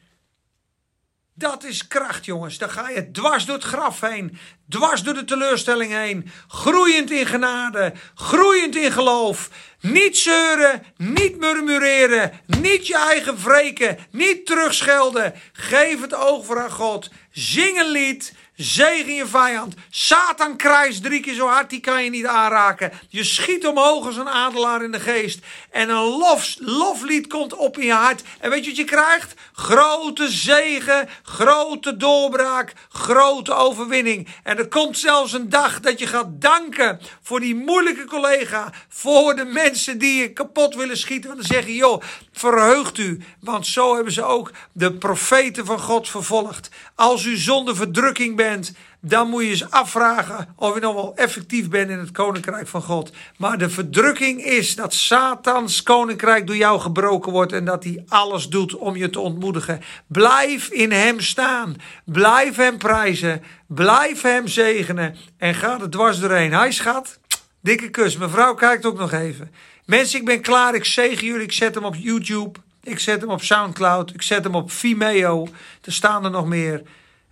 Dat 1.34 1.64
is 1.64 1.88
kracht, 1.88 2.26
jongens. 2.26 2.58
Dan 2.58 2.70
ga 2.70 2.90
je 2.90 3.12
dwars 3.12 3.46
door 3.46 3.56
het 3.56 3.64
graf 3.64 4.02
heen, 4.02 4.38
dwars 4.70 5.04
door 5.04 5.14
de 5.14 5.24
teleurstelling 5.24 5.92
heen, 5.92 6.32
groeiend 6.48 7.12
in 7.12 7.26
genade, 7.26 7.94
groeiend 8.16 8.76
in 8.76 8.92
geloof. 8.92 9.50
Niet 9.80 10.18
zeuren, 10.18 10.84
niet 10.98 11.38
murmureren, 11.38 12.32
niet 12.46 12.88
je 12.88 12.96
eigen 12.98 13.44
wreken, 13.44 13.98
niet 14.12 14.46
terugschelden. 14.46 15.34
Geef 15.52 16.02
het 16.02 16.14
voor 16.18 16.62
aan 16.62 16.72
God. 16.72 17.10
Zing 17.32 17.80
een 17.80 17.90
lied. 17.90 18.34
Zegen 18.56 19.14
je 19.14 19.28
vijand. 19.28 19.76
Satan 19.90 20.58
krijst 20.58 21.04
drie 21.04 21.20
keer 21.20 21.34
zo 21.34 21.48
hard, 21.48 21.70
die 21.70 21.80
kan 21.80 22.04
je 22.04 22.10
niet 22.10 22.26
aanraken. 22.26 22.92
Je 23.10 23.24
schiet 23.24 23.68
omhoog 23.68 24.06
als 24.06 24.18
een 24.18 24.30
adelaar 24.30 24.84
in 24.84 24.92
de 24.92 25.00
geest. 25.00 25.46
En 25.70 25.90
een 25.90 26.04
lof, 26.04 26.56
loflied 26.60 27.28
komt 27.28 27.54
op 27.54 27.78
in 27.78 27.86
je 27.86 27.94
hart. 27.94 28.24
En 28.40 28.50
weet 28.50 28.64
je 28.64 28.70
wat 28.70 28.80
je 28.80 28.84
krijgt? 28.84 29.34
Grote 29.54 30.30
zegen, 30.30 31.10
grote 31.24 31.98
doorbraak, 31.98 32.74
grote 32.90 33.54
overwinning. 33.54 34.28
En 34.44 34.58
er 34.58 34.68
komt 34.68 34.98
zelfs 34.98 35.34
een 35.34 35.50
dag 35.50 35.80
dat 35.80 36.00
je 36.00 36.08
gaat 36.08 36.42
danken 36.42 37.00
voor 37.22 37.40
die 37.40 37.56
moeilijke 37.56 38.06
collega. 38.06 38.72
Voor 38.90 39.36
de 39.36 39.46
mensen 39.46 39.98
die 39.98 40.22
je 40.22 40.34
kapot 40.34 40.76
willen 40.76 40.98
schieten. 40.98 41.30
Want 41.30 41.42
dan 41.42 41.56
zeggen, 41.56 41.74
joh, 41.74 42.02
verheugt 42.32 42.98
u. 42.98 43.22
Want 43.40 43.68
zo 43.68 43.96
hebben 43.96 44.14
ze 44.14 44.24
ook 44.24 44.52
de 44.72 44.94
profeten 44.94 45.66
van 45.66 45.80
God 45.80 46.10
vervolgd. 46.10 46.70
Als 47.02 47.26
u 47.26 47.38
zonder 47.38 47.76
verdrukking 47.76 48.36
bent, 48.36 48.74
dan 49.00 49.30
moet 49.30 49.44
je 49.44 49.50
eens 49.50 49.70
afvragen 49.70 50.54
of 50.56 50.74
je 50.74 50.80
nog 50.80 50.94
wel 50.94 51.16
effectief 51.16 51.70
bent 51.70 51.90
in 51.90 52.00
het 52.00 52.12
koninkrijk 52.12 52.68
van 52.68 52.82
God. 52.82 53.12
Maar 53.38 53.58
de 53.58 53.70
verdrukking 53.70 54.44
is 54.44 54.76
dat 54.76 54.94
Satans 54.94 55.84
koninkrijk 55.84 56.48
door 56.48 56.56
jou 56.56 56.80
gebroken 56.80 57.32
wordt 57.32 57.52
en 57.52 57.66
dat 57.66 57.84
hij 57.84 58.04
alles 58.08 58.50
doet 58.50 58.76
om 58.76 58.96
je 58.96 59.10
te 59.10 59.20
ontmoedigen. 59.20 59.82
Blijf 60.08 60.70
in 60.70 60.92
hem 60.92 61.20
staan. 61.20 61.76
Blijf 62.06 62.56
hem 62.56 62.78
prijzen. 62.78 63.44
Blijf 63.68 64.22
hem 64.22 64.48
zegenen 64.48 65.16
en 65.38 65.56
ga 65.56 65.82
er 65.82 65.90
dwars 65.90 66.20
doorheen. 66.20 66.54
Hij 66.54 66.72
schat, 66.72 67.20
dikke 67.62 67.90
kus. 67.90 68.18
Mevrouw 68.18 68.54
kijkt 68.54 68.86
ook 68.86 68.98
nog 68.98 69.12
even. 69.12 69.52
Mensen, 69.86 70.20
ik 70.20 70.26
ben 70.26 70.42
klaar. 70.42 70.76
Ik 70.76 70.86
zegen 70.86 71.28
jullie. 71.28 71.44
Ik 71.44 71.52
zet 71.52 71.76
hem 71.76 71.86
op 71.86 71.96
YouTube. 71.96 72.60
Ik 72.84 73.00
zet 73.00 73.22
hem 73.22 73.30
op 73.30 73.42
Soundcloud. 73.42 74.14
Ik 74.14 74.22
zet 74.22 74.44
hem 74.44 74.56
op 74.56 74.72
Vimeo. 74.72 75.48
Er 75.82 75.94
staan 75.94 76.26
er 76.26 76.32
nog 76.32 76.46
meer. 76.46 76.82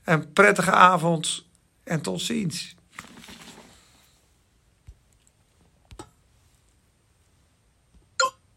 Een 0.04 0.34
prettige 0.34 0.72
avond 0.72 1.46
en 1.84 2.02
tot 2.02 2.22
ziens. 2.22 2.76